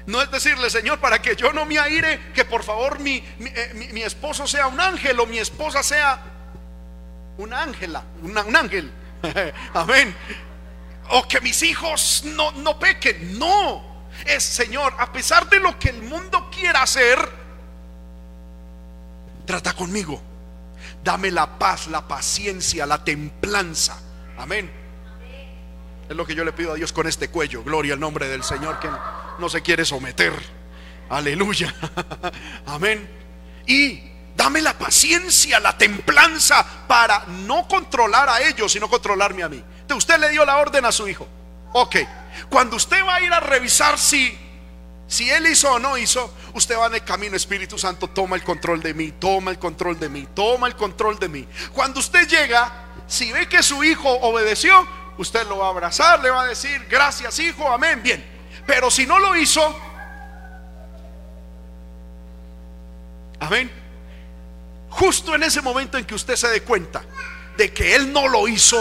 No 0.06 0.22
es 0.22 0.32
decirle, 0.32 0.70
Señor, 0.70 1.00
para 1.00 1.22
que 1.22 1.36
yo 1.36 1.54
no 1.54 1.66
me 1.66 1.78
aire, 1.80 2.32
que 2.34 2.46
por 2.46 2.64
favor 2.64 3.00
mi, 3.00 3.18
eh, 3.40 3.90
mi, 3.92 4.02
esposo 4.02 4.48
sea 4.48 4.68
un 4.68 4.80
ángel 4.80 5.20
o 5.20 5.26
mi 5.26 5.38
esposa 5.38 5.84
sea 5.84 6.20
una 7.38 7.62
ángela, 7.62 8.04
un 8.22 8.56
ángel. 8.56 8.92
Amén. 9.74 10.16
O 11.12 11.28
que 11.28 11.42
mis 11.42 11.62
hijos 11.64 12.24
no, 12.26 12.52
no 12.52 12.80
pequen. 12.80 13.38
No. 13.38 13.90
Es, 14.26 14.44
Señor, 14.44 14.94
a 14.98 15.12
pesar 15.12 15.50
de 15.50 15.60
lo 15.60 15.78
que 15.80 15.90
el 15.90 16.02
mundo 16.02 16.50
quiera 16.52 16.82
hacer, 16.82 17.18
trata 19.46 19.74
conmigo. 19.74 20.22
Dame 21.04 21.32
la 21.32 21.58
paz, 21.58 21.88
la 21.88 22.08
paciencia, 22.08 22.86
la 22.86 23.04
templanza. 23.04 24.00
Amén. 24.38 24.70
Es 26.10 26.16
lo 26.16 26.26
que 26.26 26.36
yo 26.36 26.44
le 26.44 26.52
pido 26.52 26.72
a 26.72 26.76
Dios 26.76 26.92
con 26.92 27.08
este 27.08 27.30
cuello. 27.30 27.64
Gloria 27.64 27.94
al 27.94 28.00
nombre 28.00 28.28
del 28.28 28.44
Señor 28.44 28.80
que 28.80 28.90
no 29.40 29.50
se 29.50 29.62
quiere 29.62 29.86
someter. 29.86 30.34
Aleluya. 31.10 31.74
Amén. 32.68 33.10
Y 33.66 34.04
dame 34.36 34.62
la 34.62 34.78
paciencia, 34.78 35.60
la 35.60 35.78
templanza 35.78 36.66
para 36.88 37.26
no 37.28 37.68
controlar 37.68 38.30
a 38.30 38.42
ellos, 38.42 38.72
sino 38.72 38.90
controlarme 38.90 39.44
a 39.44 39.50
mí. 39.50 39.64
Usted 39.96 40.20
le 40.20 40.30
dio 40.30 40.46
la 40.46 40.58
orden 40.58 40.86
a 40.86 40.92
su 40.92 41.08
hijo. 41.08 41.28
Ok. 41.74 41.98
Cuando 42.50 42.76
usted 42.76 43.04
va 43.06 43.16
a 43.16 43.22
ir 43.22 43.34
a 43.34 43.40
revisar 43.40 43.98
si, 43.98 44.38
si 45.08 45.30
él 45.30 45.48
hizo 45.48 45.74
o 45.74 45.80
no 45.80 45.98
hizo, 45.98 46.34
usted 46.54 46.78
va 46.78 46.88
en 46.88 46.96
el 46.96 47.04
camino, 47.04 47.36
Espíritu 47.36 47.78
Santo, 47.78 48.08
toma 48.08 48.36
el 48.36 48.44
control 48.44 48.82
de 48.82 48.94
mí, 48.94 49.12
toma 49.12 49.52
el 49.52 49.60
control 49.60 50.00
de 50.00 50.10
mí, 50.10 50.28
toma 50.34 50.68
el 50.68 50.76
control 50.76 51.20
de 51.20 51.28
mí. 51.28 51.48
Cuando 51.74 52.00
usted 52.00 52.28
llega, 52.28 52.72
si 53.08 53.32
ve 53.32 53.50
que 53.50 53.62
su 53.62 53.84
hijo 53.84 54.10
obedeció, 54.10 54.88
usted 55.18 55.46
lo 55.48 55.58
va 55.58 55.68
a 55.68 55.70
abrazar, 55.72 56.22
le 56.22 56.30
va 56.30 56.44
a 56.44 56.48
decir, 56.48 56.86
gracias 56.90 57.40
hijo, 57.40 57.70
amén, 57.72 58.02
bien. 58.02 58.39
Pero 58.70 58.92
si 58.92 59.08
no 59.08 59.18
lo 59.18 59.36
hizo, 59.36 59.76
amén, 63.40 63.72
justo 64.92 65.34
en 65.34 65.42
ese 65.42 65.60
momento 65.64 65.98
en 65.98 66.06
que 66.06 66.14
usted 66.14 66.36
se 66.36 66.50
dé 66.50 66.62
cuenta 66.62 67.02
de 67.58 67.74
que 67.74 67.96
él 67.96 68.14
no 68.14 68.28
lo 68.28 68.48
hizo, 68.48 68.78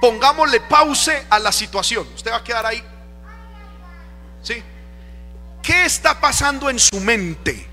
pongámosle 0.00 0.60
pause 0.62 1.24
a 1.30 1.38
la 1.38 1.52
situación. 1.52 2.08
Usted 2.16 2.32
va 2.32 2.38
a 2.38 2.42
quedar 2.42 2.66
ahí. 2.66 2.82
¿Sí? 4.42 4.60
¿Qué 5.62 5.84
está 5.84 6.20
pasando 6.20 6.68
en 6.68 6.80
su 6.80 6.98
mente? 6.98 7.68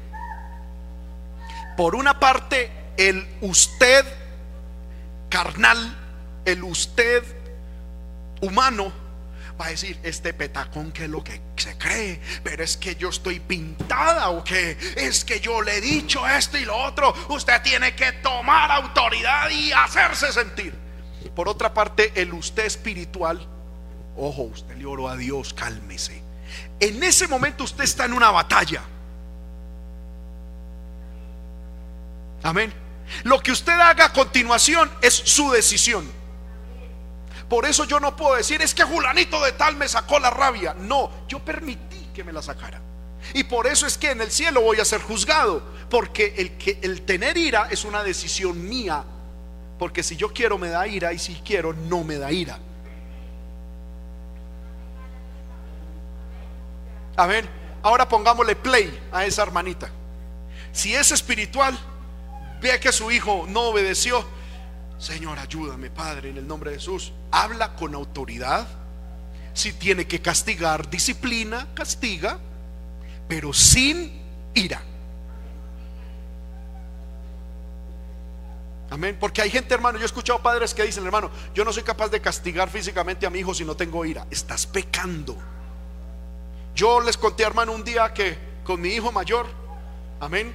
Por 1.77 1.95
una 1.95 2.19
parte, 2.19 2.69
el 2.95 3.27
usted 3.41 4.05
carnal, 5.29 5.97
el 6.45 6.63
usted 6.63 7.23
humano 8.41 9.00
va 9.61 9.67
a 9.67 9.69
decir, 9.69 9.99
este 10.01 10.33
petacón 10.33 10.91
que 10.91 11.03
es 11.03 11.09
lo 11.09 11.23
que 11.23 11.39
se 11.55 11.77
cree, 11.77 12.19
pero 12.43 12.63
es 12.63 12.77
que 12.77 12.95
yo 12.95 13.09
estoy 13.09 13.39
pintada 13.39 14.29
o 14.29 14.43
que 14.43 14.75
es 14.95 15.23
que 15.23 15.39
yo 15.39 15.61
le 15.61 15.77
he 15.77 15.81
dicho 15.81 16.27
esto 16.27 16.57
y 16.57 16.65
lo 16.65 16.75
otro, 16.75 17.13
usted 17.29 17.61
tiene 17.61 17.95
que 17.95 18.11
tomar 18.13 18.71
autoridad 18.71 19.51
y 19.51 19.71
hacerse 19.71 20.33
sentir. 20.33 20.73
Por 21.35 21.47
otra 21.47 21.73
parte, 21.73 22.11
el 22.15 22.33
usted 22.33 22.65
espiritual, 22.65 23.47
ojo, 24.17 24.43
usted 24.43 24.75
le 24.77 24.85
oró 24.87 25.07
a 25.07 25.15
Dios, 25.15 25.53
cálmese. 25.53 26.23
En 26.79 27.03
ese 27.03 27.27
momento 27.27 27.63
usted 27.63 27.83
está 27.83 28.05
en 28.05 28.13
una 28.13 28.31
batalla. 28.31 28.81
Amén. 32.41 32.73
Lo 33.23 33.39
que 33.41 33.51
usted 33.51 33.79
haga 33.79 34.05
a 34.05 34.13
continuación 34.13 34.89
es 35.03 35.13
su 35.13 35.51
decisión. 35.51 36.20
Por 37.51 37.65
eso 37.65 37.83
yo 37.83 37.99
no 37.99 38.15
puedo 38.15 38.37
decir, 38.37 38.61
es 38.61 38.73
que 38.73 38.83
Julanito 38.83 39.43
de 39.43 39.51
tal 39.51 39.75
me 39.75 39.89
sacó 39.89 40.19
la 40.19 40.29
rabia. 40.29 40.73
No, 40.73 41.11
yo 41.27 41.39
permití 41.39 42.07
que 42.13 42.23
me 42.23 42.31
la 42.31 42.41
sacara. 42.41 42.79
Y 43.33 43.43
por 43.43 43.67
eso 43.67 43.85
es 43.85 43.97
que 43.97 44.11
en 44.11 44.21
el 44.21 44.31
cielo 44.31 44.61
voy 44.61 44.79
a 44.79 44.85
ser 44.85 45.01
juzgado. 45.01 45.61
Porque 45.89 46.55
el, 46.81 47.01
tener 47.01 47.37
ira 47.37 47.67
es 47.69 47.83
una 47.83 48.03
decisión 48.03 48.69
mía. 48.69 49.03
Porque 49.77 50.01
si 50.01 50.15
yo 50.15 50.31
quiero 50.31 50.57
me 50.57 50.69
da 50.69 50.87
ira 50.87 51.11
y 51.11 51.19
si 51.19 51.33
quiero 51.45 51.73
no 51.73 52.05
me 52.05 52.17
da 52.17 52.31
ira. 52.31 52.57
A 57.17 57.27
ver, 57.27 57.49
ahora 57.83 58.07
pongámosle 58.07 58.55
play 58.55 58.97
a 59.11 59.25
esa 59.25 59.43
hermanita. 59.43 59.89
Si 60.71 60.95
es 60.95 61.11
espiritual, 61.11 61.77
ve 62.61 62.79
que 62.79 62.93
su 62.93 63.11
hijo 63.11 63.43
no 63.49 63.63
obedeció 63.63 64.25
Señor, 65.01 65.39
ayúdame, 65.39 65.89
Padre, 65.89 66.29
en 66.29 66.37
el 66.37 66.47
nombre 66.47 66.69
de 66.69 66.77
Jesús. 66.77 67.11
Habla 67.31 67.75
con 67.75 67.95
autoridad. 67.95 68.67
Si 69.51 69.73
tiene 69.73 70.05
que 70.05 70.21
castigar, 70.21 70.91
disciplina, 70.91 71.67
castiga, 71.73 72.37
pero 73.27 73.51
sin 73.51 74.21
ira. 74.53 74.83
Amén. 78.91 79.17
Porque 79.19 79.41
hay 79.41 79.49
gente, 79.49 79.73
hermano, 79.73 79.97
yo 79.97 80.03
he 80.03 80.05
escuchado 80.05 80.39
padres 80.43 80.71
que 80.75 80.83
dicen, 80.83 81.03
hermano, 81.03 81.31
yo 81.55 81.65
no 81.65 81.73
soy 81.73 81.81
capaz 81.81 82.09
de 82.09 82.21
castigar 82.21 82.69
físicamente 82.69 83.25
a 83.25 83.31
mi 83.31 83.39
hijo 83.39 83.55
si 83.55 83.65
no 83.65 83.75
tengo 83.75 84.05
ira. 84.05 84.27
Estás 84.29 84.67
pecando. 84.67 85.35
Yo 86.75 87.01
les 87.01 87.17
conté, 87.17 87.41
hermano, 87.41 87.71
un 87.71 87.83
día 87.83 88.13
que 88.13 88.37
con 88.63 88.79
mi 88.79 88.89
hijo 88.89 89.11
mayor, 89.11 89.47
amén, 90.19 90.53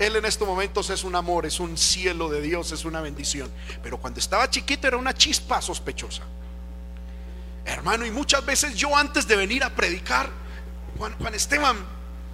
él 0.00 0.16
en 0.16 0.24
estos 0.24 0.48
momentos 0.48 0.88
es 0.88 1.04
un 1.04 1.14
amor, 1.14 1.44
es 1.44 1.60
un 1.60 1.76
cielo 1.76 2.30
de 2.30 2.40
Dios, 2.40 2.72
es 2.72 2.86
una 2.86 3.02
bendición. 3.02 3.52
Pero 3.82 3.98
cuando 3.98 4.18
estaba 4.18 4.48
chiquito 4.48 4.88
era 4.88 4.96
una 4.96 5.14
chispa 5.14 5.60
sospechosa. 5.60 6.22
Hermano, 7.66 8.06
y 8.06 8.10
muchas 8.10 8.44
veces 8.44 8.74
yo 8.74 8.96
antes 8.96 9.28
de 9.28 9.36
venir 9.36 9.62
a 9.62 9.70
predicar, 9.70 10.30
Juan, 10.98 11.34
Esteban, 11.34 11.76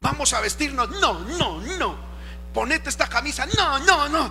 vamos 0.00 0.32
a 0.32 0.40
vestirnos. 0.40 0.88
No, 1.00 1.20
no, 1.20 1.60
no 1.60 2.06
ponete 2.56 2.88
esta 2.88 3.06
camisa. 3.06 3.44
No, 3.54 3.78
no, 3.80 4.08
no. 4.08 4.30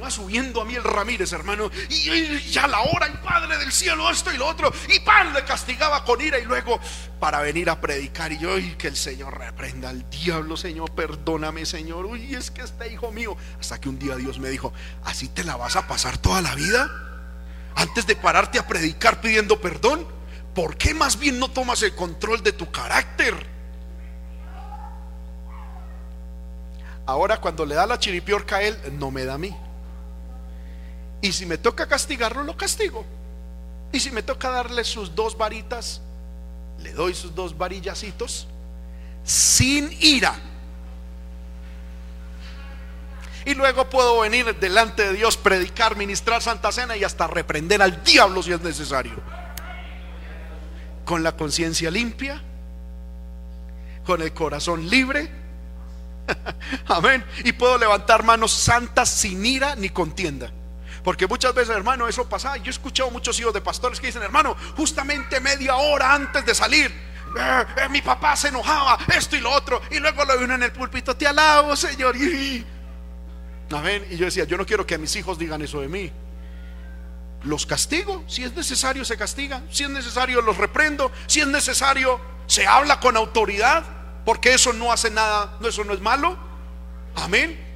Iba 0.00 0.10
subiendo 0.10 0.62
a 0.62 0.64
mí 0.64 0.74
el 0.74 0.82
Ramírez, 0.82 1.32
hermano. 1.32 1.70
Y, 1.90 2.40
ya 2.50 2.66
la 2.66 2.80
hora, 2.80 3.06
el 3.06 3.18
Padre 3.18 3.58
del 3.58 3.70
cielo, 3.70 4.10
esto 4.10 4.32
y 4.32 4.38
lo 4.38 4.46
otro. 4.48 4.72
Y 4.88 5.00
pan 5.00 5.34
le 5.34 5.44
castigaba 5.44 6.04
con 6.04 6.20
ira 6.20 6.38
y 6.38 6.44
luego 6.44 6.80
para 7.20 7.40
venir 7.40 7.68
a 7.68 7.80
predicar. 7.80 8.32
Y 8.32 8.38
yo, 8.38 8.58
y 8.58 8.76
que 8.76 8.88
el 8.88 8.96
Señor 8.96 9.38
reprenda 9.38 9.90
al 9.90 10.08
diablo, 10.08 10.56
Señor, 10.56 10.92
perdóname, 10.92 11.66
Señor. 11.66 12.06
Uy, 12.06 12.34
es 12.34 12.50
que 12.50 12.62
este 12.62 12.90
hijo 12.90 13.12
mío. 13.12 13.36
Hasta 13.60 13.78
que 13.78 13.90
un 13.90 13.98
día 13.98 14.16
Dios 14.16 14.38
me 14.38 14.48
dijo, 14.48 14.72
¿así 15.04 15.28
te 15.28 15.44
la 15.44 15.56
vas 15.56 15.76
a 15.76 15.86
pasar 15.86 16.16
toda 16.16 16.40
la 16.40 16.54
vida? 16.54 16.90
Antes 17.74 18.06
de 18.06 18.16
pararte 18.16 18.58
a 18.58 18.66
predicar 18.66 19.20
pidiendo 19.20 19.60
perdón. 19.60 20.06
¿Por 20.54 20.76
qué 20.76 20.94
más 20.94 21.18
bien 21.18 21.38
no 21.38 21.48
tomas 21.48 21.82
el 21.82 21.94
control 21.94 22.42
de 22.42 22.52
tu 22.52 22.70
carácter? 22.72 23.34
Ahora 27.06 27.40
cuando 27.40 27.66
le 27.66 27.74
da 27.74 27.86
la 27.86 27.98
chiripiorca 27.98 28.56
a 28.56 28.62
él, 28.62 28.76
no 28.92 29.10
me 29.10 29.24
da 29.24 29.34
a 29.34 29.38
mí. 29.38 29.54
Y 31.22 31.32
si 31.32 31.46
me 31.46 31.58
toca 31.58 31.86
castigarlo, 31.86 32.42
lo 32.44 32.56
castigo. 32.56 33.04
Y 33.92 34.00
si 34.00 34.10
me 34.10 34.22
toca 34.22 34.50
darle 34.50 34.84
sus 34.84 35.14
dos 35.14 35.36
varitas, 35.36 36.00
le 36.78 36.92
doy 36.92 37.14
sus 37.14 37.34
dos 37.34 37.56
varillacitos 37.56 38.46
sin 39.24 39.90
ira. 40.00 40.34
Y 43.44 43.54
luego 43.54 43.88
puedo 43.88 44.20
venir 44.20 44.54
delante 44.58 45.02
de 45.08 45.12
Dios, 45.14 45.36
predicar, 45.36 45.96
ministrar 45.96 46.42
Santa 46.42 46.70
Cena 46.72 46.96
y 46.96 47.04
hasta 47.04 47.26
reprender 47.26 47.82
al 47.82 48.02
diablo 48.04 48.42
si 48.42 48.52
es 48.52 48.60
necesario. 48.60 49.14
Con 51.04 51.22
la 51.22 51.36
conciencia 51.36 51.90
limpia, 51.90 52.42
con 54.04 54.22
el 54.22 54.32
corazón 54.32 54.88
libre 54.88 55.40
Amén. 56.86 57.24
Y 57.44 57.52
puedo 57.52 57.78
levantar 57.78 58.22
manos 58.22 58.52
santas 58.52 59.08
sin 59.08 59.44
ira 59.44 59.76
ni 59.76 59.90
contienda. 59.90 60.50
Porque 61.02 61.26
muchas 61.26 61.54
veces, 61.54 61.74
hermano, 61.74 62.08
eso 62.08 62.28
pasa. 62.28 62.56
Yo 62.58 62.66
he 62.66 62.70
escuchado 62.70 63.10
muchos 63.10 63.38
hijos 63.40 63.54
de 63.54 63.60
pastores 63.60 64.00
que 64.00 64.08
dicen, 64.08 64.22
hermano, 64.22 64.56
justamente 64.76 65.40
media 65.40 65.76
hora 65.76 66.14
antes 66.14 66.44
de 66.44 66.54
salir, 66.54 66.90
eh, 67.38 67.64
eh, 67.76 67.88
mi 67.88 68.02
papá 68.02 68.36
se 68.36 68.48
enojaba, 68.48 68.98
esto 69.14 69.36
y 69.36 69.40
lo 69.40 69.50
otro. 69.50 69.80
Y 69.90 69.98
luego 69.98 70.24
lo 70.24 70.38
vino 70.38 70.54
en 70.54 70.62
el 70.62 70.72
púlpito, 70.72 71.16
te 71.16 71.26
alabo, 71.26 71.74
Señor. 71.76 72.16
Amén. 73.72 74.06
Y 74.10 74.16
yo 74.16 74.26
decía, 74.26 74.44
yo 74.44 74.56
no 74.56 74.66
quiero 74.66 74.86
que 74.86 74.98
mis 74.98 75.14
hijos 75.16 75.38
digan 75.38 75.62
eso 75.62 75.80
de 75.80 75.88
mí. 75.88 76.12
Los 77.42 77.64
castigo, 77.64 78.22
si 78.26 78.44
es 78.44 78.54
necesario 78.54 79.04
se 79.04 79.16
castiga, 79.16 79.62
si 79.70 79.84
es 79.84 79.90
necesario 79.90 80.42
los 80.42 80.58
reprendo, 80.58 81.10
si 81.26 81.40
es 81.40 81.46
necesario 81.46 82.20
se 82.46 82.66
habla 82.66 83.00
con 83.00 83.16
autoridad. 83.16 83.84
Porque 84.24 84.52
eso 84.52 84.72
no 84.72 84.92
hace 84.92 85.10
nada, 85.10 85.56
eso 85.64 85.82
no 85.84 85.94
es 85.94 86.00
malo. 86.00 86.36
Amén. 87.16 87.69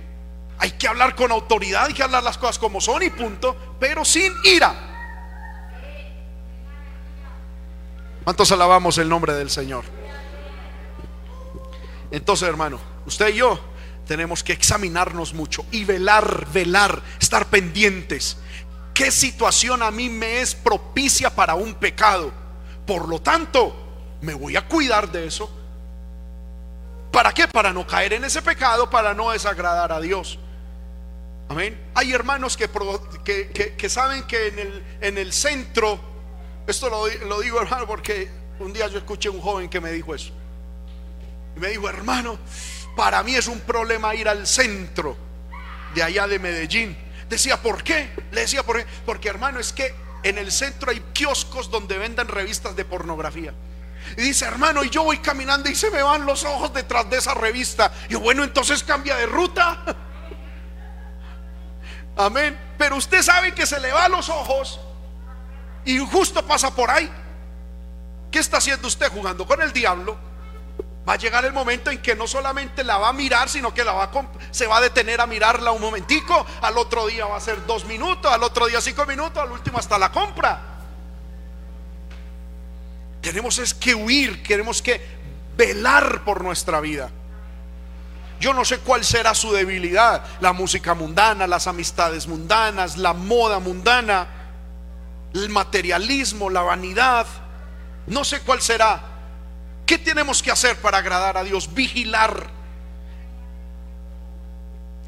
Hay 0.58 0.72
que 0.72 0.88
hablar 0.88 1.14
con 1.14 1.32
autoridad, 1.32 1.86
hay 1.86 1.94
que 1.94 2.02
hablar 2.02 2.22
las 2.22 2.38
cosas 2.38 2.58
como 2.58 2.80
son 2.80 3.02
y 3.02 3.10
punto, 3.10 3.76
pero 3.78 4.04
sin 4.04 4.32
ira. 4.44 4.74
¿Cuántos 8.22 8.50
alabamos 8.52 8.96
el 8.98 9.08
nombre 9.08 9.34
del 9.34 9.50
Señor? 9.50 9.84
Entonces, 12.10 12.48
hermano, 12.48 12.80
usted 13.06 13.28
y 13.28 13.38
yo 13.38 13.60
tenemos 14.06 14.42
que 14.42 14.52
examinarnos 14.52 15.34
mucho 15.34 15.66
y 15.70 15.84
velar, 15.84 16.46
velar, 16.52 17.02
estar 17.20 17.46
pendientes. 17.46 18.38
¿Qué 18.94 19.10
situación 19.10 19.82
a 19.82 19.90
mí 19.90 20.08
me 20.08 20.40
es 20.40 20.54
propicia 20.54 21.34
para 21.34 21.54
un 21.54 21.74
pecado? 21.74 22.32
Por 22.86 23.08
lo 23.08 23.20
tanto, 23.20 23.74
me 24.20 24.34
voy 24.34 24.56
a 24.56 24.66
cuidar 24.66 25.10
de 25.10 25.26
eso 25.26 25.50
¿Para 27.14 27.30
qué? 27.30 27.46
Para 27.46 27.72
no 27.72 27.86
caer 27.86 28.14
en 28.14 28.24
ese 28.24 28.42
pecado, 28.42 28.90
para 28.90 29.14
no 29.14 29.30
desagradar 29.30 29.92
a 29.92 30.00
Dios. 30.00 30.36
Amén. 31.48 31.78
Hay 31.94 32.12
hermanos 32.12 32.56
que, 32.56 33.88
saben 33.88 34.22
que 34.24 34.48
en 34.48 34.58
el, 34.58 34.84
en 35.00 35.18
el 35.18 35.32
centro, 35.32 36.00
esto 36.66 36.88
lo, 36.88 37.06
lo, 37.26 37.40
digo 37.40 37.60
hermano 37.60 37.86
porque 37.86 38.30
un 38.58 38.72
día 38.72 38.88
yo 38.88 38.98
escuché 38.98 39.28
a 39.28 39.32
un 39.32 39.40
joven 39.40 39.68
que 39.68 39.80
me 39.80 39.92
dijo 39.92 40.14
eso. 40.14 40.32
Y 41.56 41.60
me 41.60 41.68
dijo, 41.68 41.88
hermano, 41.88 42.38
para 42.96 43.22
mí 43.22 43.34
es 43.34 43.46
un 43.46 43.60
problema 43.60 44.14
ir 44.14 44.28
al 44.28 44.46
centro 44.46 45.16
de 45.94 46.02
allá 46.02 46.26
de 46.26 46.38
Medellín. 46.38 46.96
Decía, 47.28 47.60
¿por 47.60 47.82
qué? 47.82 48.10
Le 48.32 48.42
decía, 48.42 48.62
¿por 48.62 48.78
qué? 48.78 48.86
Porque 49.04 49.28
hermano, 49.28 49.60
es 49.60 49.72
que 49.72 49.94
en 50.22 50.38
el 50.38 50.50
centro 50.50 50.90
hay 50.90 51.00
kioscos 51.12 51.70
donde 51.70 51.98
venden 51.98 52.28
revistas 52.28 52.74
de 52.74 52.84
pornografía. 52.84 53.52
Y 54.16 54.22
dice, 54.22 54.46
hermano, 54.46 54.84
y 54.84 54.90
yo 54.90 55.02
voy 55.04 55.18
caminando 55.18 55.68
y 55.70 55.74
se 55.74 55.90
me 55.90 56.02
van 56.02 56.26
los 56.26 56.44
ojos 56.44 56.72
detrás 56.72 57.08
de 57.10 57.18
esa 57.18 57.34
revista. 57.34 57.92
Y 58.08 58.12
yo, 58.12 58.20
bueno, 58.20 58.44
entonces 58.44 58.82
cambia 58.82 59.16
de 59.16 59.26
ruta. 59.26 59.84
Amén. 62.16 62.58
Pero 62.78 62.96
usted 62.96 63.22
sabe 63.22 63.54
que 63.54 63.66
se 63.66 63.80
le 63.80 63.92
va 63.92 64.08
los 64.08 64.28
ojos 64.28 64.80
y 65.84 65.98
justo 65.98 66.44
pasa 66.46 66.74
por 66.74 66.90
ahí. 66.90 67.10
¿Qué 68.30 68.38
está 68.38 68.58
haciendo 68.58 68.88
usted 68.88 69.10
jugando 69.10 69.46
con 69.46 69.62
el 69.62 69.72
diablo? 69.72 70.16
Va 71.08 71.14
a 71.14 71.16
llegar 71.16 71.44
el 71.44 71.52
momento 71.52 71.90
en 71.90 72.00
que 72.00 72.16
no 72.16 72.26
solamente 72.26 72.82
la 72.82 72.96
va 72.96 73.10
a 73.10 73.12
mirar, 73.12 73.48
sino 73.48 73.74
que 73.74 73.84
la 73.84 73.92
va 73.92 74.04
a 74.04 74.10
se 74.50 74.66
va 74.66 74.78
a 74.78 74.80
detener 74.80 75.20
a 75.20 75.26
mirarla 75.26 75.70
un 75.70 75.82
momentico. 75.82 76.46
Al 76.62 76.78
otro 76.78 77.06
día 77.06 77.26
va 77.26 77.36
a 77.36 77.40
ser 77.40 77.64
dos 77.66 77.84
minutos, 77.84 78.32
al 78.32 78.42
otro 78.42 78.66
día 78.66 78.80
cinco 78.80 79.04
minutos, 79.04 79.42
al 79.42 79.52
último 79.52 79.78
hasta 79.78 79.98
la 79.98 80.10
compra. 80.10 80.60
Tenemos 83.20 83.58
es 83.58 83.74
que 83.74 83.94
huir, 83.94 84.42
tenemos 84.42 84.80
que 84.80 85.00
velar 85.56 86.24
por 86.24 86.42
nuestra 86.42 86.80
vida. 86.80 87.10
Yo 88.44 88.52
no 88.52 88.66
sé 88.66 88.80
cuál 88.80 89.02
será 89.06 89.34
su 89.34 89.52
debilidad, 89.52 90.22
la 90.42 90.52
música 90.52 90.92
mundana, 90.92 91.46
las 91.46 91.66
amistades 91.66 92.26
mundanas, 92.26 92.98
la 92.98 93.14
moda 93.14 93.58
mundana, 93.58 94.26
el 95.32 95.48
materialismo, 95.48 96.50
la 96.50 96.60
vanidad. 96.60 97.26
No 98.06 98.22
sé 98.22 98.40
cuál 98.40 98.60
será. 98.60 99.00
¿Qué 99.86 99.96
tenemos 99.96 100.42
que 100.42 100.50
hacer 100.50 100.76
para 100.76 100.98
agradar 100.98 101.38
a 101.38 101.42
Dios? 101.42 101.72
Vigilar. 101.72 102.50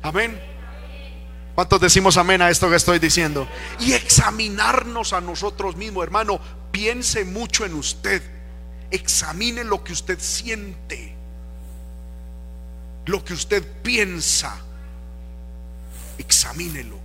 Amén. 0.00 0.42
¿Cuántos 1.54 1.78
decimos 1.78 2.16
amén 2.16 2.40
a 2.40 2.48
esto 2.48 2.70
que 2.70 2.76
estoy 2.76 2.98
diciendo? 2.98 3.46
Y 3.80 3.92
examinarnos 3.92 5.12
a 5.12 5.20
nosotros 5.20 5.76
mismos, 5.76 6.04
hermano 6.04 6.40
piense 6.70 7.26
mucho 7.26 7.66
en 7.66 7.74
usted. 7.74 8.22
examine 8.90 9.62
lo 9.62 9.84
que 9.84 9.92
usted 9.92 10.18
siente, 10.20 11.15
lo 13.06 13.24
que 13.24 13.32
usted 13.32 13.64
piensa, 13.82 14.60
examínelo. 16.18 16.98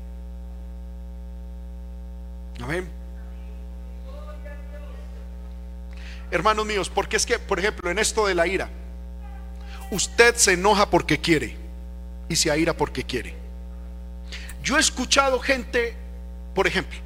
Amén. 2.61 2.89
Hermanos 6.31 6.65
míos, 6.65 6.89
porque 6.89 7.17
es 7.17 7.25
que, 7.25 7.39
por 7.39 7.59
ejemplo, 7.59 7.91
en 7.91 7.99
esto 7.99 8.25
de 8.25 8.35
la 8.35 8.47
ira, 8.47 8.69
usted 9.91 10.35
se 10.35 10.53
enoja 10.53 10.89
porque 10.89 11.19
quiere 11.19 11.57
y 12.29 12.35
se 12.35 12.49
aira 12.49 12.73
porque 12.75 13.03
quiere. 13.03 13.35
Yo 14.63 14.77
he 14.77 14.79
escuchado 14.79 15.39
gente, 15.39 15.95
por 16.55 16.67
ejemplo, 16.67 16.97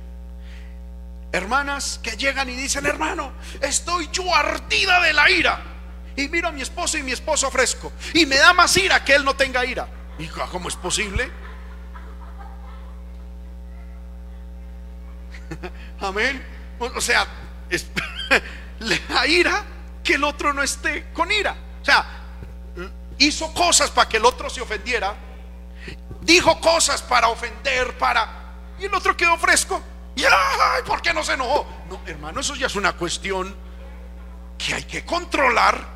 hermanas 1.31 1.99
que 2.01 2.11
llegan 2.11 2.49
y 2.49 2.55
dicen, 2.55 2.85
hermano, 2.85 3.33
estoy 3.61 4.09
yo 4.11 4.33
ardida 4.33 5.01
de 5.01 5.13
la 5.13 5.29
ira. 5.29 5.74
Y 6.15 6.29
miro 6.29 6.47
a 6.47 6.51
mi 6.51 6.61
esposo 6.61 6.97
y 6.97 7.03
mi 7.03 7.11
esposo 7.11 7.51
fresco. 7.51 7.91
Y 8.13 8.25
me 8.25 8.37
da 8.37 8.53
más 8.53 8.75
ira 8.77 9.03
que 9.03 9.13
él 9.13 9.25
no 9.25 9.35
tenga 9.35 9.65
ira. 9.65 9.87
Y 10.17 10.27
¿cómo 10.27 10.69
es 10.69 10.75
posible? 10.75 11.29
Amén. 15.99 16.43
O 16.79 17.01
sea, 17.01 17.27
da 19.09 19.27
ira 19.27 19.63
que 20.03 20.15
el 20.15 20.23
otro 20.23 20.53
no 20.53 20.63
esté 20.63 21.11
con 21.13 21.31
ira. 21.31 21.55
O 21.81 21.85
sea, 21.85 22.05
hizo 23.17 23.53
cosas 23.53 23.91
para 23.91 24.07
que 24.09 24.17
el 24.17 24.25
otro 24.25 24.49
se 24.49 24.61
ofendiera. 24.61 25.15
Dijo 26.21 26.59
cosas 26.59 27.01
para 27.01 27.27
ofender, 27.27 27.97
para... 27.97 28.43
Y 28.79 28.85
el 28.85 28.93
otro 28.93 29.15
quedó 29.15 29.37
fresco. 29.37 29.81
Y 30.15 30.23
ay, 30.23 30.81
¿por 30.85 31.01
qué 31.01 31.13
no 31.13 31.23
se 31.23 31.33
enojó? 31.33 31.67
No, 31.89 32.01
hermano, 32.05 32.39
eso 32.39 32.55
ya 32.55 32.67
es 32.67 32.75
una 32.75 32.93
cuestión 32.93 33.55
que 34.57 34.73
hay 34.73 34.83
que 34.83 35.05
controlar. 35.05 35.94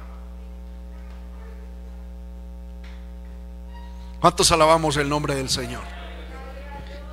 ¿Cuántos 4.19 4.51
alabamos 4.51 4.97
el 4.97 5.08
nombre 5.08 5.34
del 5.34 5.49
Señor? 5.49 5.84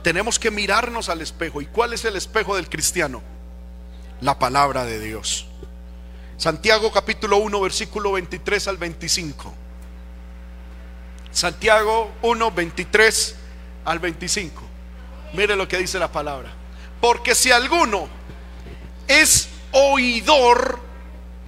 Tenemos 0.02 0.38
que 0.40 0.50
mirarnos 0.50 1.08
al 1.08 1.20
espejo. 1.20 1.62
¿Y 1.62 1.66
cuál 1.66 1.92
es 1.92 2.04
el 2.04 2.16
espejo 2.16 2.56
del 2.56 2.68
cristiano? 2.68 3.22
La 4.20 4.38
palabra 4.38 4.84
de 4.84 4.98
Dios. 4.98 5.46
Santiago 6.36 6.90
capítulo 6.90 7.36
1, 7.38 7.60
versículo 7.60 8.12
23 8.12 8.68
al 8.68 8.76
25. 8.76 9.54
Santiago 11.30 12.10
1, 12.22 12.50
23 12.50 13.36
al 13.84 13.98
25. 14.00 14.62
Mire 15.32 15.54
lo 15.54 15.68
que 15.68 15.78
dice 15.78 16.00
la 16.00 16.10
palabra. 16.10 16.50
Porque 17.00 17.36
si 17.36 17.52
alguno 17.52 18.08
es 19.06 19.48
oidor 19.70 20.80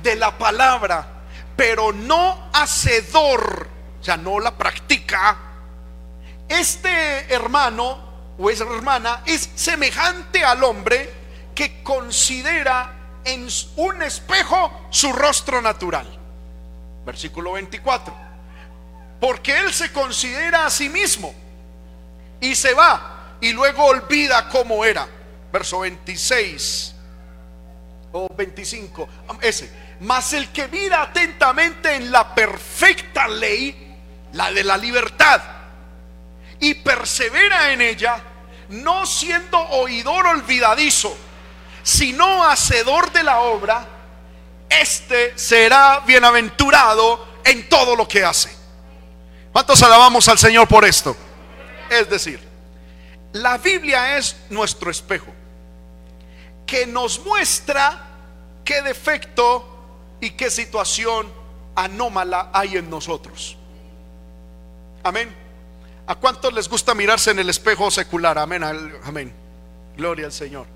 de 0.04 0.14
la 0.14 0.38
palabra, 0.38 1.22
pero 1.56 1.92
no 1.92 2.48
hacedor, 2.52 3.66
o 4.00 4.04
sea, 4.04 4.16
no 4.16 4.38
la 4.38 4.56
practica, 4.56 5.47
este 6.48 7.32
hermano 7.32 7.98
o 8.38 8.50
esa 8.50 8.64
hermana 8.64 9.22
es 9.26 9.50
semejante 9.54 10.44
al 10.44 10.62
hombre 10.64 11.12
que 11.54 11.82
considera 11.82 12.94
en 13.24 13.48
un 13.76 14.02
espejo 14.02 14.88
su 14.90 15.12
rostro 15.12 15.60
natural. 15.60 16.06
Versículo 17.04 17.52
24. 17.52 18.14
Porque 19.20 19.58
él 19.58 19.72
se 19.72 19.92
considera 19.92 20.66
a 20.66 20.70
sí 20.70 20.88
mismo 20.88 21.34
y 22.40 22.54
se 22.54 22.74
va 22.74 23.36
y 23.40 23.52
luego 23.52 23.84
olvida 23.84 24.48
cómo 24.48 24.84
era 24.84 25.08
verso 25.52 25.80
26 25.80 26.94
o 28.12 28.28
25, 28.34 29.08
ese. 29.40 29.70
Mas 30.00 30.32
el 30.32 30.50
que 30.50 30.68
mira 30.68 31.02
atentamente 31.02 31.94
en 31.94 32.12
la 32.12 32.34
perfecta 32.34 33.26
ley, 33.28 33.96
la 34.32 34.52
de 34.52 34.64
la 34.64 34.76
libertad, 34.76 35.40
y 36.60 36.74
persevera 36.74 37.72
en 37.72 37.80
ella, 37.80 38.22
no 38.68 39.06
siendo 39.06 39.58
oidor 39.58 40.26
olvidadizo, 40.26 41.16
sino 41.82 42.44
hacedor 42.44 43.12
de 43.12 43.22
la 43.22 43.40
obra, 43.40 43.86
este 44.68 45.38
será 45.38 46.00
bienaventurado 46.00 47.26
en 47.44 47.68
todo 47.68 47.96
lo 47.96 48.06
que 48.06 48.24
hace. 48.24 48.50
¿Cuántos 49.52 49.82
alabamos 49.82 50.28
al 50.28 50.38
Señor 50.38 50.68
por 50.68 50.84
esto? 50.84 51.16
Es 51.90 52.08
decir, 52.10 52.40
la 53.32 53.56
Biblia 53.58 54.18
es 54.18 54.36
nuestro 54.50 54.90
espejo 54.90 55.32
que 56.66 56.86
nos 56.86 57.18
muestra 57.20 58.06
qué 58.64 58.82
defecto 58.82 60.16
y 60.20 60.30
qué 60.30 60.50
situación 60.50 61.32
anómala 61.74 62.50
hay 62.52 62.76
en 62.76 62.90
nosotros. 62.90 63.56
Amén. 65.02 65.47
¿A 66.08 66.14
cuántos 66.14 66.52
les 66.54 66.68
gusta 66.68 66.94
mirarse 66.94 67.30
en 67.30 67.38
el 67.38 67.50
espejo 67.50 67.90
secular? 67.90 68.38
Amén. 68.38 68.64
Amén. 69.04 69.32
Gloria 69.94 70.24
al 70.26 70.32
Señor. 70.32 70.66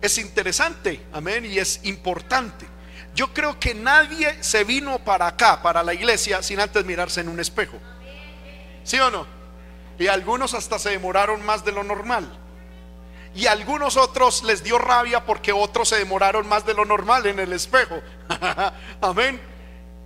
Es 0.00 0.16
interesante, 0.16 1.04
amén, 1.12 1.44
y 1.44 1.58
es 1.58 1.80
importante. 1.82 2.66
Yo 3.12 3.34
creo 3.34 3.58
que 3.58 3.74
nadie 3.74 4.42
se 4.44 4.62
vino 4.62 4.98
para 5.00 5.26
acá, 5.26 5.60
para 5.60 5.82
la 5.82 5.92
iglesia, 5.92 6.40
sin 6.40 6.60
antes 6.60 6.84
mirarse 6.84 7.20
en 7.20 7.28
un 7.28 7.40
espejo. 7.40 7.78
¿Sí 8.84 8.98
o 9.00 9.10
no? 9.10 9.26
Y 9.98 10.06
algunos 10.06 10.54
hasta 10.54 10.78
se 10.78 10.90
demoraron 10.90 11.44
más 11.44 11.64
de 11.64 11.72
lo 11.72 11.82
normal 11.82 12.30
y 13.36 13.46
a 13.46 13.52
algunos 13.52 13.98
otros 13.98 14.44
les 14.44 14.64
dio 14.64 14.78
rabia 14.78 15.26
porque 15.26 15.52
otros 15.52 15.90
se 15.90 15.96
demoraron 15.96 16.48
más 16.48 16.64
de 16.64 16.72
lo 16.72 16.86
normal 16.86 17.26
en 17.26 17.38
el 17.38 17.52
espejo. 17.52 18.00
Amén. 19.02 19.40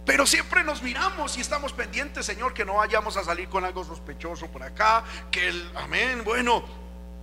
Pero 0.04 0.26
siempre 0.26 0.64
nos 0.64 0.82
miramos 0.82 1.36
y 1.36 1.40
estamos 1.40 1.72
pendientes, 1.72 2.26
Señor, 2.26 2.54
que 2.54 2.64
no 2.64 2.74
vayamos 2.74 3.16
a 3.16 3.24
salir 3.24 3.48
con 3.48 3.64
algo 3.64 3.84
sospechoso 3.84 4.46
por 4.48 4.62
acá, 4.62 5.04
que 5.30 5.48
el 5.48 5.70
amén, 5.76 6.24
bueno, 6.24 6.64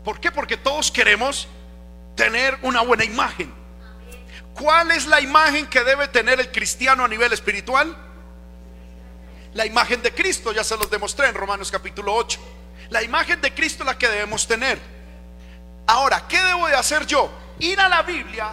¿por 0.03 0.19
qué? 0.19 0.31
Porque 0.31 0.57
todos 0.57 0.91
queremos 0.91 1.47
tener 2.15 2.57
una 2.61 2.81
buena 2.81 3.03
imagen. 3.03 3.53
¿Cuál 4.53 4.91
es 4.91 5.05
la 5.05 5.21
imagen 5.21 5.67
que 5.67 5.83
debe 5.83 6.07
tener 6.07 6.39
el 6.39 6.51
cristiano 6.51 7.03
a 7.03 7.07
nivel 7.07 7.31
espiritual? 7.33 7.95
La 9.53 9.65
imagen 9.65 10.01
de 10.01 10.13
Cristo, 10.13 10.51
ya 10.51 10.63
se 10.63 10.77
los 10.77 10.89
demostré 10.89 11.27
en 11.27 11.35
Romanos 11.35 11.71
capítulo 11.71 12.13
8. 12.13 12.39
La 12.89 13.03
imagen 13.03 13.41
de 13.41 13.53
Cristo 13.53 13.83
es 13.83 13.87
la 13.87 13.97
que 13.97 14.07
debemos 14.07 14.47
tener. 14.47 14.79
Ahora, 15.87 16.27
¿qué 16.27 16.41
debo 16.41 16.67
de 16.67 16.75
hacer 16.75 17.05
yo? 17.05 17.31
Ir 17.59 17.79
a 17.79 17.89
la 17.89 18.01
Biblia 18.01 18.51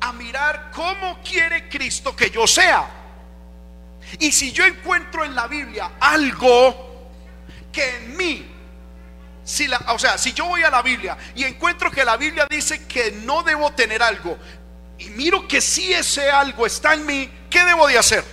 a 0.00 0.12
mirar 0.12 0.70
cómo 0.72 1.20
quiere 1.22 1.68
Cristo 1.68 2.14
que 2.14 2.30
yo 2.30 2.46
sea. 2.46 3.05
Y 4.18 4.32
si 4.32 4.52
yo 4.52 4.64
encuentro 4.64 5.24
en 5.24 5.34
la 5.34 5.46
Biblia 5.46 5.92
algo 6.00 7.10
que 7.72 7.96
en 7.96 8.16
mí, 8.16 8.46
si 9.44 9.66
la, 9.68 9.78
o 9.88 9.98
sea, 9.98 10.16
si 10.18 10.32
yo 10.32 10.46
voy 10.46 10.62
a 10.62 10.70
la 10.70 10.82
Biblia 10.82 11.16
y 11.34 11.44
encuentro 11.44 11.90
que 11.90 12.04
la 12.04 12.16
Biblia 12.16 12.46
dice 12.48 12.86
que 12.86 13.12
no 13.12 13.42
debo 13.42 13.72
tener 13.72 14.02
algo, 14.02 14.38
y 14.98 15.10
miro 15.10 15.46
que 15.46 15.60
si 15.60 15.92
ese 15.92 16.30
algo 16.30 16.66
está 16.66 16.94
en 16.94 17.04
mí, 17.04 17.30
¿qué 17.50 17.64
debo 17.64 17.86
de 17.86 17.98
hacer? 17.98 18.24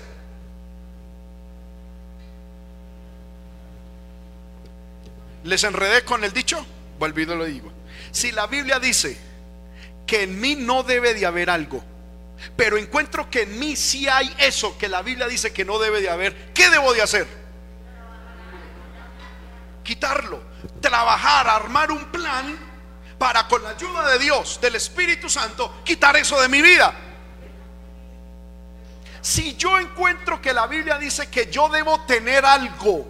¿Les 5.43 5.63
enredé 5.63 6.05
con 6.05 6.23
el 6.23 6.31
dicho? 6.31 6.65
Volvido 6.99 7.35
lo 7.35 7.45
digo. 7.45 7.71
Si 8.11 8.31
la 8.31 8.47
Biblia 8.47 8.79
dice 8.79 9.17
que 10.05 10.23
en 10.23 10.39
mí 10.39 10.55
no 10.55 10.83
debe 10.83 11.13
de 11.13 11.25
haber 11.25 11.49
algo, 11.49 11.83
pero 12.55 12.77
encuentro 12.77 13.29
que 13.29 13.43
en 13.43 13.59
mí 13.59 13.75
sí 13.75 14.07
hay 14.07 14.33
eso 14.37 14.77
que 14.77 14.87
la 14.87 15.01
Biblia 15.01 15.27
dice 15.27 15.53
que 15.53 15.65
no 15.65 15.79
debe 15.79 16.01
de 16.01 16.09
haber, 16.09 16.53
¿qué 16.53 16.69
debo 16.69 16.93
de 16.93 17.01
hacer? 17.01 17.27
Quitarlo, 19.83 20.41
trabajar, 20.81 21.47
armar 21.47 21.91
un 21.91 22.05
plan 22.11 22.57
para 23.17 23.47
con 23.47 23.63
la 23.63 23.69
ayuda 23.69 24.07
de 24.09 24.19
Dios, 24.19 24.59
del 24.61 24.75
Espíritu 24.75 25.29
Santo, 25.29 25.81
quitar 25.83 26.15
eso 26.15 26.39
de 26.41 26.47
mi 26.49 26.61
vida. 26.61 26.93
Si 29.21 29.55
yo 29.55 29.79
encuentro 29.79 30.41
que 30.41 30.53
la 30.53 30.67
Biblia 30.67 30.97
dice 30.97 31.29
que 31.29 31.49
yo 31.49 31.69
debo 31.69 32.01
tener 32.05 32.45
algo, 32.45 33.07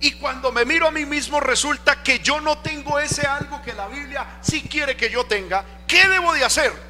y 0.00 0.12
cuando 0.12 0.52
me 0.52 0.64
miro 0.64 0.86
a 0.86 0.90
mí 0.90 1.06
mismo 1.06 1.40
resulta 1.40 2.02
que 2.02 2.20
yo 2.20 2.40
no 2.40 2.58
tengo 2.58 2.98
ese 2.98 3.26
algo 3.26 3.62
que 3.62 3.72
la 3.72 3.88
Biblia 3.88 4.38
sí 4.42 4.62
quiere 4.62 4.96
que 4.96 5.10
yo 5.10 5.24
tenga. 5.24 5.64
¿Qué 5.86 6.06
debo 6.08 6.34
de 6.34 6.44
hacer? 6.44 6.87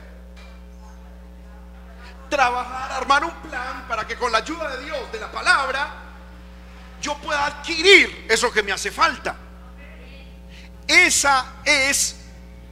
Trabajar, 2.28 2.92
armar 2.92 3.24
un 3.24 3.34
plan 3.48 3.86
para 3.88 4.06
que 4.06 4.16
con 4.16 4.30
la 4.30 4.38
ayuda 4.38 4.76
de 4.76 4.84
Dios, 4.84 5.12
de 5.12 5.20
la 5.20 5.30
palabra, 5.32 5.88
yo 7.00 7.16
pueda 7.18 7.46
adquirir 7.46 8.26
eso 8.28 8.52
que 8.52 8.62
me 8.62 8.72
hace 8.72 8.90
falta. 8.90 9.36
Esa 10.86 11.44
es, 11.64 12.16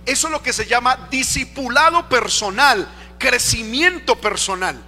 eso 0.05 0.27
es 0.27 0.33
lo 0.33 0.43
que 0.43 0.53
se 0.53 0.67
llama 0.67 1.09
discipulado 1.11 2.09
personal, 2.09 2.89
crecimiento 3.19 4.17
personal. 4.21 4.83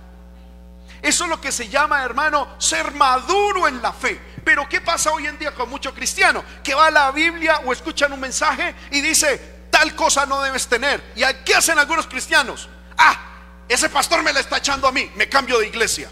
Eso 1.00 1.24
es 1.24 1.31
lo 1.31 1.40
que 1.40 1.52
se 1.52 1.68
llama, 1.68 2.02
hermano, 2.02 2.48
ser 2.59 2.92
maduro 2.92 3.68
en 3.68 3.81
la 3.81 3.92
fe. 3.92 4.20
Pero 4.44 4.68
¿qué 4.68 4.81
pasa 4.81 5.12
hoy 5.12 5.26
en 5.26 5.38
día 5.38 5.54
con 5.54 5.68
muchos 5.68 5.92
cristianos? 5.92 6.42
Que 6.64 6.74
va 6.74 6.87
a 6.87 6.90
la 6.90 7.11
Biblia 7.12 7.61
o 7.64 7.72
escuchan 7.72 8.12
un 8.12 8.20
mensaje 8.20 8.74
y 8.90 9.00
dice, 9.00 9.66
tal 9.70 9.94
cosa 9.94 10.26
no 10.26 10.42
debes 10.42 10.66
tener. 10.66 11.12
¿Y 11.14 11.22
qué 11.44 11.54
hacen 11.54 11.78
algunos 11.78 12.07
cristianos? 12.07 12.68
Ah, 12.96 13.28
ese 13.68 13.88
pastor 13.90 14.22
me 14.22 14.33
la 14.33 14.40
está 14.40 14.57
echando 14.59 14.88
a 14.88 14.92
mí, 14.92 15.11
me 15.14 15.28
cambio 15.28 15.59
de 15.59 15.66
iglesia. 15.66 16.11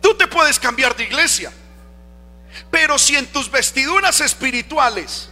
Tú 0.00 0.14
te 0.16 0.26
puedes 0.28 0.60
cambiar 0.60 0.94
de 0.94 1.04
iglesia, 1.04 1.52
pero 2.70 2.98
si 2.98 3.16
en 3.16 3.26
tus 3.28 3.50
vestiduras 3.50 4.20
espirituales 4.20 5.30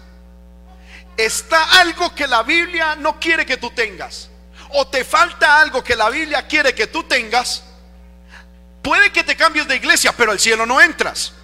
está 1.16 1.80
algo 1.80 2.14
que 2.14 2.26
la 2.26 2.42
Biblia 2.42 2.96
no 2.96 3.20
quiere 3.20 3.46
que 3.46 3.56
tú 3.56 3.70
tengas, 3.70 4.30
o 4.70 4.86
te 4.88 5.04
falta 5.04 5.60
algo 5.60 5.84
que 5.84 5.94
la 5.94 6.10
Biblia 6.10 6.46
quiere 6.46 6.74
que 6.74 6.86
tú 6.86 7.04
tengas, 7.04 7.62
puede 8.82 9.12
que 9.12 9.22
te 9.22 9.36
cambies 9.36 9.68
de 9.68 9.76
iglesia, 9.76 10.12
pero 10.16 10.32
al 10.32 10.40
cielo 10.40 10.66
no 10.66 10.80
entras. 10.80 11.34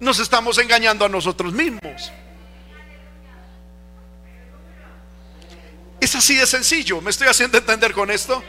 Nos 0.00 0.18
estamos 0.18 0.58
engañando 0.58 1.04
a 1.04 1.08
nosotros 1.08 1.52
mismos. 1.52 2.10
Así 6.16 6.36
de 6.36 6.46
sencillo. 6.46 7.00
¿Me 7.00 7.10
estoy 7.10 7.28
haciendo 7.28 7.58
entender 7.58 7.92
con 7.92 8.10
esto? 8.10 8.42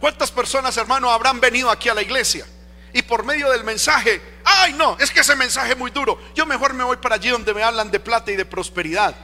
¿Cuántas 0.00 0.30
personas, 0.30 0.76
hermano, 0.76 1.10
habrán 1.10 1.40
venido 1.40 1.70
aquí 1.70 1.88
a 1.88 1.94
la 1.94 2.02
iglesia? 2.02 2.46
Y 2.92 3.02
por 3.02 3.24
medio 3.24 3.50
del 3.50 3.64
mensaje, 3.64 4.20
ay 4.44 4.72
no, 4.74 4.96
es 5.00 5.10
que 5.10 5.20
ese 5.20 5.34
mensaje 5.34 5.72
es 5.72 5.78
muy 5.78 5.90
duro. 5.90 6.18
Yo 6.34 6.46
mejor 6.46 6.74
me 6.74 6.84
voy 6.84 6.96
para 6.98 7.16
allí 7.16 7.28
donde 7.28 7.52
me 7.52 7.62
hablan 7.62 7.90
de 7.90 7.98
plata 8.00 8.30
y 8.30 8.36
de 8.36 8.44
prosperidad. 8.44 9.14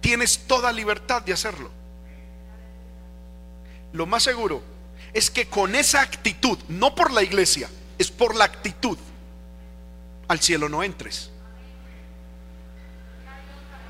Tienes 0.00 0.46
toda 0.46 0.72
libertad 0.72 1.22
de 1.22 1.32
hacerlo. 1.32 1.70
Lo 3.92 4.06
más 4.06 4.22
seguro 4.22 4.62
es 5.12 5.30
que 5.30 5.48
con 5.48 5.74
esa 5.74 6.00
actitud, 6.00 6.58
no 6.68 6.94
por 6.94 7.10
la 7.12 7.22
iglesia, 7.22 7.68
es 7.98 8.10
por 8.10 8.34
la 8.34 8.44
actitud, 8.44 8.98
al 10.28 10.40
cielo 10.40 10.68
no 10.68 10.82
entres. 10.82 11.30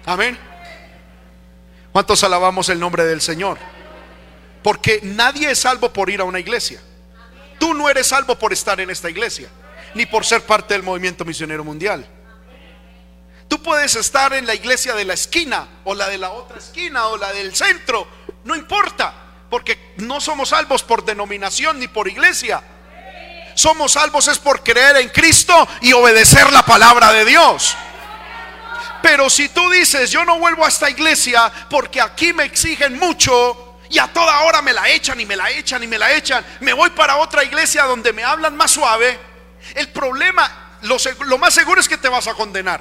Amén. 0.05 0.39
¿Cuántos 1.97 2.23
alabamos 2.25 2.69
el 2.69 2.79
nombre 2.79 3.07
del 3.07 3.23
Señor? 3.23 3.57
Porque 4.63 5.01
nadie 5.03 5.51
es 5.51 5.61
salvo 5.61 5.95
por 5.95 6.11
ir 6.11 6.21
a 6.21 6.25
una 6.25 6.39
iglesia. 6.39 6.79
Tú 7.59 7.73
no 7.73 7.89
eres 7.89 8.09
salvo 8.09 8.39
por 8.39 8.53
estar 8.53 8.79
en 8.81 8.91
esta 8.91 9.09
iglesia, 9.09 9.49
ni 9.95 10.05
por 10.05 10.27
ser 10.27 10.43
parte 10.43 10.75
del 10.75 10.83
movimiento 10.83 11.25
misionero 11.25 11.65
mundial. 11.65 12.07
Tú 13.49 13.63
puedes 13.63 13.97
estar 13.97 14.35
en 14.35 14.45
la 14.45 14.55
iglesia 14.55 14.95
de 14.95 15.07
la 15.07 15.15
esquina, 15.15 15.69
o 15.85 15.95
la 15.95 16.11
de 16.11 16.19
la 16.19 16.33
otra 16.33 16.59
esquina, 16.59 17.07
o 17.07 17.17
la 17.17 17.33
del 17.33 17.57
centro, 17.57 18.07
no 18.45 18.55
importa, 18.55 19.15
porque 19.49 19.95
no 19.97 20.21
somos 20.21 20.51
salvos 20.51 20.83
por 20.83 21.03
denominación 21.03 21.81
ni 21.81 21.89
por 21.89 22.09
iglesia. 22.09 22.63
Somos 23.55 23.93
salvos 23.93 24.29
es 24.29 24.39
por 24.39 24.63
creer 24.63 24.99
en 24.99 25.09
Cristo 25.09 25.67
y 25.81 25.95
obedecer 25.95 26.53
la 26.53 26.63
palabra 26.63 27.11
de 27.15 27.25
Dios. 27.25 27.75
Pero 29.03 29.31
si 29.31 29.49
tú 29.49 29.71
dices, 29.71 30.11
yo 30.11 30.25
no 30.25 30.39
vuelvo 30.39 30.65
a 30.65 30.69
esta 30.69 30.91
iglesia 30.91 31.53
porque 31.71 32.01
aquí 32.01 32.33
me 32.33 32.45
exigen 32.45 32.99
mucho 32.99 33.79
y 33.91 33.99
a 33.99 34.09
toda 34.09 34.41
hora 34.41 34.63
me 34.63 34.73
la 34.73 34.89
echan 34.89 35.21
y 35.21 35.27
me 35.27 35.37
la 35.37 35.51
echan 35.51 35.83
y 35.83 35.87
me 35.87 35.99
la 35.99 36.13
echan, 36.13 36.45
me 36.61 36.73
voy 36.73 36.91
para 36.91 37.17
otra 37.17 37.45
iglesia 37.45 37.85
donde 37.85 38.13
me 38.13 38.25
hablan 38.25 38.57
más 38.57 38.73
suave, 38.73 39.19
el 39.75 39.89
problema, 39.89 40.79
lo, 40.83 41.39
más 41.39 41.55
seguro 41.55 41.81
es 41.81 41.89
que 41.89 41.99
te 41.99 42.09
vas 42.09 42.27
a 42.27 42.35
condenar. 42.35 42.81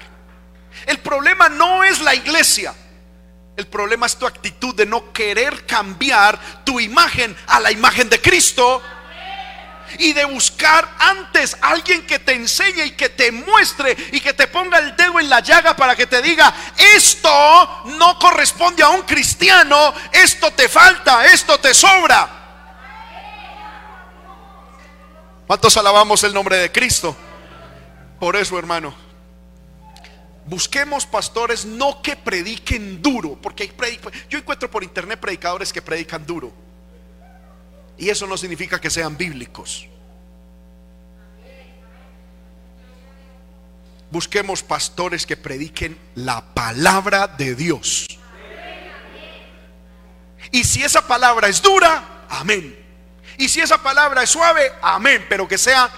El 0.85 0.99
problema 0.99 1.49
no 1.49 1.83
es 1.83 2.01
la 2.01 2.13
iglesia. 2.13 2.73
El 3.55 3.67
problema 3.67 4.05
es 4.05 4.17
tu 4.17 4.27
actitud 4.27 4.75
de 4.75 4.85
no 4.85 5.13
querer 5.13 5.65
cambiar 5.65 6.63
tu 6.65 6.79
imagen 6.79 7.35
a 7.47 7.59
la 7.59 7.71
imagen 7.71 8.09
de 8.09 8.19
Cristo 8.21 8.81
y 9.99 10.13
de 10.13 10.25
buscar 10.25 10.89
antes 10.99 11.57
alguien 11.61 12.05
que 12.05 12.19
te 12.19 12.33
enseñe 12.33 12.85
y 12.85 12.91
que 12.91 13.09
te 13.09 13.31
muestre 13.31 13.95
y 14.11 14.19
que 14.19 14.33
te 14.33 14.47
ponga 14.47 14.79
el 14.79 14.95
dedo 14.95 15.19
en 15.19 15.29
la 15.29 15.39
llaga 15.39 15.75
para 15.75 15.95
que 15.95 16.07
te 16.07 16.21
diga, 16.21 16.53
esto 16.95 17.83
no 17.97 18.17
corresponde 18.19 18.83
a 18.83 18.89
un 18.89 19.03
cristiano, 19.03 19.93
esto 20.11 20.51
te 20.51 20.69
falta, 20.69 21.25
esto 21.25 21.59
te 21.59 21.73
sobra. 21.73 22.29
¿Cuántos 25.47 25.77
alabamos 25.77 26.23
el 26.23 26.33
nombre 26.33 26.57
de 26.57 26.71
Cristo? 26.71 27.15
Por 28.19 28.35
eso, 28.35 28.57
hermano, 28.57 28.95
busquemos 30.45 31.05
pastores 31.05 31.65
no 31.65 32.01
que 32.01 32.15
prediquen 32.15 33.01
duro, 33.01 33.37
porque 33.41 33.71
yo 34.29 34.39
encuentro 34.39 34.71
por 34.71 34.83
internet 34.83 35.19
predicadores 35.19 35.71
que 35.71 35.81
predican 35.81 36.25
duro. 36.25 36.64
Y 37.97 38.09
eso 38.09 38.27
no 38.27 38.37
significa 38.37 38.79
que 38.79 38.89
sean 38.89 39.17
bíblicos. 39.17 39.87
Busquemos 44.11 44.63
pastores 44.63 45.25
que 45.25 45.37
prediquen 45.37 45.97
la 46.15 46.41
palabra 46.53 47.27
de 47.27 47.55
Dios. 47.55 48.07
Y 50.51 50.63
si 50.63 50.83
esa 50.83 51.07
palabra 51.07 51.47
es 51.47 51.61
dura, 51.61 52.25
amén. 52.29 52.77
Y 53.37 53.49
si 53.49 53.59
esa 53.59 53.81
palabra 53.81 54.23
es 54.23 54.29
suave, 54.29 54.71
amén. 54.81 55.25
Pero 55.27 55.47
que 55.47 55.57
sea 55.57 55.89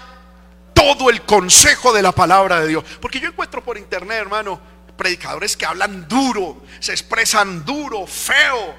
todo 0.72 1.10
el 1.10 1.22
consejo 1.22 1.92
de 1.92 2.02
la 2.02 2.12
palabra 2.12 2.60
de 2.60 2.68
Dios. 2.68 2.84
Porque 3.00 3.20
yo 3.20 3.28
encuentro 3.28 3.62
por 3.62 3.76
internet, 3.76 4.18
hermano, 4.18 4.60
predicadores 4.96 5.56
que 5.56 5.66
hablan 5.66 6.08
duro, 6.08 6.64
se 6.80 6.92
expresan 6.92 7.64
duro, 7.64 8.06
feo, 8.06 8.74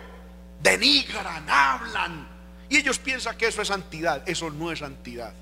denigran, 0.62 1.49
hablan 1.49 2.29
y 2.69 2.77
ellos 2.77 2.99
piensan 2.99 3.36
que 3.36 3.47
eso 3.47 3.62
es 3.62 3.67
santidad. 3.67 4.21
Eso 4.27 4.49
no 4.51 4.71
es 4.71 4.79
santidad. 4.79 5.34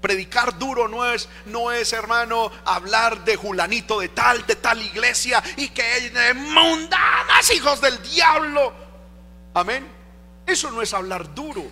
Predicar 0.00 0.58
duro 0.58 0.88
no 0.88 1.06
es, 1.06 1.28
no 1.46 1.72
es, 1.72 1.92
hermano, 1.92 2.50
hablar 2.64 3.24
de 3.24 3.36
Julanito 3.36 4.00
de 4.00 4.08
tal, 4.08 4.44
de 4.46 4.56
tal 4.56 4.82
iglesia 4.82 5.42
y 5.56 5.68
que 5.68 6.10
de 6.10 6.34
mundanas, 6.34 7.50
hijos 7.54 7.80
del 7.80 8.02
diablo. 8.02 8.74
Amén. 9.54 9.86
Eso 10.46 10.70
no 10.70 10.82
es 10.82 10.92
hablar 10.92 11.34
duro. 11.34 11.64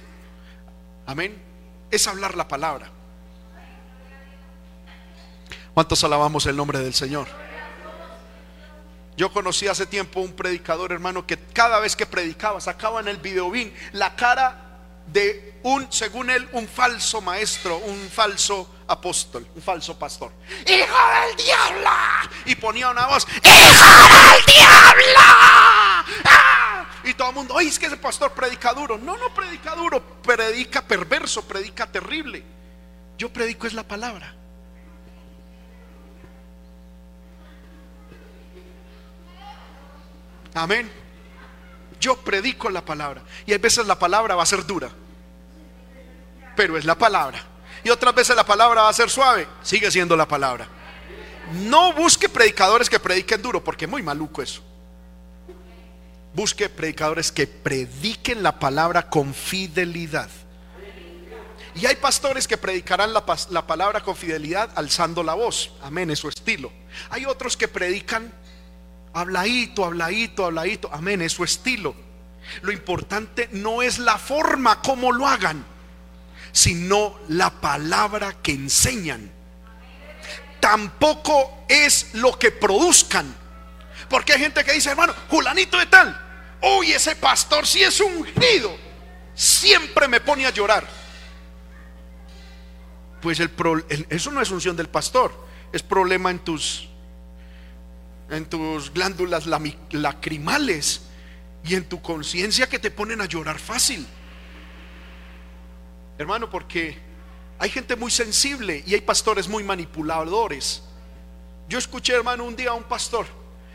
Amén. 1.05 1.43
Es 1.91 2.07
hablar 2.07 2.37
la 2.37 2.49
palabra. 2.49 2.89
¿Cuántos 5.75 6.03
alabamos 6.05 6.47
el 6.47 6.57
nombre 6.57 6.79
del 6.79 6.95
Señor? 6.95 7.27
Yo 9.17 9.31
conocí 9.33 9.69
hace 9.69 9.85
tiempo 9.85 10.21
un 10.21 10.33
predicador, 10.33 10.93
hermano, 10.93 11.27
que 11.27 11.37
cada 11.37 11.81
vez 11.81 11.97
que 11.97 12.07
predicaba 12.07 12.61
sacaba 12.61 13.01
en 13.01 13.09
el 13.09 13.19
videobin 13.19 13.75
la 13.93 14.17
cara 14.17 14.72
de 15.13 15.61
un, 15.63 15.93
según 15.93 16.31
él, 16.31 16.49
un 16.53 16.67
falso 16.67 17.21
maestro, 17.21 17.79
un 17.79 18.11
falso 18.11 18.69
apóstol, 18.89 19.47
un 19.55 19.63
falso 19.63 19.99
pastor. 19.99 20.33
Hijo 20.67 20.97
del 21.27 21.37
diablo. 21.37 21.91
Y 22.47 22.55
ponía 22.57 22.91
una 22.91 23.07
voz, 23.07 23.27
Hijo 23.29 23.45
del 23.45 24.55
diablo. 24.55 25.21
¡Ah! 26.25 26.87
Y 27.05 27.15
todo 27.15 27.31
el 27.31 27.35
mundo, 27.35 27.55
oye, 27.55 27.69
es 27.69 27.79
que 27.79 27.87
ese 27.87 27.97
pastor 27.97 28.33
predica 28.33 28.73
duro. 28.73 28.99
No, 28.99 29.17
no 29.17 29.35
predica 29.35 29.75
duro, 29.75 30.03
predica 30.23 30.83
perverso, 30.83 31.43
predica 31.43 31.87
terrible. 31.87 32.45
Yo 33.19 33.33
predico 33.33 33.67
es 33.67 33.73
la 33.73 33.83
palabra. 33.83 34.35
Amén. 40.55 40.91
Yo 42.01 42.17
predico 42.17 42.69
la 42.69 42.85
palabra. 42.85 43.23
Y 43.47 43.53
hay 43.53 43.59
veces 43.59 43.87
la 43.87 43.99
palabra 43.99 44.35
va 44.35 44.43
a 44.43 44.47
ser 44.47 44.67
dura. 44.67 44.91
Pero 46.57 46.77
es 46.77 46.85
la 46.85 46.97
palabra. 46.97 47.43
Y 47.85 47.91
otras 47.91 48.15
veces 48.15 48.37
la 48.37 48.45
palabra 48.45 48.83
va 48.83 48.89
a 48.89 48.93
ser 48.93 49.11
suave. 49.11 49.47
Sigue 49.63 49.91
siendo 49.91 50.17
la 50.17 50.27
palabra. 50.27 50.69
No 51.53 51.93
busque 51.93 52.29
predicadores 52.29 52.89
que 52.89 53.01
prediquen 53.01 53.43
duro, 53.43 53.63
porque 53.63 53.85
es 53.87 53.91
muy 53.91 54.03
maluco 54.03 54.43
eso. 54.43 54.63
Busque 56.35 56.69
predicadores 56.69 57.31
que 57.31 57.47
prediquen 57.47 58.43
la 58.43 58.59
palabra 58.59 59.09
con 59.09 59.35
fidelidad. 59.35 60.31
Y 61.75 61.87
hay 61.87 61.97
pastores 61.97 62.47
que 62.47 62.59
predicarán 62.59 63.13
la, 63.13 63.25
la, 63.51 63.67
palabra 63.67 64.03
con 64.03 64.15
fidelidad 64.15 64.71
alzando 64.75 65.23
la 65.23 65.35
voz. 65.35 65.73
Amén, 65.83 66.11
es 66.11 66.19
su 66.19 66.29
estilo. 66.29 66.71
Hay 67.11 67.25
otros 67.25 67.57
que 67.57 67.67
predican 67.67 68.33
Habladito, 69.15 69.85
habladito, 69.85 70.47
habladito. 70.47 70.91
Amén, 70.93 71.21
es 71.23 71.33
su 71.33 71.45
estilo. 71.45 71.95
Lo 72.63 72.73
importante 72.73 73.49
no 73.53 73.83
es 73.83 73.99
la 73.99 74.19
forma 74.19 74.81
como 74.81 75.13
lo 75.13 75.27
hagan, 75.27 75.65
sino 76.53 77.19
la 77.29 77.51
palabra 77.51 78.37
que 78.43 78.53
enseñan. 78.53 79.31
Tampoco 80.61 81.65
es 81.69 82.15
lo 82.15 82.39
que 82.39 82.53
produzcan. 82.53 83.35
Porque 84.09 84.35
hay 84.35 84.41
gente 84.41 84.63
que 84.63 84.73
dice, 84.73 84.91
hermano, 84.91 85.15
Julanito 85.29 85.79
de 85.79 85.87
tal. 85.87 86.17
Uy, 86.61 86.93
ese 86.93 87.17
pastor 87.17 87.67
si 87.67 87.83
es 87.83 87.99
ungido. 88.01 88.77
Siempre 89.35 90.07
me 90.07 90.21
pone 90.21 90.47
a 90.47 90.51
llorar. 90.51 90.87
Pues 93.21 93.41
el, 93.41 93.51
eso 94.11 94.31
no 94.31 94.41
es 94.41 94.51
unción 94.51 94.77
del 94.77 94.89
pastor, 94.89 95.33
es 95.73 95.83
problema 95.83 96.31
en 96.31 96.41
tus 96.41 96.89
en 98.31 98.47
tus 98.47 98.93
glándulas 98.93 99.47
lacrimales 99.47 101.03
y 101.65 101.75
en 101.75 101.85
tu 101.85 102.01
conciencia 102.01 102.69
que 102.69 102.79
te 102.79 102.91
ponen 102.91 103.21
a 103.21 103.27
llorar 103.27 103.59
fácil. 103.59 104.07
Hermano, 106.19 106.51
porque 106.51 106.99
hay 107.59 107.71
gente 107.71 107.97
muy 107.97 108.11
sensible 108.11 108.83
y 108.87 108.95
hay 108.95 109.01
pastores 109.01 109.49
muy 109.49 109.63
manipuladores. 109.63 110.83
Yo 111.69 111.79
escuché, 111.79 112.15
hermano, 112.15 112.45
un 112.45 112.57
día 112.57 112.71
a 112.71 112.75
un 112.75 112.85
pastor 112.85 113.27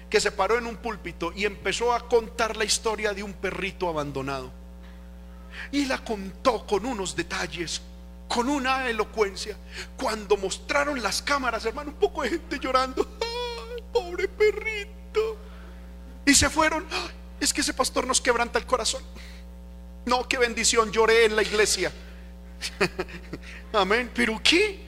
que 0.10 0.20
se 0.20 0.32
paró 0.32 0.58
en 0.58 0.66
un 0.66 0.78
púlpito 0.78 1.34
y 1.36 1.46
empezó 1.46 1.94
a 1.94 2.08
contar 2.08 2.56
la 2.56 2.66
historia 2.66 3.14
de 3.14 3.24
un 3.24 3.34
perrito 3.34 3.90
abandonado. 3.90 4.52
Y 5.72 5.86
la 5.86 5.98
contó 6.04 6.66
con 6.66 6.86
unos 6.86 7.16
detalles, 7.16 7.82
con 8.28 8.50
una 8.50 8.90
elocuencia. 8.90 9.58
Cuando 9.98 10.38
mostraron 10.38 11.02
las 11.02 11.22
cámaras, 11.22 11.66
hermano, 11.66 11.92
un 11.92 11.98
poco 11.98 12.24
de 12.24 12.30
gente 12.30 12.60
llorando. 12.60 13.08
pobre 13.92 14.28
perrito! 14.28 15.38
Y 16.26 16.34
se 16.34 16.50
fueron. 16.50 16.86
es 17.40 17.54
que 17.54 17.62
ese 17.62 17.74
pastor 17.74 18.06
nos 18.06 18.22
quebranta 18.22 18.60
el 18.60 18.66
corazón. 18.66 19.02
No, 20.06 20.28
qué 20.28 20.38
bendición, 20.38 20.92
lloré 20.92 21.26
en 21.26 21.36
la 21.36 21.42
iglesia. 21.42 21.92
Amén. 23.74 24.12
Pero 24.14 24.40
¿qué? 24.44 24.88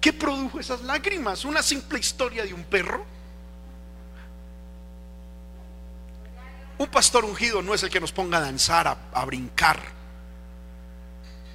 ¿Qué 0.00 0.12
produjo 0.12 0.58
esas 0.58 0.82
lágrimas? 0.82 1.44
¿Una 1.44 1.62
simple 1.62 1.98
historia 1.98 2.44
de 2.44 2.54
un 2.54 2.64
perro? 2.64 3.04
Un 6.78 6.88
pastor 6.88 7.26
ungido 7.26 7.60
no 7.60 7.74
es 7.74 7.82
el 7.82 7.90
que 7.90 8.00
nos 8.00 8.10
ponga 8.10 8.38
a 8.38 8.40
danzar, 8.40 8.96
a, 9.12 9.24
brincar. 9.26 9.82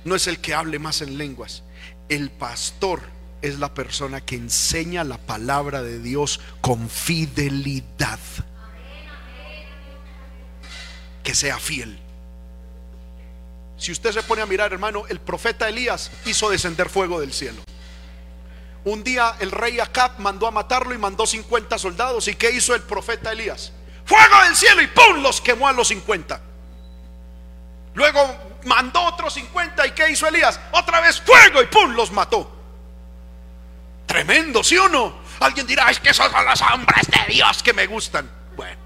No 0.03 0.13
es 0.13 0.27
el 0.27 0.39
que 0.39 0.53
hable 0.53 0.77
más 0.77 1.01
en 1.01 1.17
lenguas. 1.17 1.63
El 2.09 2.29
pastor 2.29 3.01
es 3.41 3.57
la 3.57 3.73
persona 3.73 4.21
que 4.21 4.35
enseña 4.35 5.03
la 5.03 5.17
palabra 5.17 5.81
de 5.81 5.99
Dios 5.99 6.39
con 6.61 6.91
fidelidad. 6.91 8.19
Que 11.23 11.33
sea 11.33 11.57
fiel. 11.57 12.04
Si 13.77 13.91
usted 13.91 14.11
se 14.11 14.23
pone 14.23 14.41
a 14.41 14.45
mirar, 14.45 14.71
hermano, 14.71 15.03
el 15.09 15.19
profeta 15.19 15.67
Elías 15.67 16.11
hizo 16.25 16.49
descender 16.49 16.89
fuego 16.89 17.19
del 17.19 17.33
cielo. 17.33 17.61
Un 18.85 19.03
día 19.03 19.35
el 19.39 19.51
rey 19.51 19.79
Acab 19.79 20.19
mandó 20.19 20.47
a 20.47 20.51
matarlo 20.51 20.93
y 20.93 20.97
mandó 20.97 21.25
50 21.25 21.77
soldados. 21.77 22.27
¿Y 22.27 22.35
qué 22.35 22.51
hizo 22.51 22.75
el 22.75 22.81
profeta 22.81 23.31
Elías? 23.31 23.71
fuego 24.05 24.43
del 24.43 24.55
cielo 24.55 24.81
y 24.81 24.87
¡pum! 24.87 25.21
los 25.21 25.41
quemó 25.41 25.67
a 25.67 25.73
los 25.73 25.87
50. 25.89 26.39
Luego 27.95 28.37
mandó 28.65 29.01
otros 29.03 29.33
50 29.33 29.87
y 29.87 29.91
¿qué 29.91 30.11
hizo 30.11 30.27
Elías? 30.27 30.59
Otra 30.71 31.01
vez 31.01 31.19
fuego 31.21 31.61
y 31.61 31.65
¡pum! 31.65 31.91
los 31.93 32.11
mató. 32.11 32.51
Tremendo, 34.05 34.63
¿sí 34.63 34.77
o 34.77 34.87
no? 34.87 35.15
Alguien 35.39 35.65
dirá, 35.67 35.89
es 35.89 35.99
que 35.99 36.09
esos 36.09 36.31
son 36.31 36.45
los 36.45 36.61
hombres 36.61 37.07
de 37.07 37.33
Dios 37.33 37.63
que 37.63 37.73
me 37.73 37.87
gustan. 37.87 38.29
Bueno, 38.55 38.79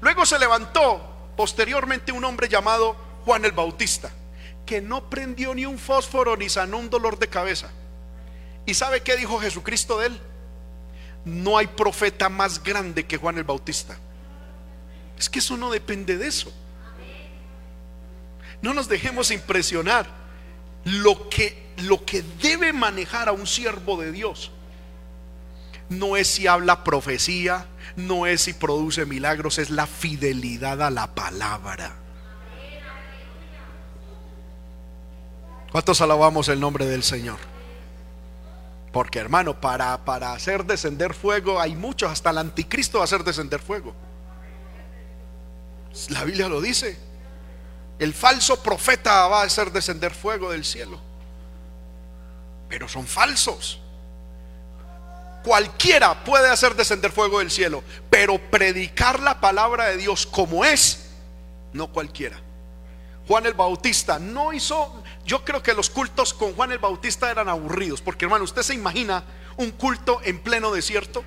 luego 0.00 0.24
se 0.24 0.38
levantó 0.38 1.32
posteriormente 1.36 2.12
un 2.12 2.24
hombre 2.24 2.48
llamado 2.48 2.96
Juan 3.24 3.44
el 3.44 3.52
Bautista, 3.52 4.10
que 4.70 4.80
no 4.80 5.10
prendió 5.10 5.52
ni 5.52 5.66
un 5.66 5.80
fósforo 5.80 6.36
ni 6.36 6.48
sanó 6.48 6.78
un 6.78 6.88
dolor 6.88 7.18
de 7.18 7.26
cabeza. 7.26 7.72
¿Y 8.66 8.74
sabe 8.74 9.00
qué 9.00 9.16
dijo 9.16 9.40
Jesucristo 9.40 9.98
de 9.98 10.06
él? 10.06 10.20
No 11.24 11.58
hay 11.58 11.66
profeta 11.66 12.28
más 12.28 12.62
grande 12.62 13.04
que 13.04 13.16
Juan 13.16 13.36
el 13.36 13.42
Bautista. 13.42 13.98
Es 15.18 15.28
que 15.28 15.40
eso 15.40 15.56
no 15.56 15.72
depende 15.72 16.16
de 16.16 16.28
eso. 16.28 16.52
No 18.62 18.72
nos 18.72 18.88
dejemos 18.88 19.32
impresionar. 19.32 20.06
Lo 20.84 21.28
que, 21.28 21.72
lo 21.78 22.04
que 22.04 22.22
debe 22.40 22.72
manejar 22.72 23.28
a 23.28 23.32
un 23.32 23.48
siervo 23.48 24.00
de 24.00 24.12
Dios 24.12 24.52
no 25.88 26.16
es 26.16 26.28
si 26.28 26.46
habla 26.46 26.84
profecía, 26.84 27.66
no 27.96 28.24
es 28.24 28.42
si 28.42 28.52
produce 28.52 29.04
milagros, 29.04 29.58
es 29.58 29.70
la 29.70 29.88
fidelidad 29.88 30.80
a 30.80 30.90
la 30.90 31.12
palabra. 31.12 31.99
¿Cuántos 35.70 36.00
alabamos 36.00 36.48
el 36.48 36.58
nombre 36.58 36.86
del 36.86 37.02
Señor? 37.02 37.38
Porque 38.92 39.20
hermano, 39.20 39.60
para, 39.60 40.04
para 40.04 40.32
hacer 40.32 40.64
descender 40.64 41.14
fuego 41.14 41.60
hay 41.60 41.76
muchos, 41.76 42.10
hasta 42.10 42.30
el 42.30 42.38
anticristo 42.38 42.98
va 42.98 43.04
a 43.04 43.06
hacer 43.06 43.22
descender 43.22 43.60
fuego. 43.60 43.94
La 46.08 46.24
Biblia 46.24 46.48
lo 46.48 46.60
dice. 46.60 46.98
El 47.98 48.14
falso 48.14 48.62
profeta 48.62 49.28
va 49.28 49.42
a 49.42 49.44
hacer 49.44 49.70
descender 49.70 50.12
fuego 50.12 50.50
del 50.50 50.64
cielo. 50.64 50.98
Pero 52.68 52.88
son 52.88 53.06
falsos. 53.06 53.80
Cualquiera 55.44 56.24
puede 56.24 56.50
hacer 56.50 56.74
descender 56.74 57.12
fuego 57.12 57.38
del 57.38 57.50
cielo, 57.50 57.82
pero 58.10 58.38
predicar 58.50 59.20
la 59.20 59.40
palabra 59.40 59.86
de 59.86 59.96
Dios 59.96 60.26
como 60.26 60.64
es, 60.64 61.10
no 61.72 61.92
cualquiera. 61.92 62.40
Juan 63.28 63.46
el 63.46 63.54
Bautista 63.54 64.18
no 64.18 64.52
hizo, 64.52 65.02
yo 65.24 65.44
creo 65.44 65.62
que 65.62 65.74
los 65.74 65.90
cultos 65.90 66.34
con 66.34 66.54
Juan 66.54 66.72
el 66.72 66.78
Bautista 66.78 67.30
eran 67.30 67.48
aburridos, 67.48 68.00
porque 68.00 68.24
hermano, 68.24 68.44
usted 68.44 68.62
se 68.62 68.74
imagina 68.74 69.24
un 69.56 69.70
culto 69.70 70.20
en 70.24 70.40
pleno 70.40 70.72
desierto, 70.72 71.24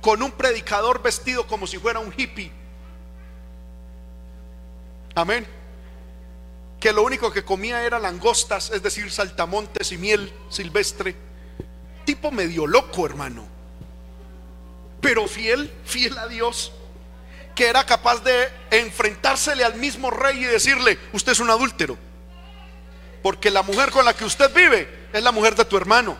con 0.00 0.22
un 0.22 0.32
predicador 0.32 1.02
vestido 1.02 1.46
como 1.46 1.66
si 1.66 1.78
fuera 1.78 2.00
un 2.00 2.12
hippie, 2.16 2.52
Amén. 5.14 5.46
Que 6.80 6.92
lo 6.92 7.02
único 7.02 7.32
que 7.32 7.44
comía 7.44 7.84
era 7.84 7.98
langostas, 7.98 8.70
es 8.70 8.82
decir, 8.82 9.10
saltamontes 9.10 9.92
y 9.92 9.98
miel 9.98 10.32
silvestre. 10.48 11.14
Tipo 12.04 12.30
medio 12.30 12.66
loco, 12.66 13.06
hermano. 13.06 13.46
Pero 15.00 15.26
fiel, 15.26 15.72
fiel 15.84 16.16
a 16.18 16.26
Dios. 16.28 16.72
Que 17.54 17.68
era 17.68 17.84
capaz 17.84 18.22
de 18.22 18.50
enfrentársele 18.70 19.64
al 19.64 19.74
mismo 19.74 20.10
rey 20.10 20.42
y 20.42 20.44
decirle, 20.44 20.98
usted 21.12 21.32
es 21.32 21.40
un 21.40 21.50
adúltero. 21.50 21.98
Porque 23.22 23.50
la 23.50 23.62
mujer 23.62 23.90
con 23.90 24.04
la 24.04 24.14
que 24.14 24.24
usted 24.24 24.52
vive 24.52 25.08
es 25.12 25.22
la 25.22 25.32
mujer 25.32 25.54
de 25.54 25.64
tu 25.64 25.76
hermano. 25.76 26.16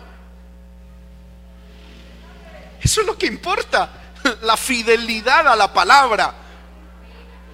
Eso 2.81 3.01
es 3.01 3.07
lo 3.07 3.17
que 3.17 3.25
importa. 3.25 4.01
La 4.41 4.55
fidelidad 4.55 5.47
a 5.47 5.55
la 5.55 5.73
palabra. 5.73 6.33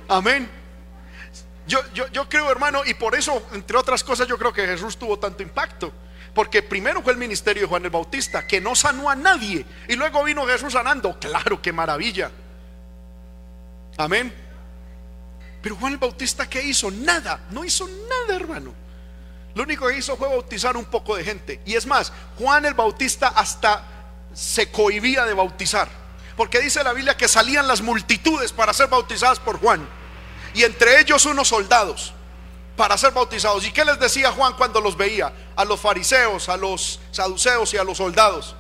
Amén. 0.08 0.50
Yo, 1.66 1.82
yo, 1.94 2.28
creo, 2.28 2.50
hermano, 2.52 2.82
y 2.86 2.96
por 2.96 3.14
eso, 3.14 3.48
entre 3.54 3.78
otras 3.78 4.04
cosas, 4.04 4.28
yo 4.28 4.38
creo 4.40 4.52
que 4.52 4.66
Jesús 4.66 4.98
tuvo 4.98 5.18
tanto 5.20 5.44
impacto. 5.44 5.94
Porque 6.34 6.64
primero 6.64 7.02
fue 7.02 7.14
el 7.14 7.20
ministerio 7.20 7.64
de 7.64 7.68
Juan 7.68 7.86
el 7.86 7.92
Bautista, 7.92 8.48
que 8.48 8.60
no 8.60 8.76
sanó 8.76 9.10
a 9.10 9.16
nadie. 9.16 9.66
Y 9.88 9.96
luego 9.96 10.24
vino 10.24 10.46
Jesús 10.48 10.74
sanando. 10.74 11.20
Claro, 11.20 11.62
qué 11.62 11.72
maravilla. 11.72 12.32
Amén. 14.00 14.34
Pero 15.62 15.76
Juan 15.76 15.92
el 15.92 16.00
Bautista, 16.00 16.50
¿qué 16.50 16.64
hizo? 16.64 16.90
Nada. 16.90 17.42
No 17.52 17.66
hizo 17.66 17.86
nada, 17.86 18.40
hermano. 18.40 18.74
Lo 19.54 19.64
único 19.64 19.88
que 19.88 19.98
hizo 19.98 20.16
fue 20.16 20.30
bautizar 20.30 20.78
un 20.78 20.86
poco 20.86 21.18
de 21.18 21.26
gente. 21.26 21.60
Y 21.66 21.76
es 21.76 21.86
más, 21.86 22.14
Juan 22.38 22.66
el 22.66 22.76
Bautista 22.76 23.28
hasta 23.28 23.84
se 24.34 24.72
cohibía 24.72 25.26
de 25.26 25.34
bautizar. 25.34 25.90
Porque 26.38 26.62
dice 26.62 26.82
la 26.82 26.94
Biblia 26.94 27.18
que 27.18 27.28
salían 27.28 27.68
las 27.68 27.82
multitudes 27.82 28.54
para 28.54 28.72
ser 28.72 28.88
bautizadas 28.88 29.38
por 29.38 29.60
Juan 29.60 29.86
y 30.54 30.64
entre 30.64 31.02
ellos 31.02 31.26
unos 31.26 31.50
soldados 31.50 32.14
para 32.78 32.98
ser 32.98 33.12
bautizados. 33.12 33.66
¿Y 33.66 33.74
qué 33.74 33.84
les 33.84 34.00
decía 34.00 34.32
Juan 34.32 34.54
cuando 34.54 34.80
los 34.80 34.96
veía? 34.96 35.34
A 35.58 35.66
los 35.66 35.82
fariseos, 35.82 36.48
a 36.48 36.56
los 36.56 37.02
saduceos 37.12 37.74
y 37.74 37.78
a 37.78 37.84
los 37.84 37.98
soldados. 37.98 38.56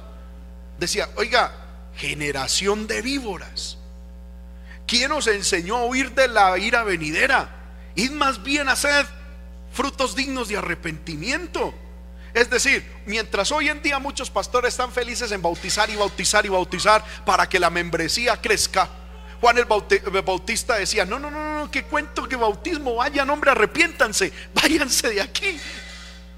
Decía, 0.77 1.07
oiga, 1.15 1.53
generación 1.95 2.87
de 2.87 3.01
víboras. 3.01 3.78
¿Quién 4.89 5.11
os 5.11 5.27
enseñó 5.27 5.77
a 5.77 5.85
huir 5.85 6.15
de 6.15 6.27
la 6.27 6.57
ira 6.57 6.83
venidera? 6.83 7.47
Id 7.93 8.09
más 8.09 8.41
bien 8.41 8.67
a 8.69 8.71
hacer 8.71 9.05
frutos 9.71 10.15
dignos 10.15 10.47
de 10.47 10.57
arrepentimiento. 10.57 11.75
Es 12.33 12.49
decir, 12.49 12.83
mientras 13.05 13.51
hoy 13.51 13.69
en 13.69 13.83
día 13.83 13.99
muchos 13.99 14.31
pastores 14.31 14.73
están 14.73 14.91
felices 14.91 15.31
en 15.31 15.43
bautizar 15.43 15.91
y 15.91 15.95
bautizar 15.95 16.43
y 16.43 16.49
bautizar 16.49 17.05
para 17.23 17.47
que 17.47 17.59
la 17.59 17.69
membresía 17.69 18.41
crezca, 18.41 18.89
Juan 19.39 19.59
el 19.59 19.65
Bautista 19.65 20.75
decía, 20.75 21.05
no, 21.05 21.19
no, 21.19 21.29
no, 21.29 21.59
no, 21.59 21.69
que 21.69 21.83
cuento 21.83 22.27
que 22.27 22.35
bautismo, 22.35 22.95
vayan 22.95 23.29
hombre, 23.29 23.51
arrepiéntanse, 23.51 24.33
váyanse 24.55 25.09
de 25.09 25.21
aquí. 25.21 25.55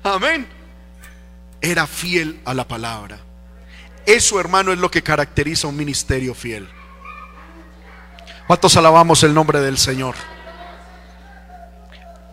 Amén. 0.04 0.46
Era 1.62 1.88
fiel 1.88 2.42
a 2.44 2.54
la 2.54 2.68
palabra. 2.68 3.18
Eso, 4.06 4.42
hermano, 4.42 4.74
es 4.74 4.80
lo 4.80 4.92
que 4.92 5.02
caracteriza 5.02 5.68
un 5.68 5.78
ministerio 5.78 6.36
fiel. 6.36 6.68
¿Cuántos 8.52 8.76
alabamos 8.76 9.24
el 9.24 9.34
nombre 9.34 9.62
del 9.62 9.78
Señor? 9.78 10.14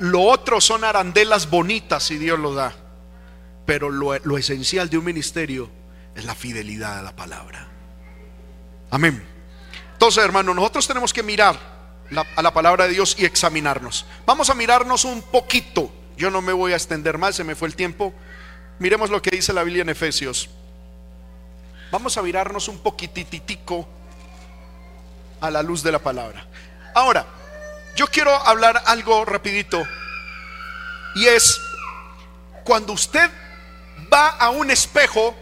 Lo 0.01 0.23
otro 0.23 0.61
son 0.61 0.83
arandelas 0.83 1.49
bonitas 1.49 2.03
si 2.03 2.19
Dios 2.19 2.41
lo 2.41 2.55
da. 2.55 2.75
Pero 3.65 3.89
lo, 3.89 4.19
lo 4.25 4.37
esencial 4.37 4.91
de 4.91 4.99
un 4.99 5.05
ministerio 5.05 5.71
es 6.17 6.25
la 6.25 6.35
fidelidad 6.35 6.99
a 6.99 7.03
la 7.03 7.15
palabra. 7.15 7.69
Amén. 8.91 9.25
Entonces, 9.93 10.25
hermano, 10.25 10.55
nosotros 10.55 10.89
tenemos 10.89 11.13
que 11.13 11.23
mirar 11.23 11.57
a 12.35 12.43
la 12.43 12.53
palabra 12.53 12.89
de 12.89 12.95
Dios 12.95 13.15
y 13.17 13.25
examinarnos. 13.25 14.05
Vamos 14.27 14.51
a 14.51 14.57
mirarnos 14.57 15.05
un 15.05 15.23
poquito. 15.23 15.93
Yo 16.17 16.33
no 16.33 16.43
me 16.43 16.53
voy 16.53 16.73
a 16.73 16.75
extender 16.75 17.17
más, 17.17 17.37
se 17.37 17.45
me 17.45 17.55
fue 17.55 17.69
el 17.69 17.77
tiempo. 17.77 18.13
Miremos 18.81 19.09
lo 19.11 19.23
que 19.23 19.31
dice 19.31 19.53
la 19.53 19.63
Biblia 19.63 19.83
en 19.83 19.91
Efesios. 19.91 20.51
Vamos 21.93 22.17
a 22.17 22.23
mirarnos 22.23 22.67
un 22.67 22.79
poquititico 22.79 23.89
a 25.41 25.51
la 25.51 25.63
luz 25.63 25.83
de 25.83 25.93
la 25.93 25.99
palabra. 25.99 26.47
Ahora, 26.95 27.27
yo 27.97 28.07
quiero 28.07 28.35
hablar 28.35 28.83
algo 28.87 29.25
rapidito. 29.25 29.83
Y 31.15 31.27
es 31.27 31.61
cuando 32.65 32.93
usted 32.93 33.31
va 34.13 34.29
a 34.29 34.51
un 34.51 34.71
espejo 34.71 35.35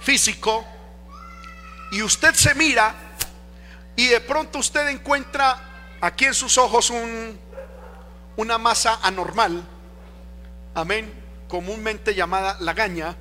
físico 0.00 0.64
y 1.90 2.02
usted 2.02 2.34
se 2.34 2.54
mira, 2.54 2.94
y 3.96 4.08
de 4.08 4.20
pronto 4.20 4.58
usted 4.58 4.88
encuentra 4.88 5.58
aquí 6.00 6.24
en 6.24 6.34
sus 6.34 6.58
ojos 6.58 6.90
un, 6.90 7.38
una 8.36 8.58
masa 8.58 8.98
anormal, 9.02 9.62
amén, 10.74 11.12
comúnmente 11.48 12.14
llamada 12.14 12.56
lagaña, 12.60 13.16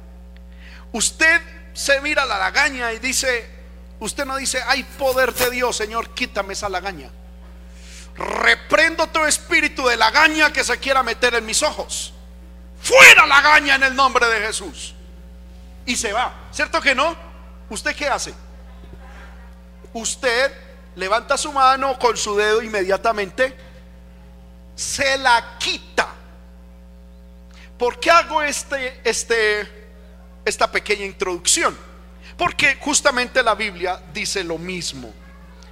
usted 0.91 1.41
se 1.73 2.01
mira 2.01 2.25
la 2.25 2.37
lagaña 2.37 2.91
y 2.93 2.99
dice, 2.99 3.49
usted 4.03 4.25
no 4.25 4.35
dice, 4.35 4.61
hay 4.67 4.83
poder 4.83 5.33
de 5.33 5.49
Dios, 5.49 5.77
Señor, 5.77 6.09
quítame 6.13 6.53
esa 6.53 6.67
lagaña. 6.67 7.09
Reprendo 8.15 9.07
todo 9.07 9.25
espíritu 9.25 9.87
de 9.87 9.95
lagaña 9.95 10.51
que 10.51 10.63
se 10.63 10.77
quiera 10.77 11.03
meter 11.03 11.33
en 11.35 11.45
mis 11.45 11.63
ojos. 11.63 12.13
Fuera 12.81 13.25
lagaña 13.25 13.75
en 13.75 13.83
el 13.83 13.95
nombre 13.95 14.27
de 14.27 14.45
Jesús. 14.45 14.93
Y 15.85 15.95
se 15.95 16.11
va. 16.11 16.33
¿Cierto 16.51 16.81
que 16.81 16.93
no? 16.93 17.15
¿Usted 17.69 17.95
qué 17.95 18.07
hace? 18.07 18.33
Usted 19.93 20.51
levanta 20.95 21.37
su 21.37 21.51
mano 21.53 21.97
con 21.97 22.17
su 22.17 22.35
dedo 22.35 22.61
inmediatamente, 22.61 23.55
se 24.75 25.17
la 25.17 25.57
quita. 25.57 26.07
¿Por 27.77 27.99
qué 27.99 28.11
hago 28.11 28.41
este, 28.41 29.01
este, 29.03 29.87
esta 30.43 30.69
pequeña 30.69 31.05
introducción? 31.05 31.92
Porque 32.37 32.77
justamente 32.79 33.43
la 33.43 33.55
Biblia 33.55 34.01
dice 34.13 34.43
lo 34.43 34.57
mismo. 34.57 35.13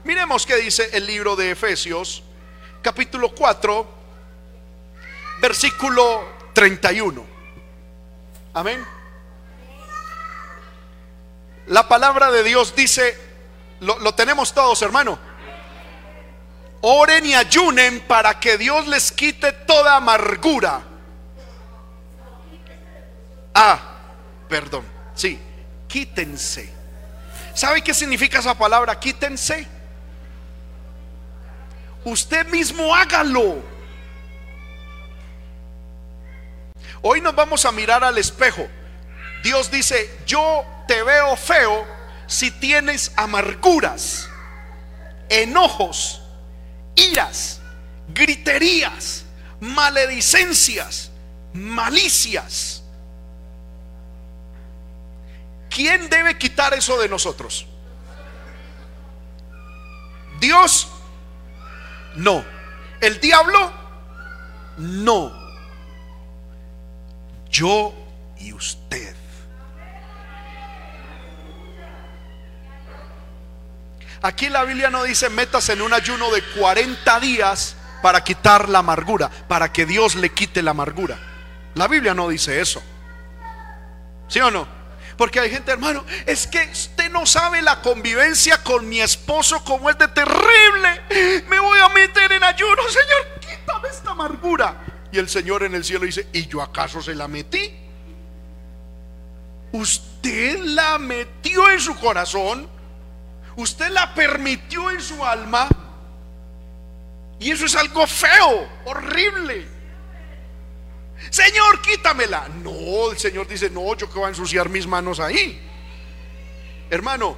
Miremos 0.04 0.46
qué 0.46 0.58
dice 0.58 0.90
el 0.94 1.06
libro 1.06 1.36
de 1.36 1.52
Efesios, 1.52 2.24
capítulo 2.82 3.34
4, 3.34 3.88
versículo 5.42 6.24
31. 6.54 7.26
Amén. 8.54 8.86
La 11.68 11.88
palabra 11.88 12.32
de 12.32 12.44
Dios 12.44 12.76
dice, 12.76 13.18
lo, 13.80 14.00
lo 14.00 14.14
tenemos 14.14 14.54
todos, 14.54 14.82
hermano. 14.82 15.18
Oren 16.82 17.26
y 17.26 17.36
ayunen 17.36 18.02
para 18.02 18.40
que 18.40 18.58
Dios 18.58 18.88
les 18.88 19.12
quite 19.12 19.52
toda 19.52 19.96
amargura. 19.96 20.82
Ah, 23.54 23.80
perdón, 24.48 24.86
sí, 25.14 25.40
quítense. 25.92 26.70
¿Sabe 27.54 27.82
qué 27.82 27.94
significa 27.94 28.40
esa 28.40 28.58
palabra? 28.58 28.98
Quítense. 28.98 29.68
Usted 32.06 32.48
mismo 32.48 32.96
hágalo. 32.96 33.62
Hoy 37.02 37.20
nos 37.20 37.36
vamos 37.36 37.66
a 37.66 37.72
mirar 37.72 38.04
al 38.04 38.18
espejo. 38.18 38.68
Dios 39.44 39.70
dice, 39.70 40.20
yo 40.26 40.64
te 40.88 41.04
veo 41.04 41.36
feo 41.36 41.86
si 42.26 42.52
tienes 42.52 43.12
amarguras, 43.18 44.30
enojos, 45.30 46.22
iras, 46.96 47.60
griterías, 48.08 49.26
maledicencias, 49.60 51.12
malicias. 51.54 52.81
¿Quién 55.74 56.10
debe 56.10 56.38
quitar 56.38 56.74
eso 56.74 57.00
de 57.00 57.08
nosotros? 57.08 57.66
Dios, 60.40 60.90
no. 62.16 62.44
El 63.00 63.22
diablo, 63.22 63.72
no. 64.78 65.32
Yo 67.50 67.94
y 68.38 68.52
usted. 68.52 69.16
Aquí 74.22 74.50
la 74.50 74.66
Biblia 74.66 74.90
no 74.90 75.04
dice 75.04 75.30
metas 75.30 75.70
en 75.70 75.82
un 75.82 75.94
ayuno 75.94 76.30
de 76.32 76.44
40 76.44 77.20
días 77.22 77.78
para 78.04 78.24
quitar 78.24 78.68
la 78.68 78.80
amargura, 78.80 79.30
para 79.48 79.72
que 79.72 79.86
Dios 79.86 80.16
le 80.16 80.32
quite 80.32 80.62
la 80.62 80.72
amargura. 80.72 81.18
La 81.76 81.88
Biblia 81.88 82.14
no 82.14 82.28
dice 82.28 82.60
eso. 82.60 82.84
¿Sí 84.28 84.40
o 84.42 84.52
no? 84.52 84.81
Porque 85.22 85.40
hay 85.40 85.52
gente, 85.52 85.72
hermano, 85.72 86.04
es 86.26 86.48
que 86.48 86.68
usted 86.72 87.12
no 87.12 87.28
sabe 87.28 87.62
la 87.62 87.80
convivencia 87.80 88.58
con 88.64 88.90
mi 88.90 89.02
esposo 89.02 89.64
como 89.64 89.88
es 89.88 89.96
de 90.00 90.08
terrible. 90.08 91.44
Me 91.48 91.60
voy 91.60 91.80
a 91.80 91.90
meter 91.90 92.32
en 92.32 92.44
ayuno, 92.44 92.82
Señor, 92.90 93.40
quítame 93.40 93.90
esta 93.90 94.10
amargura. 94.10 94.84
Y 95.12 95.20
el 95.20 95.30
Señor 95.30 95.62
en 95.62 95.76
el 95.76 95.84
cielo 95.84 96.08
dice, 96.08 96.26
¿y 96.34 96.48
yo 96.48 96.60
acaso 96.60 97.04
se 97.04 97.14
la 97.14 97.28
metí? 97.28 97.72
Usted 99.74 100.58
la 100.58 100.98
metió 100.98 101.70
en 101.70 101.80
su 101.80 101.96
corazón 102.00 102.68
Usted 103.58 103.92
la 103.92 104.16
permitió 104.16 104.90
en 104.90 105.02
su 105.02 105.24
alma. 105.24 105.68
Y 107.40 107.52
eso 107.52 107.68
es 107.68 107.76
algo 107.76 108.08
feo, 108.08 108.68
horrible. 108.86 109.68
Señor, 111.30 111.82
quítamela. 111.82 112.48
No, 112.64 113.12
el 113.12 113.18
Señor 113.18 113.48
dice, 113.48 113.70
no, 113.70 113.96
yo 113.96 114.10
que 114.10 114.18
voy 114.18 114.26
a 114.26 114.30
ensuciar 114.30 114.70
mis 114.70 114.88
manos 114.88 115.20
ahí. 115.20 115.62
Hermano, 116.90 117.38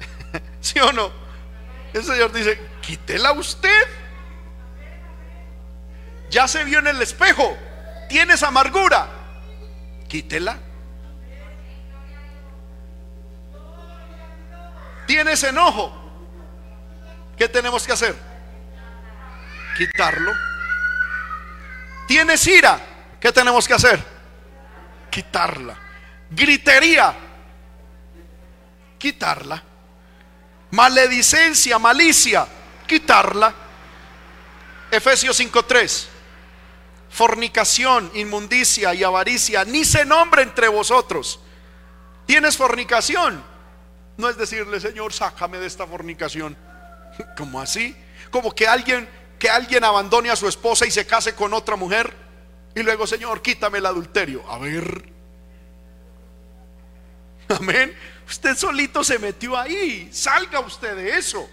¿sí 0.60 0.78
o 0.78 0.92
no? 0.92 1.10
El 1.92 2.04
Señor 2.04 2.32
dice, 2.32 2.58
quítela 2.80 3.32
usted. 3.32 3.82
Ya 6.30 6.46
se 6.46 6.64
vio 6.64 6.80
en 6.80 6.88
el 6.88 7.02
espejo. 7.02 7.56
Tienes 8.08 8.42
amargura. 8.42 9.08
Quítela. 10.08 10.60
tienes 15.06 15.42
enojo, 15.44 15.92
¿qué 17.38 17.48
tenemos 17.48 17.86
que 17.86 17.92
hacer? 17.92 18.14
Quitarlo. 19.78 20.32
Tienes 22.06 22.46
ira, 22.46 22.80
¿qué 23.20 23.32
tenemos 23.32 23.66
que 23.66 23.74
hacer? 23.74 24.02
Quitarla. 25.10 25.76
Gritería, 26.30 27.14
quitarla. 28.98 29.62
Maledicencia, 30.70 31.78
malicia, 31.78 32.46
quitarla. 32.86 33.54
Efesios 34.90 35.36
5:3. 35.38 36.08
Fornicación, 37.10 38.10
inmundicia 38.14 38.92
y 38.94 39.02
avaricia, 39.02 39.64
ni 39.64 39.84
se 39.84 40.04
nombre 40.04 40.42
entre 40.42 40.68
vosotros. 40.68 41.40
¿Tienes 42.26 42.56
fornicación? 42.56 43.42
No 44.16 44.28
es 44.28 44.36
decirle, 44.36 44.80
Señor, 44.80 45.12
sácame 45.12 45.58
de 45.58 45.66
esta 45.66 45.86
fornicación. 45.86 46.56
como 47.36 47.60
así? 47.60 47.96
Como 48.30 48.54
que 48.54 48.66
alguien 48.66 49.08
que 49.38 49.50
alguien 49.50 49.84
abandone 49.84 50.30
a 50.30 50.36
su 50.36 50.48
esposa 50.48 50.86
y 50.86 50.90
se 50.90 51.06
case 51.06 51.34
con 51.34 51.52
otra 51.52 51.76
mujer 51.76 52.26
y 52.76 52.82
luego, 52.82 53.06
Señor, 53.06 53.40
quítame 53.40 53.78
el 53.78 53.86
adulterio. 53.86 54.44
A 54.50 54.58
ver. 54.58 55.10
Amén. 57.48 57.96
Usted 58.28 58.54
solito 58.54 59.02
se 59.02 59.18
metió 59.18 59.56
ahí. 59.56 60.10
Salga 60.12 60.60
usted 60.60 60.94
de 60.94 61.16
eso. 61.16 61.48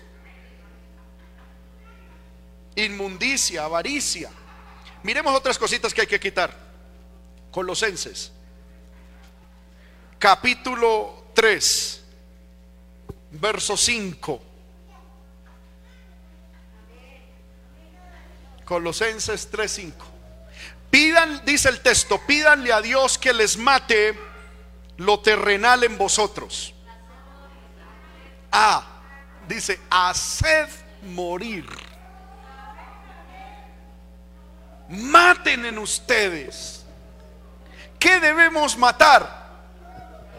Inmundicia, 2.75 3.63
avaricia. 3.63 4.31
Miremos 5.03 5.33
otras 5.33 5.57
cositas 5.57 5.93
que 5.93 6.01
hay 6.01 6.07
que 6.07 6.19
quitar. 6.19 6.53
Colosenses. 7.51 8.33
Capítulo 10.19 11.27
3 11.33 12.03
verso 13.31 13.77
5. 13.77 14.41
Colosenses 18.65 19.49
3:5. 19.51 19.93
Pidan, 20.89 21.43
dice 21.45 21.69
el 21.69 21.81
texto, 21.81 22.19
pídanle 22.25 22.71
a 22.71 22.81
Dios 22.81 23.17
que 23.17 23.33
les 23.33 23.57
mate 23.57 24.17
lo 24.97 25.19
terrenal 25.19 25.83
en 25.83 25.97
vosotros. 25.97 26.73
Ah, 28.51 28.85
dice, 29.47 29.79
haced 29.89 30.69
morir. 31.01 31.67
Maten 34.89 35.65
en 35.65 35.79
ustedes. 35.79 36.85
¿Qué 37.97 38.19
debemos 38.19 38.77
matar? 38.77 39.43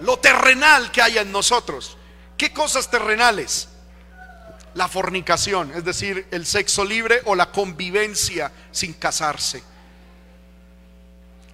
Lo 0.01 0.19
terrenal 0.19 0.93
que 0.93 1.03
hay 1.03 1.19
en 1.19 1.33
nosotros. 1.33 1.97
¿Qué 2.37 2.53
cosas 2.53 2.89
terrenales? 2.89 3.69
La 4.75 4.89
fornicación, 4.89 5.73
es 5.75 5.85
decir, 5.85 6.27
el 6.31 6.47
sexo 6.47 6.85
libre 6.85 7.23
o 7.27 7.35
la 7.35 7.51
convivencia 7.51 8.51
sin 8.73 8.93
casarse. 8.95 9.63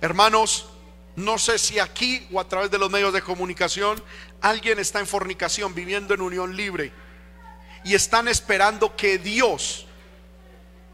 Hermanos, 0.00 0.70
no 1.16 1.36
sé 1.36 1.58
si 1.58 1.78
aquí 1.78 2.26
o 2.32 2.40
a 2.40 2.48
través 2.48 2.70
de 2.70 2.78
los 2.78 2.90
medios 2.90 3.12
de 3.12 3.20
comunicación 3.20 4.02
alguien 4.40 4.78
está 4.78 5.00
en 5.00 5.06
fornicación, 5.06 5.74
viviendo 5.74 6.14
en 6.14 6.22
unión 6.22 6.56
libre 6.56 6.92
y 7.84 7.94
están 7.94 8.28
esperando 8.28 8.96
que 8.96 9.18
Dios 9.18 9.86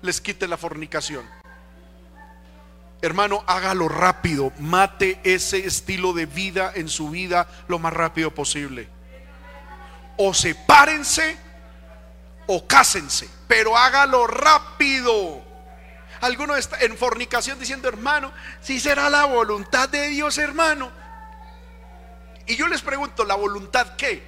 les 0.03 0.21
quite 0.21 0.49
la 0.49 0.57
fornicación. 0.57 1.25
Hermano, 3.03 3.45
hágalo 3.47 3.89
rápido, 3.89 4.53
mate 4.59 5.21
ese 5.23 5.65
estilo 5.65 6.13
de 6.13 6.27
vida 6.27 6.73
en 6.75 6.89
su 6.89 7.11
vida 7.11 7.49
lo 7.69 7.79
más 7.79 7.93
rápido 7.93 8.35
posible 8.35 8.97
o 10.17 10.33
sepárense 10.35 11.37
o 12.47 12.67
cásense, 12.67 13.29
pero 13.49 13.77
hágalo 13.77 14.27
rápido. 14.27 15.45
Algunos 16.21 16.59
está 16.59 16.81
en 16.81 16.97
fornicación 16.97 17.59
diciendo, 17.59 17.89
hermano, 17.89 18.33
si 18.61 18.81
será 18.81 19.11
la 19.11 19.25
voluntad 19.25 19.89
de 19.89 20.09
Dios, 20.09 20.39
hermano. 20.39 20.91
Y 22.47 22.57
yo 22.57 22.69
les 22.69 22.81
pregunto, 22.81 23.25
¿la 23.25 23.35
voluntad 23.35 23.97
qué? 23.97 24.23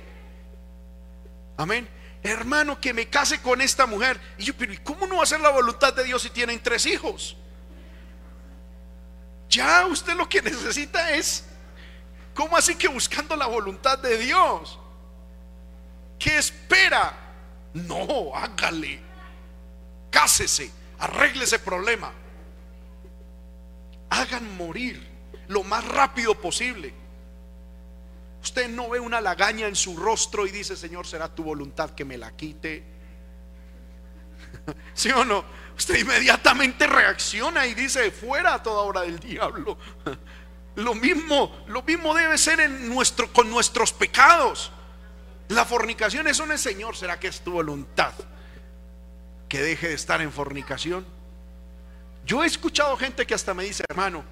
Amén. 1.57 1.89
Hermano, 2.23 2.81
que 2.81 2.93
me 2.93 3.09
case 3.09 3.41
con 3.41 3.61
esta 3.61 3.87
mujer. 3.87 4.21
Y 4.39 4.45
yo, 4.45 4.55
pero 4.57 4.73
¿y 4.73 4.79
cómo 4.79 5.07
no 5.07 5.17
va 5.17 5.23
a 5.23 5.27
ser 5.27 5.41
la 5.41 5.51
voluntad 5.51 5.95
de 5.95 6.05
Dios 6.05 6.23
si 6.23 6.31
tienen 6.31 6.61
tres 6.63 6.85
hijos? 6.87 7.37
Ya 9.49 9.87
usted 9.87 10.15
lo 10.15 10.29
que 10.29 10.43
necesita 10.43 11.13
es, 11.13 11.45
¿cómo 12.35 12.57
así 12.57 12.75
que 12.75 12.89
buscando 12.89 13.35
la 13.37 13.47
voluntad 13.47 13.99
de 13.99 14.19
Dios? 14.19 14.79
¿Qué 16.19 16.37
espera? 16.37 17.28
No, 17.75 18.35
hágale. 18.35 19.01
Cásese, 20.11 20.71
arregle 20.99 21.45
ese 21.45 21.59
problema. 21.59 22.13
Hagan 24.11 24.57
morir 24.57 25.07
lo 25.49 25.63
más 25.65 25.87
rápido 25.87 26.35
posible. 26.35 26.95
Usted 28.43 28.69
no 28.69 28.89
ve 28.89 29.01
una 29.01 29.21
lagaña 29.21 29.67
en 29.67 29.77
su 29.77 29.97
rostro 29.97 30.47
y 30.47 30.51
dice, 30.51 30.77
Señor, 30.77 31.07
será 31.07 31.35
tu 31.35 31.43
voluntad 31.43 31.91
que 31.91 32.05
me 32.05 32.17
la 32.17 32.37
quite. 32.37 32.85
¿Sí 34.95 35.11
o 35.11 35.25
no? 35.25 35.45
Usted 35.77 35.99
inmediatamente 35.99 36.87
reacciona 36.87 37.67
y 37.67 37.75
dice, 37.75 38.11
fuera 38.11 38.55
a 38.55 38.63
toda 38.63 38.83
hora 38.83 39.03
del 39.03 39.19
diablo. 39.19 39.79
Lo 40.77 40.95
mismo, 40.95 41.65
lo 41.67 41.83
mismo 41.83 42.15
debe 42.15 42.39
ser 42.39 42.61
en 42.61 42.89
nuestro, 42.89 43.33
con 43.33 43.51
nuestros 43.51 43.93
pecados. 43.93 44.71
La 45.49 45.65
fornicación 45.65 46.27
es 46.29 46.41
un 46.41 46.57
Señor, 46.59 46.97
¿será 46.97 47.19
que 47.19 47.29
es 47.29 47.41
tu 47.41 47.53
voluntad? 47.53 48.13
Que 49.49 49.63
deje 49.63 49.89
de 49.89 49.95
estar 49.95 50.21
en 50.21 50.31
fornicación. 50.31 51.07
Yo 52.25 52.45
he 52.45 52.47
escuchado 52.47 52.97
gente 52.97 53.27
que 53.27 53.35
hasta 53.35 53.55
me 53.55 53.65
dice, 53.65 53.85
hermano, 53.89 54.25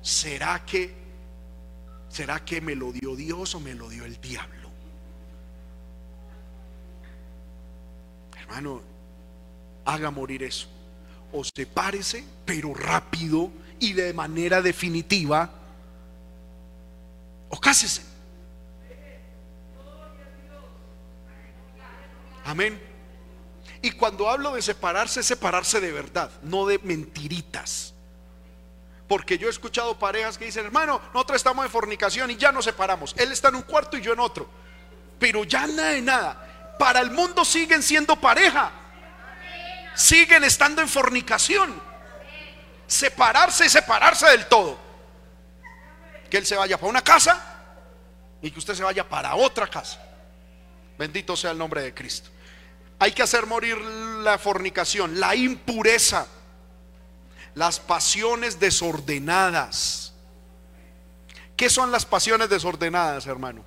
¿será 0.00 0.64
que 0.64 1.08
¿Será 2.08 2.44
que 2.44 2.60
me 2.60 2.74
lo 2.74 2.92
dio 2.92 3.14
Dios 3.14 3.54
o 3.54 3.60
me 3.60 3.74
lo 3.74 3.88
dio 3.88 4.04
el 4.04 4.20
diablo? 4.20 4.70
Hermano, 8.38 8.82
haga 9.84 10.10
morir 10.10 10.42
eso. 10.42 10.68
O 11.32 11.44
sepárese, 11.44 12.24
pero 12.46 12.72
rápido 12.72 13.50
y 13.78 13.92
de 13.92 14.14
manera 14.14 14.62
definitiva. 14.62 15.50
O 17.50 17.60
cásese. 17.60 18.07
Amén. 22.48 22.80
Y 23.82 23.90
cuando 23.90 24.30
hablo 24.30 24.54
de 24.54 24.62
separarse, 24.62 25.22
separarse 25.22 25.82
de 25.82 25.92
verdad, 25.92 26.30
no 26.42 26.64
de 26.64 26.78
mentiritas. 26.78 27.92
Porque 29.06 29.36
yo 29.36 29.48
he 29.48 29.50
escuchado 29.50 29.98
parejas 29.98 30.38
que 30.38 30.46
dicen, 30.46 30.64
hermano, 30.64 30.98
nosotros 31.12 31.36
estamos 31.36 31.66
en 31.66 31.70
fornicación 31.70 32.30
y 32.30 32.36
ya 32.36 32.50
nos 32.50 32.64
separamos. 32.64 33.14
Él 33.18 33.32
está 33.32 33.48
en 33.48 33.56
un 33.56 33.62
cuarto 33.62 33.98
y 33.98 34.00
yo 34.00 34.14
en 34.14 34.20
otro. 34.20 34.48
Pero 35.18 35.44
ya 35.44 35.66
nada 35.66 35.90
de 35.90 36.00
nada. 36.00 36.76
Para 36.78 37.00
el 37.00 37.10
mundo 37.10 37.44
siguen 37.44 37.82
siendo 37.82 38.16
pareja. 38.16 38.72
Siguen 39.94 40.42
estando 40.42 40.80
en 40.80 40.88
fornicación. 40.88 41.82
Separarse 42.86 43.66
y 43.66 43.68
separarse 43.68 44.26
del 44.30 44.46
todo. 44.46 44.78
Que 46.30 46.38
él 46.38 46.46
se 46.46 46.56
vaya 46.56 46.78
para 46.78 46.88
una 46.88 47.02
casa 47.02 47.44
y 48.40 48.50
que 48.50 48.58
usted 48.58 48.74
se 48.74 48.84
vaya 48.84 49.06
para 49.06 49.34
otra 49.34 49.66
casa. 49.66 50.02
Bendito 50.98 51.36
sea 51.36 51.50
el 51.50 51.58
nombre 51.58 51.82
de 51.82 51.92
Cristo. 51.92 52.30
Hay 52.98 53.12
que 53.12 53.22
hacer 53.22 53.46
morir 53.46 53.76
la 53.78 54.38
fornicación, 54.38 55.20
la 55.20 55.34
impureza 55.36 56.26
las 57.58 57.80
pasiones 57.80 58.60
desordenadas. 58.60 60.12
¿Qué 61.56 61.68
son 61.68 61.90
las 61.90 62.06
pasiones 62.06 62.48
desordenadas, 62.48 63.26
hermano? 63.26 63.64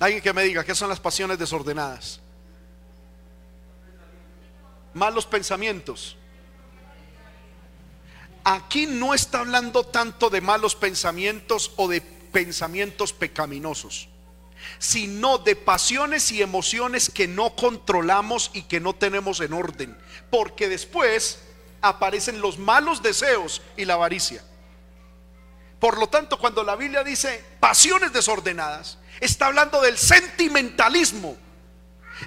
Alguien 0.00 0.20
que 0.20 0.32
me 0.32 0.42
diga, 0.42 0.64
¿qué 0.64 0.74
son 0.74 0.88
las 0.88 0.98
pasiones 0.98 1.38
desordenadas? 1.38 2.20
Malos 4.92 5.24
pensamientos. 5.24 6.16
Aquí 8.42 8.86
no 8.86 9.14
está 9.14 9.38
hablando 9.38 9.86
tanto 9.86 10.30
de 10.30 10.40
malos 10.40 10.74
pensamientos 10.74 11.70
o 11.76 11.86
de 11.86 12.00
pensamientos 12.00 13.12
pecaminosos 13.12 14.08
sino 14.78 15.38
de 15.38 15.56
pasiones 15.56 16.30
y 16.30 16.42
emociones 16.42 17.10
que 17.10 17.28
no 17.28 17.54
controlamos 17.56 18.50
y 18.54 18.62
que 18.62 18.80
no 18.80 18.94
tenemos 18.94 19.40
en 19.40 19.52
orden. 19.52 19.96
Porque 20.30 20.68
después 20.68 21.40
aparecen 21.80 22.40
los 22.40 22.58
malos 22.58 23.02
deseos 23.02 23.62
y 23.76 23.84
la 23.84 23.94
avaricia. 23.94 24.42
Por 25.78 25.98
lo 25.98 26.08
tanto, 26.08 26.38
cuando 26.38 26.62
la 26.62 26.76
Biblia 26.76 27.02
dice 27.02 27.44
pasiones 27.58 28.12
desordenadas, 28.12 28.98
está 29.20 29.46
hablando 29.46 29.80
del 29.80 29.98
sentimentalismo. 29.98 31.36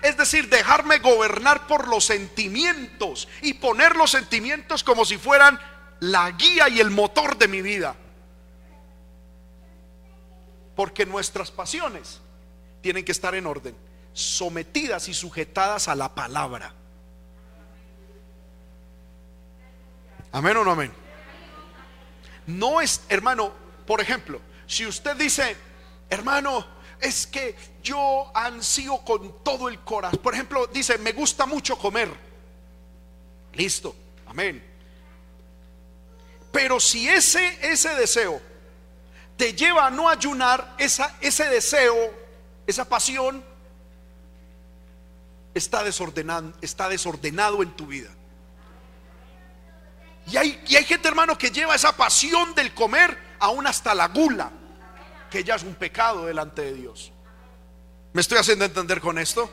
Es 0.01 0.17
decir, 0.17 0.49
dejarme 0.49 0.99
gobernar 0.99 1.65
por 1.67 1.88
los 1.88 2.03
sentimientos 2.03 3.29
y 3.41 3.53
poner 3.53 3.95
los 3.95 4.11
sentimientos 4.11 4.83
como 4.83 5.05
si 5.05 5.17
fueran 5.17 5.57
la 6.01 6.31
guía 6.31 6.67
y 6.67 6.81
el 6.81 6.89
motor 6.89 7.38
de 7.38 7.47
mi 7.47 7.61
vida. 7.61 7.95
Porque 10.75 11.05
nuestras 11.05 11.49
pasiones 11.49 12.19
tienen 12.86 13.03
que 13.03 13.13
estar 13.13 13.33
en 13.33 13.47
orden, 13.47 13.75
sometidas 14.13 15.07
y 15.07 15.15
sujetadas 15.15 15.88
a 15.88 15.95
la 15.95 16.13
palabra. 16.13 16.71
Amén 20.31 20.55
o 20.57 20.63
no 20.63 20.69
amén. 20.69 20.93
No 22.45 22.79
es, 22.81 23.01
hermano, 23.09 23.51
por 23.88 24.01
ejemplo, 24.01 24.39
si 24.67 24.86
usted 24.86 25.15
dice, 25.15 25.57
hermano, 26.11 26.63
es 27.01 27.25
que 27.25 27.55
yo 27.81 28.31
ansío 28.36 28.99
con 28.99 29.43
todo 29.43 29.67
el 29.67 29.79
corazón. 29.79 30.19
Por 30.19 30.36
ejemplo, 30.36 30.67
dice, 30.67 30.99
me 30.99 31.11
gusta 31.13 31.47
mucho 31.47 31.79
comer. 31.79 32.13
Listo, 33.53 33.95
amén. 34.27 34.63
Pero 36.51 36.79
si 36.79 37.09
ese, 37.09 37.57
ese 37.67 37.95
deseo 37.95 38.39
te 39.38 39.53
lleva 39.53 39.88
a 39.88 39.89
no 39.89 40.07
ayunar, 40.07 40.75
esa, 40.77 41.17
ese 41.19 41.49
deseo 41.49 42.24
esa 42.68 42.86
pasión 42.86 43.43
está 45.53 45.84
desordenado, 45.84 46.53
está 46.61 46.89
desordenado 46.89 47.61
en 47.63 47.72
tu 47.76 47.88
vida. 47.88 48.09
Y 50.28 50.38
hay, 50.38 50.63
y 50.68 50.76
hay 50.76 50.84
gente, 50.84 51.07
hermano, 51.07 51.38
que 51.38 51.51
lleva 51.51 51.76
esa 51.76 51.95
pasión 51.95 52.55
del 52.55 52.74
comer 52.74 53.18
aún 53.39 53.68
hasta 53.68 53.93
la 53.93 54.07
gula, 54.07 54.51
que 55.30 55.43
ya 55.43 55.55
es 55.55 55.63
un 55.63 55.76
pecado 55.76 56.26
delante 56.26 56.63
de 56.63 56.74
Dios. 56.74 57.11
¿Me 58.13 58.22
estoy 58.22 58.39
haciendo 58.39 58.66
entender 58.66 59.01
con 59.01 59.20
esto? 59.20 59.49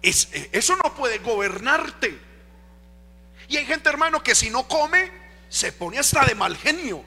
Es, 0.00 0.28
eso 0.52 0.76
no 0.76 0.94
puede 0.94 1.18
gobernarte. 1.18 2.20
Y 3.48 3.56
hay 3.56 3.66
gente, 3.66 3.88
hermano, 3.88 4.22
que 4.22 4.34
si 4.34 4.50
no 4.50 4.68
come, 4.68 5.10
se 5.48 5.72
pone 5.72 5.98
hasta 5.98 6.24
de 6.24 6.34
mal 6.34 6.56
genio 6.56 7.04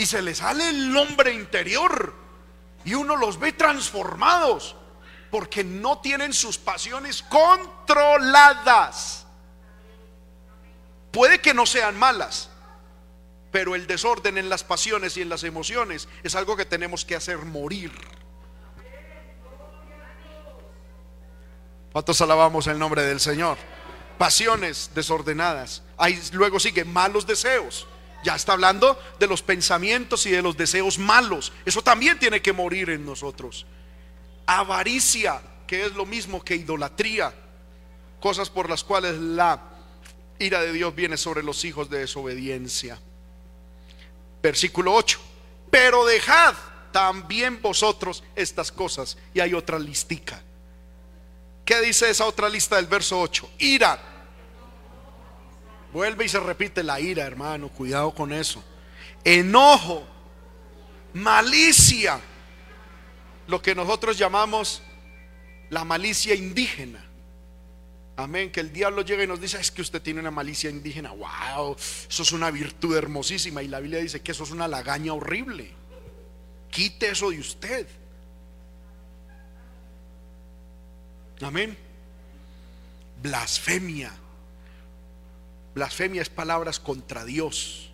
y 0.00 0.06
se 0.06 0.22
le 0.22 0.34
sale 0.34 0.70
el 0.70 0.96
hombre 0.96 1.34
interior 1.34 2.14
y 2.86 2.94
uno 2.94 3.16
los 3.16 3.38
ve 3.38 3.52
transformados 3.52 4.74
porque 5.30 5.62
no 5.62 5.98
tienen 5.98 6.32
sus 6.32 6.56
pasiones 6.56 7.22
controladas. 7.22 9.26
Puede 11.10 11.42
que 11.42 11.52
no 11.52 11.66
sean 11.66 11.98
malas, 11.98 12.48
pero 13.50 13.74
el 13.74 13.86
desorden 13.86 14.38
en 14.38 14.48
las 14.48 14.64
pasiones 14.64 15.18
y 15.18 15.20
en 15.20 15.28
las 15.28 15.44
emociones 15.44 16.08
es 16.22 16.34
algo 16.34 16.56
que 16.56 16.64
tenemos 16.64 17.04
que 17.04 17.14
hacer 17.14 17.36
morir. 17.36 17.92
¿Cuántos 21.92 22.18
alabamos 22.22 22.66
el 22.68 22.78
nombre 22.78 23.02
del 23.02 23.20
Señor? 23.20 23.58
Pasiones 24.16 24.92
desordenadas. 24.94 25.82
Ahí 25.98 26.18
luego 26.32 26.58
sigue 26.58 26.86
malos 26.86 27.26
deseos. 27.26 27.86
Ya 28.22 28.34
está 28.34 28.52
hablando 28.52 28.98
de 29.18 29.26
los 29.26 29.42
pensamientos 29.42 30.26
y 30.26 30.30
de 30.30 30.42
los 30.42 30.56
deseos 30.56 30.98
malos. 30.98 31.52
Eso 31.64 31.82
también 31.82 32.18
tiene 32.18 32.42
que 32.42 32.52
morir 32.52 32.90
en 32.90 33.06
nosotros. 33.06 33.66
Avaricia, 34.46 35.40
que 35.66 35.86
es 35.86 35.94
lo 35.94 36.04
mismo 36.04 36.44
que 36.44 36.56
idolatría. 36.56 37.32
Cosas 38.20 38.50
por 38.50 38.68
las 38.68 38.84
cuales 38.84 39.18
la 39.18 39.62
ira 40.38 40.60
de 40.60 40.72
Dios 40.72 40.94
viene 40.94 41.16
sobre 41.16 41.42
los 41.42 41.64
hijos 41.64 41.88
de 41.88 42.00
desobediencia. 42.00 42.98
Versículo 44.42 44.94
8. 44.94 45.18
Pero 45.70 46.04
dejad 46.04 46.54
también 46.92 47.62
vosotros 47.62 48.22
estas 48.36 48.70
cosas. 48.70 49.16
Y 49.32 49.40
hay 49.40 49.54
otra 49.54 49.78
listica. 49.78 50.42
¿Qué 51.64 51.80
dice 51.80 52.10
esa 52.10 52.26
otra 52.26 52.48
lista 52.48 52.76
del 52.76 52.86
verso 52.86 53.20
8? 53.20 53.50
Ira 53.58 54.09
Vuelve 55.92 56.24
y 56.24 56.28
se 56.28 56.40
repite 56.40 56.82
la 56.82 57.00
ira, 57.00 57.24
hermano. 57.24 57.68
Cuidado 57.68 58.14
con 58.14 58.32
eso. 58.32 58.62
Enojo, 59.24 60.06
malicia, 61.14 62.20
lo 63.46 63.60
que 63.60 63.74
nosotros 63.74 64.16
llamamos 64.16 64.82
la 65.68 65.84
malicia 65.84 66.34
indígena. 66.34 67.04
Amén, 68.16 68.52
que 68.52 68.60
el 68.60 68.72
diablo 68.72 69.02
llega 69.02 69.24
y 69.24 69.26
nos 69.26 69.40
dice, 69.40 69.58
es 69.58 69.70
que 69.70 69.80
usted 69.80 70.02
tiene 70.02 70.20
una 70.20 70.30
malicia 70.30 70.68
indígena. 70.68 71.10
Wow, 71.10 71.74
eso 71.74 72.22
es 72.22 72.32
una 72.32 72.50
virtud 72.50 72.94
hermosísima. 72.94 73.62
Y 73.62 73.68
la 73.68 73.80
Biblia 73.80 74.00
dice 74.00 74.20
que 74.20 74.32
eso 74.32 74.44
es 74.44 74.50
una 74.50 74.68
lagaña 74.68 75.14
horrible. 75.14 75.72
Quite 76.70 77.10
eso 77.10 77.30
de 77.30 77.40
usted. 77.40 77.86
Amén. 81.40 81.76
Blasfemia. 83.22 84.12
Blasfemia 85.80 86.20
es 86.20 86.28
palabras 86.28 86.78
contra 86.78 87.24
Dios. 87.24 87.88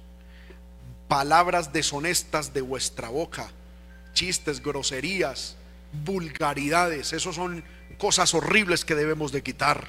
Palabras 1.07 1.73
deshonestas 1.73 2.53
de 2.53 2.61
vuestra 2.61 3.11
boca. 3.11 3.49
Chistes, 4.13 4.61
groserías, 4.61 5.57
vulgaridades. 5.93 7.13
Esos 7.13 7.37
son 7.37 7.63
cosas 7.97 8.35
horribles 8.35 8.85
que 8.85 8.97
debemos 8.97 9.31
de 9.31 9.45
quitar. 9.45 9.87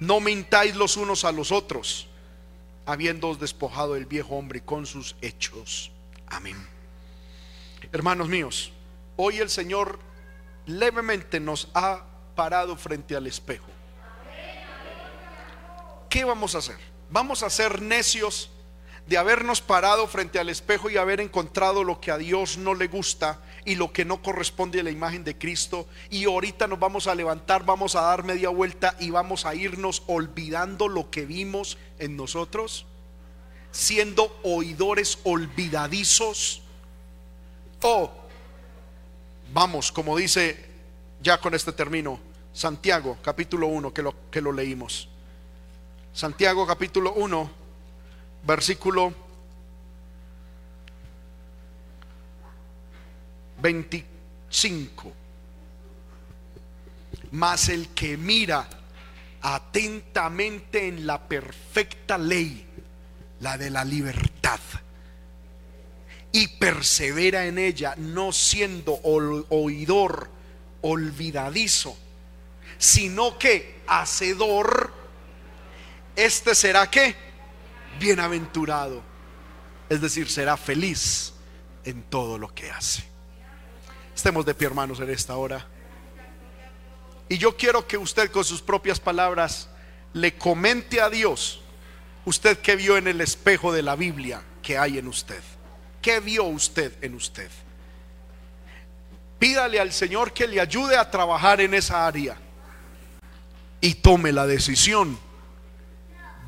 No 0.00 0.20
mintáis 0.20 0.74
los 0.74 0.96
unos 0.96 1.26
a 1.26 1.32
los 1.32 1.52
otros, 1.52 2.06
habiéndoos 2.86 3.38
despojado 3.38 3.94
el 3.94 4.06
viejo 4.06 4.34
hombre 4.34 4.62
con 4.62 4.86
sus 4.86 5.14
hechos. 5.20 5.92
Amén. 6.28 6.56
Hermanos 7.92 8.30
míos, 8.30 8.72
hoy 9.16 9.36
el 9.36 9.50
Señor 9.50 9.98
levemente 10.64 11.40
nos 11.40 11.68
ha 11.74 12.06
parado 12.34 12.74
frente 12.74 13.14
al 13.14 13.26
espejo. 13.26 13.68
¿Qué 16.08 16.24
vamos 16.24 16.54
a 16.54 16.58
hacer? 16.60 16.87
Vamos 17.10 17.42
a 17.42 17.50
ser 17.50 17.80
necios 17.80 18.50
de 19.06 19.16
habernos 19.16 19.62
parado 19.62 20.06
frente 20.06 20.38
al 20.38 20.50
espejo 20.50 20.90
y 20.90 20.98
haber 20.98 21.20
encontrado 21.20 21.82
lo 21.82 21.98
que 22.00 22.10
a 22.10 22.18
Dios 22.18 22.58
no 22.58 22.74
le 22.74 22.88
gusta 22.88 23.40
y 23.64 23.74
lo 23.74 23.90
que 23.90 24.04
no 24.04 24.22
corresponde 24.22 24.80
a 24.80 24.82
la 24.82 24.90
imagen 24.90 25.24
de 25.24 25.36
Cristo. 25.36 25.86
Y 26.10 26.24
ahorita 26.24 26.66
nos 26.66 26.78
vamos 26.78 27.06
a 27.06 27.14
levantar, 27.14 27.64
vamos 27.64 27.96
a 27.96 28.02
dar 28.02 28.22
media 28.22 28.50
vuelta 28.50 28.94
y 29.00 29.08
vamos 29.08 29.46
a 29.46 29.54
irnos 29.54 30.02
olvidando 30.06 30.88
lo 30.88 31.10
que 31.10 31.24
vimos 31.24 31.78
en 31.98 32.16
nosotros, 32.16 32.84
siendo 33.72 34.38
oidores 34.42 35.18
olvidadizos. 35.24 36.60
O 37.80 38.10
vamos, 39.54 39.90
como 39.90 40.18
dice 40.18 40.66
ya 41.22 41.40
con 41.40 41.54
este 41.54 41.72
término, 41.72 42.20
Santiago 42.52 43.16
capítulo 43.22 43.68
1, 43.68 43.94
que 43.94 44.02
lo, 44.02 44.14
que 44.30 44.42
lo 44.42 44.52
leímos. 44.52 45.08
Santiago 46.18 46.66
capítulo 46.66 47.12
1 47.12 47.50
versículo 48.42 49.14
25. 53.62 55.12
Mas 57.30 57.68
el 57.68 57.90
que 57.90 58.16
mira 58.16 58.68
atentamente 59.42 60.88
en 60.88 61.06
la 61.06 61.28
perfecta 61.28 62.18
ley, 62.18 62.66
la 63.38 63.56
de 63.56 63.70
la 63.70 63.84
libertad, 63.84 64.58
y 66.32 66.48
persevera 66.48 67.46
en 67.46 67.58
ella, 67.58 67.94
no 67.96 68.32
siendo 68.32 68.98
oidor 69.04 70.28
olvidadizo, 70.80 71.96
sino 72.76 73.38
que 73.38 73.82
hacedor, 73.86 74.92
este 76.18 76.54
será 76.56 76.90
que 76.90 77.14
bienaventurado, 78.00 79.02
es 79.88 80.00
decir, 80.00 80.28
será 80.28 80.56
feliz 80.56 81.32
en 81.84 82.02
todo 82.02 82.38
lo 82.38 82.52
que 82.52 82.70
hace. 82.72 83.04
Estemos 84.14 84.44
de 84.44 84.52
pie, 84.52 84.66
hermanos, 84.66 84.98
en 84.98 85.10
esta 85.10 85.36
hora. 85.36 85.64
Y 87.28 87.38
yo 87.38 87.56
quiero 87.56 87.86
que 87.86 87.96
usted 87.96 88.32
con 88.32 88.44
sus 88.44 88.60
propias 88.60 88.98
palabras 88.98 89.68
le 90.12 90.34
comente 90.34 91.00
a 91.00 91.08
Dios, 91.08 91.60
usted 92.24 92.58
que 92.58 92.74
vio 92.74 92.96
en 92.96 93.06
el 93.06 93.20
espejo 93.20 93.72
de 93.72 93.82
la 93.82 93.94
Biblia 93.94 94.42
que 94.60 94.76
hay 94.76 94.98
en 94.98 95.06
usted. 95.06 95.42
¿Qué 96.02 96.18
vio 96.18 96.44
usted 96.44 96.92
en 97.00 97.14
usted? 97.14 97.48
Pídale 99.38 99.78
al 99.78 99.92
Señor 99.92 100.32
que 100.32 100.48
le 100.48 100.60
ayude 100.60 100.96
a 100.96 101.08
trabajar 101.12 101.60
en 101.60 101.74
esa 101.74 102.08
área 102.08 102.36
y 103.80 103.94
tome 103.94 104.32
la 104.32 104.48
decisión 104.48 105.27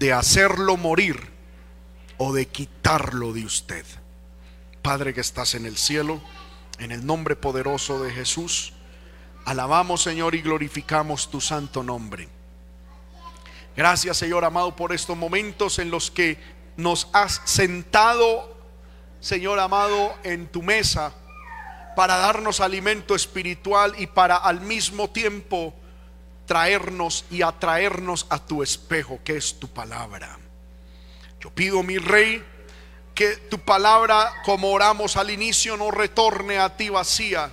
de 0.00 0.14
hacerlo 0.14 0.78
morir 0.78 1.20
o 2.16 2.32
de 2.32 2.46
quitarlo 2.46 3.34
de 3.34 3.44
usted. 3.44 3.84
Padre 4.80 5.12
que 5.12 5.20
estás 5.20 5.54
en 5.54 5.66
el 5.66 5.76
cielo, 5.76 6.22
en 6.78 6.90
el 6.90 7.04
nombre 7.04 7.36
poderoso 7.36 8.02
de 8.02 8.10
Jesús, 8.10 8.72
alabamos 9.44 10.02
Señor 10.02 10.34
y 10.34 10.40
glorificamos 10.40 11.30
tu 11.30 11.42
santo 11.42 11.82
nombre. 11.82 12.30
Gracias 13.76 14.16
Señor 14.16 14.46
amado 14.46 14.74
por 14.74 14.94
estos 14.94 15.18
momentos 15.18 15.78
en 15.78 15.90
los 15.90 16.10
que 16.10 16.38
nos 16.78 17.08
has 17.12 17.42
sentado, 17.44 18.56
Señor 19.20 19.58
amado, 19.58 20.14
en 20.24 20.46
tu 20.48 20.62
mesa 20.62 21.12
para 21.94 22.16
darnos 22.16 22.60
alimento 22.60 23.14
espiritual 23.14 23.92
y 23.98 24.06
para 24.06 24.36
al 24.36 24.62
mismo 24.62 25.10
tiempo 25.10 25.74
traernos 26.50 27.26
y 27.30 27.42
atraernos 27.42 28.26
a 28.28 28.44
tu 28.44 28.64
espejo, 28.64 29.20
que 29.22 29.36
es 29.36 29.60
tu 29.60 29.68
palabra. 29.68 30.36
Yo 31.40 31.48
pido, 31.50 31.84
mi 31.84 31.96
rey, 31.96 32.44
que 33.14 33.36
tu 33.36 33.60
palabra, 33.60 34.32
como 34.44 34.72
oramos 34.72 35.16
al 35.16 35.30
inicio, 35.30 35.76
no 35.76 35.92
retorne 35.92 36.58
a 36.58 36.76
ti 36.76 36.88
vacía, 36.88 37.52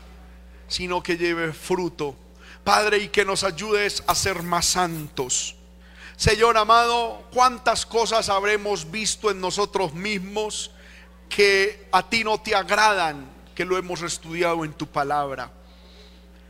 sino 0.67 1.03
que 1.03 1.15
lleve 1.15 1.53
fruto. 1.53 2.15
Padre, 2.63 2.97
y 2.97 3.09
que 3.09 3.23
nos 3.23 3.43
ayudes 3.43 4.03
a 4.07 4.15
ser 4.15 4.41
más 4.41 4.65
santos. 4.65 5.55
Señor 6.15 6.57
amado, 6.57 7.23
cuántas 7.31 7.85
cosas 7.85 8.29
habremos 8.29 8.89
visto 8.89 9.29
en 9.29 9.39
nosotros 9.39 9.93
mismos 9.93 10.71
que 11.29 11.87
a 11.91 12.09
ti 12.09 12.23
no 12.23 12.41
te 12.41 12.55
agradan, 12.55 13.29
que 13.53 13.63
lo 13.63 13.77
hemos 13.77 14.01
estudiado 14.01 14.65
en 14.65 14.73
tu 14.73 14.87
palabra. 14.87 15.51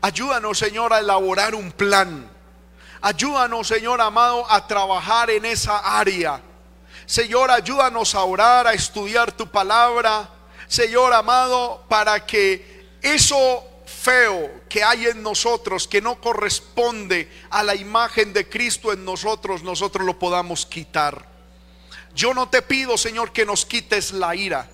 Ayúdanos, 0.00 0.56
Señor, 0.56 0.94
a 0.94 1.00
elaborar 1.00 1.54
un 1.54 1.72
plan. 1.72 2.37
Ayúdanos, 3.00 3.68
Señor 3.68 4.00
amado, 4.00 4.50
a 4.50 4.66
trabajar 4.66 5.30
en 5.30 5.44
esa 5.44 5.78
área 5.98 6.42
Señor, 7.08 7.50
ayúdanos 7.50 8.14
a 8.14 8.22
orar, 8.22 8.66
a 8.66 8.74
estudiar 8.74 9.32
tu 9.32 9.46
palabra. 9.46 10.28
Señor 10.66 11.14
amado, 11.14 11.82
para 11.88 12.26
que 12.26 12.86
eso 13.00 13.66
feo 13.86 14.60
que 14.68 14.84
hay 14.84 15.06
en 15.06 15.22
nosotros, 15.22 15.88
que 15.88 16.02
no 16.02 16.20
corresponde 16.20 17.32
a 17.48 17.62
la 17.62 17.74
imagen 17.74 18.34
de 18.34 18.46
Cristo 18.46 18.92
en 18.92 19.06
nosotros, 19.06 19.62
nosotros 19.62 20.04
lo 20.04 20.18
podamos 20.18 20.66
quitar. 20.66 21.26
Yo 22.14 22.34
no 22.34 22.50
te 22.50 22.60
pido, 22.60 22.98
Señor, 22.98 23.32
que 23.32 23.46
nos 23.46 23.64
quites 23.64 24.12
la 24.12 24.36
ira, 24.36 24.68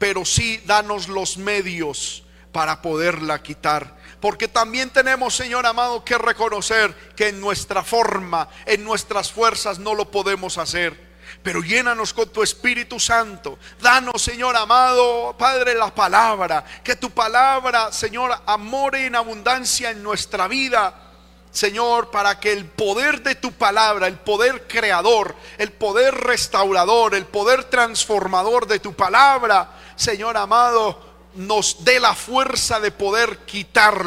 pero 0.00 0.24
sí 0.24 0.60
danos 0.66 1.06
los 1.06 1.36
medios 1.36 2.24
para 2.50 2.82
poderla 2.82 3.44
quitar. 3.44 3.95
Porque 4.20 4.48
también 4.48 4.90
tenemos, 4.90 5.34
Señor 5.34 5.66
amado, 5.66 6.04
que 6.04 6.18
reconocer 6.18 6.94
que 7.14 7.28
en 7.28 7.40
nuestra 7.40 7.82
forma, 7.82 8.48
en 8.64 8.82
nuestras 8.84 9.30
fuerzas 9.30 9.78
no 9.78 9.94
lo 9.94 10.10
podemos 10.10 10.58
hacer 10.58 11.06
pero 11.42 11.60
llénanos 11.60 12.12
con 12.12 12.28
tu 12.30 12.42
Espíritu 12.42 12.98
Santo. 12.98 13.56
Danos, 13.80 14.20
Señor 14.20 14.56
amado, 14.56 15.36
Padre, 15.38 15.76
la 15.76 15.94
palabra. 15.94 16.64
Que 16.82 16.96
tu 16.96 17.10
palabra, 17.10 17.92
Señor, 17.92 18.36
amore 18.46 19.06
en 19.06 19.14
abundancia 19.14 19.92
en 19.92 20.02
nuestra 20.02 20.48
vida. 20.48 21.06
Señor, 21.52 22.10
para 22.10 22.40
que 22.40 22.52
el 22.52 22.66
poder 22.66 23.22
de 23.22 23.36
tu 23.36 23.52
palabra, 23.52 24.08
el 24.08 24.18
poder 24.18 24.66
creador, 24.66 25.36
el 25.56 25.72
poder 25.72 26.14
restaurador, 26.14 27.14
el 27.14 27.26
poder 27.26 27.62
transformador 27.64 28.66
de 28.66 28.80
tu 28.80 28.94
palabra, 28.94 29.70
Señor 29.94 30.36
amado, 30.36 31.05
nos 31.36 31.84
dé 31.84 32.00
la 32.00 32.14
fuerza 32.14 32.80
de 32.80 32.90
poder 32.90 33.38
quitar 33.46 34.04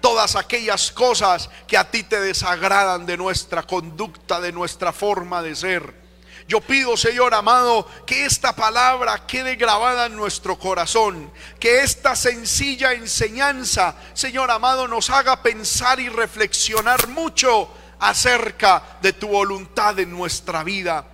todas 0.00 0.36
aquellas 0.36 0.90
cosas 0.90 1.50
que 1.66 1.76
a 1.76 1.90
ti 1.90 2.02
te 2.02 2.20
desagradan 2.20 3.06
de 3.06 3.16
nuestra 3.16 3.62
conducta, 3.62 4.40
de 4.40 4.52
nuestra 4.52 4.92
forma 4.92 5.42
de 5.42 5.54
ser. 5.54 6.00
Yo 6.48 6.60
pido, 6.60 6.96
Señor 6.96 7.32
amado, 7.32 7.86
que 8.06 8.24
esta 8.24 8.56
palabra 8.56 9.24
quede 9.26 9.54
grabada 9.54 10.06
en 10.06 10.16
nuestro 10.16 10.58
corazón, 10.58 11.30
que 11.60 11.82
esta 11.82 12.16
sencilla 12.16 12.92
enseñanza, 12.92 13.94
Señor 14.14 14.50
amado, 14.50 14.88
nos 14.88 15.10
haga 15.10 15.42
pensar 15.42 16.00
y 16.00 16.08
reflexionar 16.08 17.06
mucho 17.06 17.70
acerca 18.00 18.98
de 19.00 19.12
tu 19.12 19.28
voluntad 19.28 19.96
en 20.00 20.10
nuestra 20.10 20.64
vida. 20.64 21.06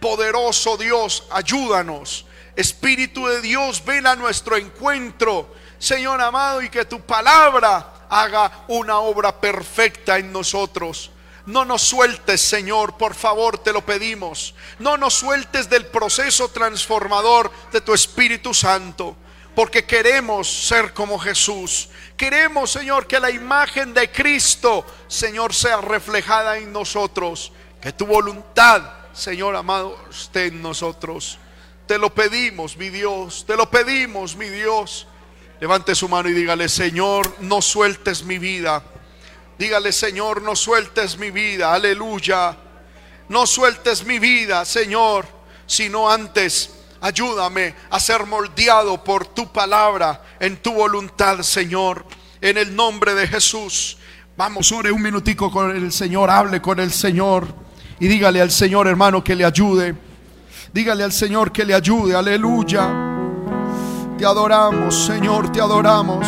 Poderoso 0.00 0.76
Dios, 0.76 1.24
ayúdanos. 1.30 2.25
Espíritu 2.56 3.26
de 3.26 3.42
Dios, 3.42 3.84
ven 3.84 4.06
a 4.06 4.16
nuestro 4.16 4.56
encuentro, 4.56 5.54
Señor 5.78 6.20
amado, 6.20 6.62
y 6.62 6.70
que 6.70 6.86
tu 6.86 7.00
palabra 7.02 8.06
haga 8.08 8.64
una 8.68 8.98
obra 8.98 9.40
perfecta 9.40 10.18
en 10.18 10.32
nosotros. 10.32 11.10
No 11.44 11.64
nos 11.64 11.82
sueltes, 11.82 12.40
Señor, 12.40 12.96
por 12.96 13.14
favor, 13.14 13.58
te 13.58 13.72
lo 13.72 13.84
pedimos. 13.84 14.54
No 14.80 14.96
nos 14.96 15.14
sueltes 15.14 15.70
del 15.70 15.86
proceso 15.86 16.48
transformador 16.48 17.52
de 17.70 17.80
tu 17.80 17.94
Espíritu 17.94 18.52
Santo. 18.52 19.16
porque 19.56 19.86
queremos 19.86 20.46
ser 20.68 20.92
como 20.92 21.18
Jesús. 21.18 21.88
Queremos, 22.14 22.70
Señor, 22.70 23.06
que 23.06 23.18
la 23.18 23.30
imagen 23.30 23.94
de 23.94 24.12
Cristo, 24.12 24.84
Señor, 25.08 25.54
sea 25.54 25.80
reflejada 25.80 26.58
en 26.58 26.70
nosotros. 26.74 27.52
Que 27.80 27.90
tu 27.90 28.04
voluntad, 28.04 28.82
Señor 29.14 29.56
amado, 29.56 29.98
esté 30.10 30.48
en 30.48 30.60
nosotros. 30.60 31.38
Te 31.86 31.98
lo 31.98 32.14
pedimos, 32.14 32.76
mi 32.76 32.90
Dios. 32.90 33.44
Te 33.46 33.56
lo 33.56 33.70
pedimos, 33.70 34.36
mi 34.36 34.48
Dios. 34.48 35.06
Levante 35.60 35.94
su 35.94 36.08
mano 36.08 36.28
y 36.28 36.32
dígale, 36.32 36.68
Señor, 36.68 37.36
no 37.40 37.62
sueltes 37.62 38.24
mi 38.24 38.38
vida. 38.38 38.82
Dígale, 39.58 39.92
Señor, 39.92 40.42
no 40.42 40.56
sueltes 40.56 41.16
mi 41.16 41.30
vida. 41.30 41.72
Aleluya. 41.72 42.56
No 43.28 43.46
sueltes 43.46 44.04
mi 44.04 44.18
vida, 44.18 44.64
Señor, 44.64 45.26
sino 45.66 46.10
antes 46.10 46.70
ayúdame 47.00 47.74
a 47.90 48.00
ser 48.00 48.26
moldeado 48.26 49.02
por 49.02 49.26
tu 49.26 49.52
palabra 49.52 50.22
en 50.38 50.56
tu 50.56 50.72
voluntad, 50.72 51.40
Señor. 51.42 52.04
En 52.40 52.58
el 52.58 52.74
nombre 52.76 53.14
de 53.14 53.26
Jesús. 53.26 53.98
Vamos, 54.36 54.70
ore 54.70 54.92
un 54.92 55.02
minutico 55.02 55.50
con 55.50 55.74
el 55.74 55.90
Señor, 55.92 56.30
hable 56.30 56.60
con 56.60 56.78
el 56.78 56.92
Señor 56.92 57.48
y 57.98 58.06
dígale 58.06 58.40
al 58.40 58.50
Señor, 58.50 58.86
hermano, 58.86 59.24
que 59.24 59.34
le 59.34 59.44
ayude. 59.44 59.94
Dígale 60.76 61.02
al 61.04 61.12
Señor 61.12 61.52
que 61.52 61.64
le 61.64 61.72
ayude. 61.72 62.14
Aleluya. 62.14 62.86
Te 64.18 64.26
adoramos, 64.26 65.06
Señor, 65.06 65.50
te 65.50 65.58
adoramos. 65.58 66.26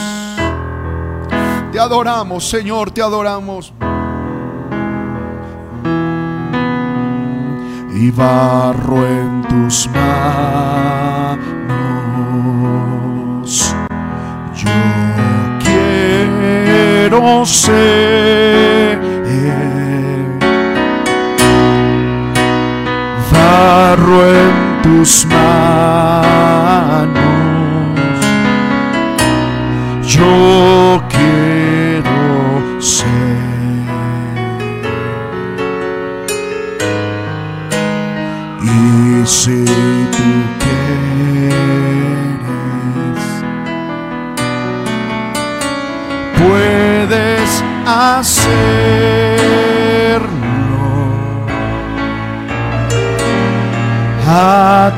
Te 1.71 1.79
adoramos, 1.79 2.49
Señor, 2.49 2.91
te 2.91 3.03
adoramos. 3.03 3.75
Y 7.95 8.11
barro 8.11 9.07
en 9.07 9.43
tus 9.43 9.87
manos. 9.91 11.45
Yo 14.55 14.71
quiero 15.63 17.45
ser 17.45 18.28
en 24.99 25.05
tus 25.05 26.38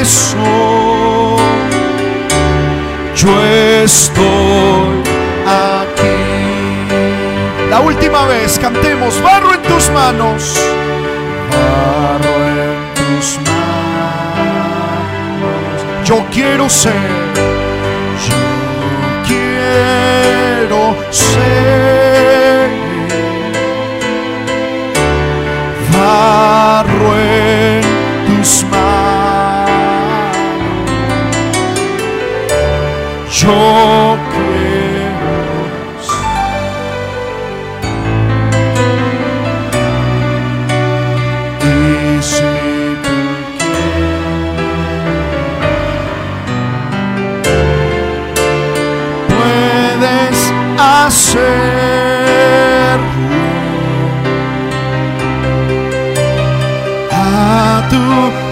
eso 0.00 0.53
manos. 10.04 10.54
Barro 11.50 12.34
en 12.60 12.72
tus 12.98 13.26
manos. 13.48 14.88
Yo 16.04 16.16
quiero 16.30 16.64
ser. 16.68 16.92
Yo 18.28 18.42
quiero 19.26 20.80
ser 21.10 21.53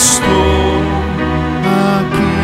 estoy 0.00 0.26
aquí. 1.96 2.34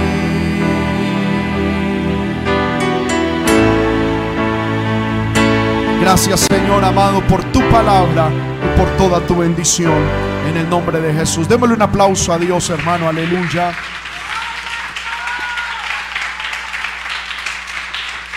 Gracias 6.00 6.40
Señor 6.40 6.84
amado 6.84 7.20
por 7.22 7.42
tu 7.44 7.60
palabra 7.70 8.30
y 8.64 8.78
por 8.78 8.88
toda 8.96 9.20
tu 9.26 9.36
bendición. 9.36 10.31
En 10.46 10.56
el 10.56 10.68
nombre 10.68 11.00
de 11.00 11.14
Jesús. 11.14 11.48
Démosle 11.48 11.74
un 11.74 11.82
aplauso 11.82 12.32
a 12.32 12.38
Dios 12.38 12.68
hermano. 12.70 13.08
Aleluya. 13.08 13.72